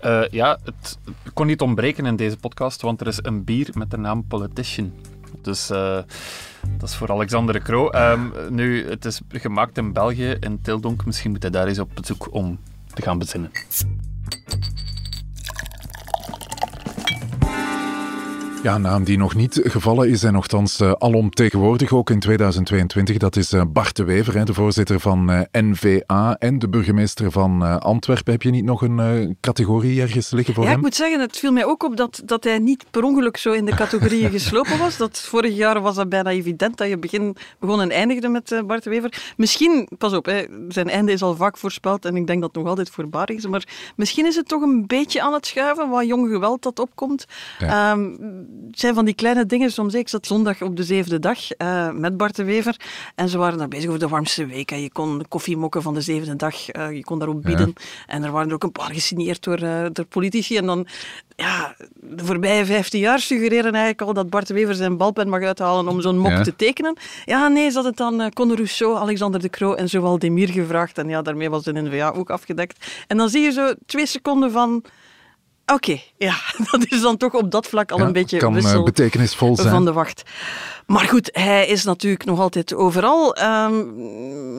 Eh, 0.00 0.22
ja, 0.30 0.58
het 0.64 0.98
kon 1.34 1.46
niet 1.46 1.60
ontbreken 1.60 2.06
in 2.06 2.16
deze 2.16 2.36
podcast, 2.36 2.82
want 2.82 3.00
er 3.00 3.06
is 3.06 3.18
een 3.22 3.44
bier 3.44 3.70
met 3.72 3.90
de 3.90 3.96
naam 3.96 4.26
Politician. 4.26 4.92
Dus 5.42 5.70
eh, 5.70 5.98
dat 6.78 6.88
is 6.88 6.94
voor 6.94 7.10
Alexander 7.10 7.54
de 7.54 7.60
Croo. 7.60 7.88
Ehm, 7.88 8.20
nu, 8.50 8.88
het 8.88 9.04
is 9.04 9.20
gemaakt 9.28 9.78
in 9.78 9.92
België, 9.92 10.36
in 10.40 10.60
Tildonk. 10.62 11.04
Misschien 11.04 11.30
moet 11.30 11.42
hij 11.42 11.50
daar 11.50 11.66
eens 11.66 11.78
op 11.78 11.90
bezoek 11.94 12.28
om 12.30 12.58
te 12.94 13.02
gaan 13.02 13.18
bezinnen. 13.18 13.50
Ja, 18.68 18.74
een 18.74 18.80
naam 18.80 19.04
die 19.04 19.18
nog 19.18 19.34
niet 19.34 19.60
gevallen 19.64 20.08
is 20.08 20.22
en 20.22 20.32
nogthans 20.32 20.80
uh, 20.80 20.92
alomtegenwoordig 20.92 21.92
ook 21.92 22.10
in 22.10 22.20
2022. 22.20 23.16
Dat 23.16 23.36
is 23.36 23.52
uh, 23.52 23.62
Bart 23.68 23.96
de 23.96 24.04
Wever, 24.04 24.34
hè, 24.34 24.44
de 24.44 24.54
voorzitter 24.54 25.00
van 25.00 25.30
uh, 25.30 25.40
NVA 25.52 26.36
en 26.38 26.58
de 26.58 26.68
burgemeester 26.68 27.30
van 27.30 27.80
Antwerpen. 27.80 28.32
Heb 28.32 28.42
je 28.42 28.50
niet 28.50 28.64
nog 28.64 28.82
een 28.82 29.36
categorie 29.40 30.00
ergens 30.02 30.30
liggen 30.30 30.54
voor 30.54 30.62
ja, 30.62 30.68
hem? 30.68 30.78
ik 30.78 30.84
moet 30.84 30.94
zeggen, 30.94 31.20
het 31.20 31.36
viel 31.36 31.52
mij 31.52 31.64
ook 31.64 31.82
op 31.82 31.96
dat, 31.96 32.22
dat 32.24 32.44
hij 32.44 32.58
niet 32.58 32.84
per 32.90 33.02
ongeluk 33.02 33.36
zo 33.36 33.52
in 33.52 33.64
de 33.64 33.74
categorieën 33.74 34.30
geslopen 34.38 34.78
was. 34.78 34.96
Dat 34.96 35.18
vorig 35.18 35.56
jaar 35.56 35.80
was 35.80 35.94
dat 35.94 36.08
bijna 36.08 36.30
evident 36.30 36.76
dat 36.76 36.88
je 36.88 36.98
begin, 36.98 37.36
begon 37.58 37.80
en 37.80 37.90
eindigde 37.90 38.28
met 38.28 38.62
Bart 38.66 38.82
de 38.82 38.90
Wever. 38.90 39.32
Misschien, 39.36 39.88
pas 39.98 40.12
op, 40.12 40.26
hè, 40.26 40.44
zijn 40.68 40.88
einde 40.88 41.12
is 41.12 41.22
al 41.22 41.36
vaak 41.36 41.56
voorspeld 41.56 42.04
en 42.04 42.16
ik 42.16 42.26
denk 42.26 42.40
dat 42.40 42.50
het 42.50 42.58
nog 42.62 42.68
altijd 42.68 42.90
voorbarig 42.90 43.36
is, 43.36 43.46
maar 43.46 43.92
misschien 43.96 44.26
is 44.26 44.36
het 44.36 44.48
toch 44.48 44.62
een 44.62 44.86
beetje 44.86 45.22
aan 45.22 45.32
het 45.32 45.46
schuiven, 45.46 45.88
wat 45.88 46.06
jong 46.06 46.28
geweld 46.28 46.62
dat 46.62 46.78
opkomt. 46.78 47.24
Ja. 47.58 47.92
Um, 47.92 48.56
het 48.66 48.80
zijn 48.80 48.94
van 48.94 49.04
die 49.04 49.14
kleine 49.14 49.46
dingen. 49.46 49.72
Soms, 49.72 49.94
ik 49.94 50.08
zat 50.08 50.26
zondag 50.26 50.62
op 50.62 50.76
de 50.76 50.82
zevende 50.82 51.18
dag 51.18 51.38
uh, 51.58 51.90
met 51.92 52.16
Bart 52.16 52.36
de 52.36 52.44
Wever 52.44 52.76
en 53.14 53.28
ze 53.28 53.38
waren 53.38 53.58
daar 53.58 53.68
bezig 53.68 53.86
over 53.86 54.00
de 54.00 54.08
warmste 54.08 54.46
week. 54.46 54.70
En 54.70 54.80
je 54.80 54.92
kon 54.92 55.24
koffiemokken 55.28 55.82
van 55.82 55.94
de 55.94 56.00
zevende 56.00 56.36
dag, 56.36 56.74
uh, 56.74 56.92
je 56.92 57.04
kon 57.04 57.18
daarop 57.18 57.42
bieden. 57.42 57.72
Ja. 57.74 57.82
En 58.06 58.22
er 58.24 58.30
waren 58.30 58.48
er 58.48 58.54
ook 58.54 58.62
een 58.62 58.72
paar 58.72 58.92
gesigneerd 58.92 59.42
door, 59.42 59.62
uh, 59.62 59.86
door 59.92 60.04
politici. 60.04 60.56
En 60.56 60.66
dan, 60.66 60.86
ja, 61.36 61.76
de 61.94 62.24
voorbije 62.24 62.66
vijftien 62.66 63.00
jaar 63.00 63.20
suggereren 63.20 63.72
eigenlijk 63.72 64.02
al 64.02 64.12
dat 64.12 64.30
Bart 64.30 64.46
de 64.46 64.54
Wever 64.54 64.74
zijn 64.74 64.96
balpen 64.96 65.28
mag 65.28 65.42
uithalen 65.42 65.88
om 65.88 66.00
zo'n 66.00 66.18
mok 66.18 66.30
ja. 66.30 66.42
te 66.42 66.56
tekenen. 66.56 66.96
Ja, 67.24 67.48
nee, 67.48 67.68
ze 67.68 67.74
hadden 67.74 67.94
dan 67.94 68.20
uh, 68.20 68.26
Conor 68.26 68.56
Rousseau, 68.56 68.96
Alexander 68.96 69.40
de 69.40 69.50
Croo 69.50 69.74
en 69.74 69.88
zowel 69.88 70.18
Demir 70.18 70.48
gevraagd. 70.48 70.98
En 70.98 71.08
ja, 71.08 71.22
daarmee 71.22 71.50
was 71.50 71.64
de 71.64 71.72
NVA 71.72 72.10
ook 72.10 72.30
afgedekt. 72.30 72.86
En 73.06 73.16
dan 73.16 73.28
zie 73.28 73.42
je 73.42 73.50
zo 73.50 73.72
twee 73.86 74.06
seconden 74.06 74.50
van... 74.50 74.84
Oké, 75.72 75.74
okay, 75.74 76.04
ja, 76.16 76.34
dat 76.70 76.86
is 76.88 77.00
dan 77.00 77.16
toch 77.16 77.34
op 77.34 77.50
dat 77.50 77.66
vlak 77.66 77.90
al 77.90 77.98
ja, 77.98 78.04
een 78.04 78.12
beetje 78.12 78.38
kan, 78.38 78.54
wissel 78.54 78.82
betekenisvol 78.82 79.56
zijn. 79.56 79.68
van 79.68 79.84
de 79.84 79.92
wacht. 79.92 80.22
Maar 80.88 81.08
goed, 81.08 81.30
hij 81.32 81.66
is 81.66 81.84
natuurlijk 81.84 82.24
nog 82.24 82.40
altijd 82.40 82.74
overal. 82.74 83.36
Um, 83.38 83.96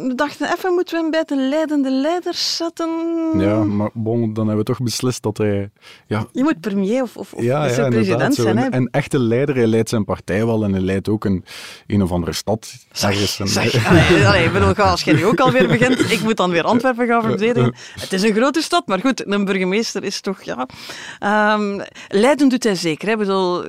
we 0.08 0.14
dachten 0.16 0.54
even, 0.54 0.74
moeten 0.74 0.96
we 0.96 1.02
hem 1.02 1.12
bij 1.12 1.24
de 1.26 1.36
leidende 1.36 1.92
leiders 1.92 2.56
zetten? 2.56 2.90
Ja, 3.38 3.64
maar 3.64 3.90
bon, 3.94 4.34
dan 4.34 4.48
hebben 4.48 4.66
we 4.66 4.72
toch 4.72 4.82
beslist 4.82 5.24
dat 5.24 5.38
hij... 5.38 5.70
Ja, 6.08 6.26
je 6.32 6.44
moet 6.44 6.60
premier 6.60 7.02
of, 7.02 7.18
of, 7.18 7.34
of 7.34 7.44
ja, 7.44 7.66
ja, 7.66 7.88
president 7.88 8.36
zijn. 8.36 8.58
Een, 8.58 8.76
een 8.76 8.88
echte 8.92 9.20
leider, 9.20 9.56
hij 9.56 9.68
leidt 9.68 9.90
zijn 9.90 10.06
partij 10.06 10.46
wel 10.46 10.64
en 10.64 10.72
hij 10.72 10.82
leidt 10.82 11.10
ook 11.10 11.26
een, 11.26 11.46
een 11.88 12.04
of 12.04 12.12
andere 12.12 12.34
stad. 12.34 12.74
Zeg, 12.92 13.16
zeg, 13.44 13.88
allee, 13.88 14.28
allee, 14.28 14.46
ik 14.46 14.54
bedoel, 14.54 14.76
als 14.76 15.04
jij 15.04 15.14
nu 15.14 15.26
ook 15.26 15.40
alweer 15.40 15.68
begint, 15.68 16.12
ik 16.12 16.22
moet 16.22 16.38
dan 16.38 16.52
weer 16.52 16.64
Antwerpen 16.64 17.08
gaan 17.08 17.22
verdedigen. 17.22 17.76
Het 18.00 18.14
is 18.14 18.24
een 18.24 18.34
grote 18.34 18.62
stad, 18.62 18.88
maar 18.88 19.00
goed, 19.00 19.28
een 19.28 19.46
burgemeester 19.46 20.04
is 20.04 20.22
toch, 20.22 20.42
ja... 20.42 20.68
Um, 21.56 21.82
Leiden 22.08 22.50
doet 22.50 22.64
hij 22.64 22.76
zeker. 22.76 23.08
Hè? 23.08 23.14
Ik 23.14 23.20
bedoel, 23.20 23.64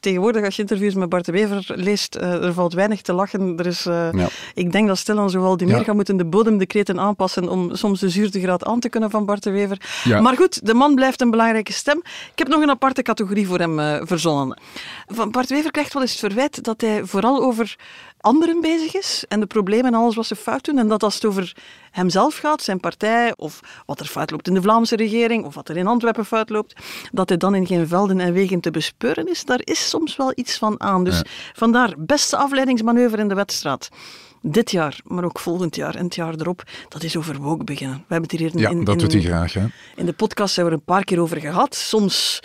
tegenwoordig 0.00 0.44
als 0.44 0.56
je 0.56 0.62
interviews 0.62 0.94
met 0.94 1.08
Bart 1.08 1.24
de 1.24 1.32
Wever 1.32 1.72
leest, 1.74 2.02
uh, 2.10 2.44
er 2.44 2.52
valt 2.52 2.72
weinig 2.72 3.02
te 3.02 3.12
lachen. 3.12 3.58
Er 3.58 3.66
is, 3.66 3.86
uh, 3.86 4.12
ja. 4.12 4.28
Ik 4.54 4.72
denk 4.72 4.88
dat 4.88 4.98
stilaan 4.98 5.30
zowel 5.30 5.56
die 5.56 5.66
meer 5.66 5.78
ja. 5.78 5.82
gaan 5.82 5.94
moeten 5.94 6.16
de 6.16 6.24
bodemdecreten 6.24 7.00
aanpassen 7.00 7.48
om 7.48 7.74
soms 7.74 8.00
de 8.00 8.08
zuurtegraad 8.08 8.64
aan 8.64 8.80
te 8.80 8.88
kunnen 8.88 9.10
van 9.10 9.24
Bart 9.24 9.42
de 9.42 9.50
Wever. 9.50 9.80
Ja. 10.04 10.20
Maar 10.20 10.36
goed, 10.36 10.66
de 10.66 10.74
man 10.74 10.94
blijft 10.94 11.20
een 11.20 11.30
belangrijke 11.30 11.72
stem. 11.72 11.98
Ik 12.32 12.38
heb 12.38 12.48
nog 12.48 12.62
een 12.62 12.70
aparte 12.70 13.02
categorie 13.02 13.46
voor 13.46 13.58
hem 13.58 13.78
uh, 13.78 13.96
verzonnen. 14.02 14.58
Van 15.06 15.30
Bart 15.30 15.48
Wever 15.48 15.70
krijgt 15.70 15.92
wel 15.92 16.02
eens 16.02 16.10
het 16.10 16.20
verwijt 16.20 16.64
dat 16.64 16.80
hij 16.80 17.04
vooral 17.04 17.42
over 17.42 17.76
anderen 18.24 18.60
bezig 18.60 18.94
is 18.94 19.24
en 19.28 19.40
de 19.40 19.46
problemen 19.46 19.94
en 19.94 20.00
alles 20.00 20.14
wat 20.14 20.26
ze 20.26 20.36
fout 20.36 20.64
doen. 20.64 20.78
En 20.78 20.88
dat 20.88 21.02
als 21.02 21.14
het 21.14 21.24
over 21.24 21.56
hemzelf 21.90 22.36
gaat, 22.36 22.62
zijn 22.62 22.80
partij, 22.80 23.32
of 23.36 23.60
wat 23.86 24.00
er 24.00 24.06
fout 24.06 24.30
loopt 24.30 24.48
in 24.48 24.54
de 24.54 24.62
Vlaamse 24.62 24.96
regering, 24.96 25.44
of 25.44 25.54
wat 25.54 25.68
er 25.68 25.76
in 25.76 25.86
Antwerpen 25.86 26.24
fout 26.24 26.50
loopt, 26.50 26.74
dat 27.12 27.28
hij 27.28 27.38
dan 27.38 27.54
in 27.54 27.66
geen 27.66 27.88
velden 27.88 28.20
en 28.20 28.32
wegen 28.32 28.60
te 28.60 28.70
bespeuren 28.70 29.30
is, 29.30 29.44
daar 29.44 29.60
is 29.64 29.88
soms 29.88 30.16
wel 30.16 30.32
iets 30.34 30.58
van 30.58 30.80
aan. 30.80 31.04
Dus 31.04 31.16
ja. 31.16 31.24
vandaar, 31.52 31.94
beste 31.98 32.36
afleidingsmanoeuvre 32.36 33.20
in 33.20 33.28
de 33.28 33.34
wedstrijd. 33.34 33.88
Dit 34.42 34.70
jaar, 34.70 35.00
maar 35.04 35.24
ook 35.24 35.38
volgend 35.38 35.76
jaar 35.76 35.94
en 35.94 36.04
het 36.04 36.14
jaar 36.14 36.34
erop, 36.34 36.62
dat 36.88 37.02
is 37.02 37.16
over 37.16 37.36
woke 37.36 37.64
beginnen. 37.64 37.96
We 37.96 38.14
hebben 38.14 38.30
het 38.30 38.40
hier 38.40 38.50
in, 38.52 38.58
ja, 38.58 38.70
in, 38.70 38.84
dat 38.84 38.94
in, 38.94 39.00
doet 39.00 39.12
hij 39.12 39.22
graag. 39.22 39.52
Hè? 39.52 39.66
In 39.96 40.06
de 40.06 40.12
podcast 40.12 40.56
hebben 40.56 40.74
we 40.74 40.80
er 40.80 40.86
een 40.86 40.94
paar 40.94 41.04
keer 41.04 41.20
over 41.20 41.40
gehad. 41.40 41.74
Soms 41.74 42.40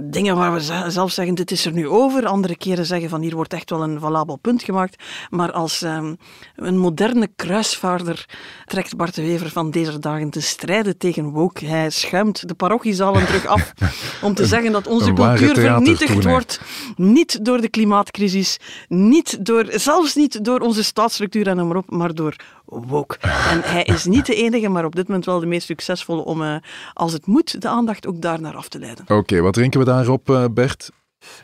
dingen 0.00 0.36
waar 0.36 0.52
we 0.52 0.90
zelf 0.90 1.12
zeggen, 1.12 1.34
dit 1.34 1.50
is 1.50 1.66
er 1.66 1.72
nu 1.72 1.88
over. 1.88 2.26
Andere 2.26 2.56
keren 2.56 2.86
zeggen 2.86 3.08
van, 3.08 3.20
hier 3.20 3.34
wordt 3.34 3.52
echt 3.52 3.70
wel 3.70 3.82
een 3.82 4.00
valabel 4.00 4.36
punt 4.36 4.62
gemaakt. 4.62 5.02
Maar 5.30 5.52
als 5.52 5.82
um, 5.82 6.16
een 6.56 6.78
moderne 6.78 7.28
kruisvaarder 7.36 8.26
trekt 8.64 8.96
Bart 8.96 9.14
de 9.14 9.22
Wever 9.22 9.50
van 9.50 9.70
deze 9.70 9.98
dagen 9.98 10.30
te 10.30 10.40
strijden 10.40 10.98
tegen 10.98 11.30
woke. 11.30 11.66
Hij 11.66 11.90
schuimt 11.90 12.48
de 12.48 12.54
parochiezalen 12.54 13.26
terug 13.26 13.46
af 13.46 13.72
om 14.22 14.34
te 14.34 14.46
zeggen 14.46 14.72
dat 14.72 14.86
onze 14.86 15.12
cultuur 15.12 15.54
vernietigd 15.54 16.24
wordt. 16.24 16.60
Niet 16.96 17.44
door 17.44 17.60
de 17.60 17.68
klimaatcrisis, 17.68 18.58
niet 18.88 19.44
door, 19.44 19.66
zelfs 19.70 20.14
niet 20.14 20.44
door 20.44 20.60
onze 20.60 20.84
staatsstructuur 20.84 21.46
en 21.46 21.56
noem 21.56 21.68
maar 21.68 21.76
op, 21.76 21.90
maar 21.90 22.14
door 22.14 22.36
woke. 22.86 23.16
En 23.20 23.60
hij 23.62 23.82
is 23.82 24.04
niet 24.04 24.26
de 24.26 24.34
enige, 24.34 24.68
maar 24.68 24.84
op 24.84 24.96
dit 24.96 25.06
moment 25.06 25.24
wel 25.24 25.40
de 25.40 25.46
meest 25.46 25.66
succesvolle 25.66 26.24
om, 26.24 26.42
uh, 26.42 26.56
als 26.92 27.12
het 27.12 27.26
moet, 27.26 27.60
de 27.60 27.68
aandacht 27.68 28.06
ook 28.06 28.20
daar 28.20 28.40
naar 28.40 28.56
af 28.56 28.68
te 28.68 28.78
leiden. 28.78 29.04
Oké, 29.08 29.40
wat 29.40 29.52
drinken 29.54 29.80
we 29.80 29.86
daarop, 29.86 30.28
uh, 30.30 30.44
Bert? 30.50 30.90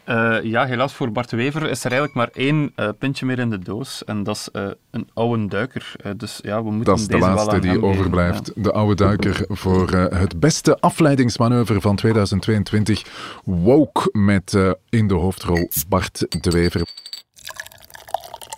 Uh, 0.08 0.42
ja, 0.42 0.66
helaas 0.66 0.94
voor 0.94 1.12
Bart 1.12 1.30
de 1.30 1.36
Wever 1.36 1.70
is 1.70 1.84
er 1.84 1.90
eigenlijk 1.90 2.14
maar 2.14 2.28
één 2.32 2.72
uh, 2.76 2.88
pintje 2.98 3.26
meer 3.26 3.38
in 3.38 3.50
de 3.50 3.58
doos. 3.58 4.04
En 4.04 4.22
dat 4.22 4.36
is 4.36 4.48
uh, 4.52 4.68
een 4.90 5.08
oude 5.14 5.46
duiker. 5.46 5.92
dus 6.16 6.38
ja, 6.42 6.62
we 6.62 6.70
moeten 6.70 6.84
Dat 6.84 6.98
is 6.98 7.06
de 7.06 7.18
laatste 7.18 7.58
die 7.58 7.82
overblijft. 7.82 8.52
Ja. 8.54 8.62
De 8.62 8.72
oude 8.72 8.94
duiker 8.94 9.44
voor 9.48 9.90
het 9.90 10.40
beste 10.40 10.80
afleidingsmanoeuvre 10.80 11.80
van 11.80 11.96
2022. 11.96 13.04
Woke 13.44 14.08
met 14.12 14.58
in 14.88 15.08
de 15.08 15.14
hoofdrol 15.14 15.68
Bart 15.88 16.26
de 16.40 16.50
Wever. 16.50 16.82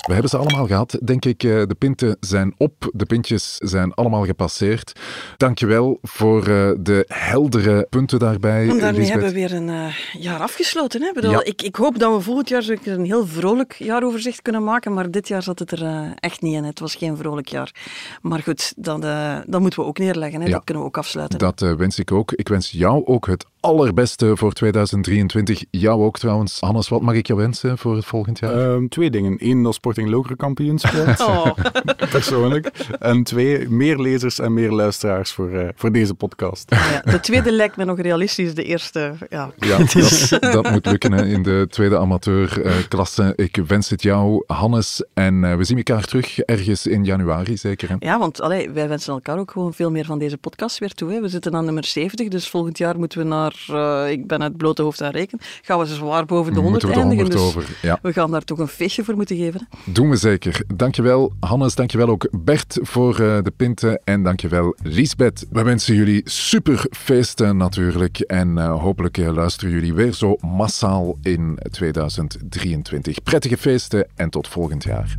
We 0.03 0.13
hebben 0.13 0.31
ze 0.31 0.37
allemaal 0.37 0.67
gehad, 0.67 0.99
denk 1.05 1.25
ik. 1.25 1.43
Eh, 1.43 1.51
de 1.51 1.75
pinten 1.79 2.17
zijn 2.21 2.55
op, 2.57 2.91
de 2.93 3.07
pintjes 3.07 3.57
zijn 3.57 3.95
allemaal 3.95 4.25
gepasseerd. 4.25 4.93
Dankjewel 5.37 5.99
voor 6.03 6.49
uh, 6.49 6.71
de 6.81 7.05
heldere 7.09 7.87
punten 7.91 8.19
daarbij. 8.19 8.69
En 8.69 8.79
daarmee 8.79 9.07
hebben 9.07 9.29
we 9.29 9.35
weer 9.35 9.53
een 9.53 9.69
uh, 9.69 9.95
jaar 10.13 10.41
afgesloten. 10.41 11.03
Hè? 11.03 11.13
Bedoel, 11.13 11.31
ja. 11.31 11.45
ik, 11.45 11.63
ik, 11.63 11.77
hoop 11.77 11.99
dat 11.99 12.15
we 12.15 12.21
volgend 12.21 12.49
jaar 12.49 12.65
een 12.85 13.05
heel 13.05 13.27
vrolijk 13.27 13.75
jaaroverzicht 13.79 14.43
kunnen 14.43 14.65
maken, 14.65 14.95
maar 14.95 15.11
dit 15.11 15.29
jaar 15.29 15.43
zat 15.43 15.59
het 15.59 15.71
er 15.73 16.15
echt 16.15 16.43
niet 16.43 16.55
in. 16.55 16.65
Het 16.65 16.81
was 16.81 16.95
geen 16.95 17.17
vrolijk 17.17 17.49
jaar. 17.49 17.75
Maar 18.23 18.43
goed, 18.43 18.73
dat, 18.77 19.03
dat 19.47 19.61
moeten 19.61 19.81
we 19.81 19.87
ook 19.87 19.99
neerleggen. 19.99 20.41
Hè? 20.41 20.47
Ja. 20.47 20.53
Dat 20.53 20.65
kunnen 20.65 20.83
we 20.83 20.89
ook 20.89 20.99
afsluiten. 20.99 21.39
Dat 21.39 21.61
wens 21.61 21.99
ik 21.99 22.13
ook. 22.13 22.33
Ik 22.33 22.49
wens 22.49 22.71
jou 22.71 23.07
ook 23.07 23.27
het 23.27 23.47
allerbeste 23.63 24.37
voor 24.37 24.53
2023. 24.53 25.65
Jou 25.71 26.03
ook 26.03 26.19
trouwens. 26.19 26.61
Hannes, 26.61 26.89
wat 26.89 27.01
mag 27.01 27.15
ik 27.15 27.27
jou 27.27 27.41
wensen 27.41 27.79
voor 27.79 27.97
het 27.97 28.05
volgend 28.05 28.39
jaar? 28.39 28.55
Um, 28.55 28.89
twee 28.89 29.11
dingen. 29.11 29.37
Eén, 29.39 29.63
dat 29.63 29.75
Sporting 29.75 30.09
Lokeren 30.09 30.37
kampioen 30.37 30.79
speelt. 30.79 31.21
Oh. 31.33 31.47
Persoonlijk. 32.11 32.67
En 32.99 33.23
twee, 33.23 33.69
meer 33.69 33.99
lezers 33.99 34.39
en 34.39 34.53
meer 34.53 34.71
luisteraars 34.71 35.33
voor, 35.33 35.51
uh, 35.51 35.69
voor 35.75 35.93
deze 35.93 36.15
podcast. 36.15 36.71
Ja, 36.71 37.01
de 37.01 37.21
tweede 37.21 37.53
lijkt 37.53 37.77
me 37.77 37.85
nog 37.85 38.01
realistisch. 38.01 38.55
De 38.55 38.65
eerste, 38.65 39.13
ja. 39.31 39.51
Ja, 39.57 39.79
dat, 40.41 40.53
dat 40.53 40.71
moet 40.71 40.87
lukken 40.87 41.13
hè, 41.13 41.27
in 41.27 41.43
de 41.43 41.67
tweede 41.71 41.99
amateurklasse. 41.99 43.35
Uh, 43.37 43.45
ik 43.47 43.57
wens 43.67 43.91
het 43.91 44.03
jou, 44.03 44.45
Hannes. 44.47 45.05
En 45.15 45.43
uh, 45.43 45.55
we 45.55 45.65
zien 45.65 45.77
elkaar 45.77 46.05
terug 46.05 46.39
ergens 46.39 46.87
in 46.87 47.05
januari, 47.05 47.57
zeker. 47.57 47.89
Hè? 47.89 47.95
Ja, 47.99 48.19
want 48.19 48.41
allee, 48.41 48.71
wij 48.71 48.89
wensen 48.89 49.13
elkaar 49.13 49.39
ook 49.39 49.51
gewoon 49.51 49.75
veel 49.75 49.91
meer 49.91 50.05
van 50.05 50.19
deze 50.19 50.39
podcast 50.39 50.79
weer 50.79 50.93
toe. 50.93 51.13
Hè. 51.13 51.21
We 51.21 51.29
zitten 51.29 51.55
aan 51.55 51.65
nummer 51.65 51.85
70, 51.85 52.29
dus 52.29 52.49
volgend 52.49 52.79
jaar 52.79 52.99
moeten 52.99 53.19
we 53.19 53.25
naar 53.25 53.52
uh, 53.71 54.11
ik 54.11 54.27
ben 54.27 54.41
het 54.41 54.57
blote 54.57 54.83
hoofd 54.83 55.03
aan 55.03 55.11
rekenen, 55.11 55.45
gaan 55.63 55.79
we 55.79 55.87
zwaar 55.87 56.25
boven 56.25 56.55
de 56.55 56.61
100 56.61 56.83
we 56.83 56.93
eindigen. 56.93 57.31
De 57.31 57.37
100 57.37 57.55
dus 57.55 57.63
over, 57.63 57.77
ja. 57.83 57.99
we 58.03 58.13
gaan 58.13 58.31
daar 58.31 58.45
toch 58.45 58.59
een 58.59 58.69
feestje 58.69 59.05
voor 59.05 59.17
moeten 59.17 59.37
geven. 59.37 59.69
Hè? 59.71 59.93
Doen 59.93 60.11
we 60.11 60.17
zeker. 60.17 60.63
Dankjewel 60.75 61.33
Hannes, 61.41 61.75
dankjewel 61.75 62.09
ook 62.09 62.29
Bert 62.31 62.79
voor 62.83 63.21
uh, 63.21 63.43
de 63.43 63.53
pinten 63.57 64.01
en 64.05 64.23
dankjewel 64.23 64.77
Lisbeth. 64.83 65.47
We 65.51 65.63
wensen 65.63 65.95
jullie 65.95 66.21
super 66.25 66.87
feesten 66.91 67.57
natuurlijk 67.57 68.21
en 68.21 68.57
uh, 68.57 68.81
hopelijk 68.81 69.17
luisteren 69.17 69.75
jullie 69.75 69.95
weer 69.95 70.13
zo 70.13 70.37
massaal 70.41 71.19
in 71.23 71.59
2023. 71.71 73.23
Prettige 73.23 73.57
feesten 73.57 74.07
en 74.15 74.31
tot 74.31 74.49
volgend 74.49 74.85
jaar. 74.85 75.17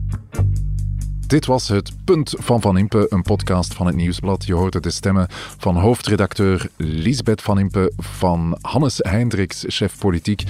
Dit 1.33 1.45
was 1.45 1.67
het 1.67 1.91
Punt 2.05 2.35
van 2.37 2.61
Van 2.61 2.77
Impe, 2.77 3.05
een 3.09 3.21
podcast 3.21 3.73
van 3.73 3.85
het 3.85 3.95
Nieuwsblad. 3.95 4.45
Je 4.45 4.53
hoorde 4.53 4.79
de 4.79 4.89
stemmen 4.89 5.27
van 5.57 5.75
hoofdredacteur 5.75 6.69
Lisbeth 6.77 7.41
Van 7.41 7.59
Impe, 7.59 7.91
van 7.97 8.57
Hannes 8.61 8.97
Hendricks, 9.01 9.63
chef 9.67 9.97
politiek, 9.97 10.43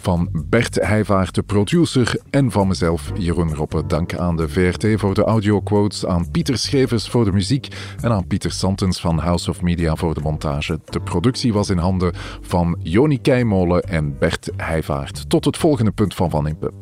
van 0.00 0.28
Bert 0.32 0.74
Heijvaart, 0.74 1.34
de 1.34 1.42
producer, 1.42 2.20
en 2.30 2.50
van 2.50 2.68
mezelf, 2.68 3.10
Jeroen 3.14 3.54
Roppe. 3.54 3.86
Dank 3.86 4.14
aan 4.14 4.36
de 4.36 4.48
VRT 4.48 5.00
voor 5.00 5.14
de 5.14 5.24
audioquotes, 5.24 6.06
aan 6.06 6.30
Pieter 6.30 6.58
Schevers 6.58 7.08
voor 7.08 7.24
de 7.24 7.32
muziek 7.32 7.68
en 8.00 8.10
aan 8.10 8.26
Pieter 8.26 8.52
Santens 8.52 9.00
van 9.00 9.18
House 9.18 9.50
of 9.50 9.62
Media 9.62 9.96
voor 9.96 10.14
de 10.14 10.20
montage. 10.20 10.80
De 10.84 11.00
productie 11.00 11.52
was 11.52 11.70
in 11.70 11.78
handen 11.78 12.12
van 12.40 12.78
Joni 12.82 13.20
Keimolen 13.20 13.82
en 13.82 14.18
Bert 14.18 14.50
Heijvaart. 14.56 15.30
Tot 15.30 15.44
het 15.44 15.56
volgende 15.56 15.90
Punt 15.90 16.14
van 16.14 16.30
Van 16.30 16.48
Impe. 16.48 16.72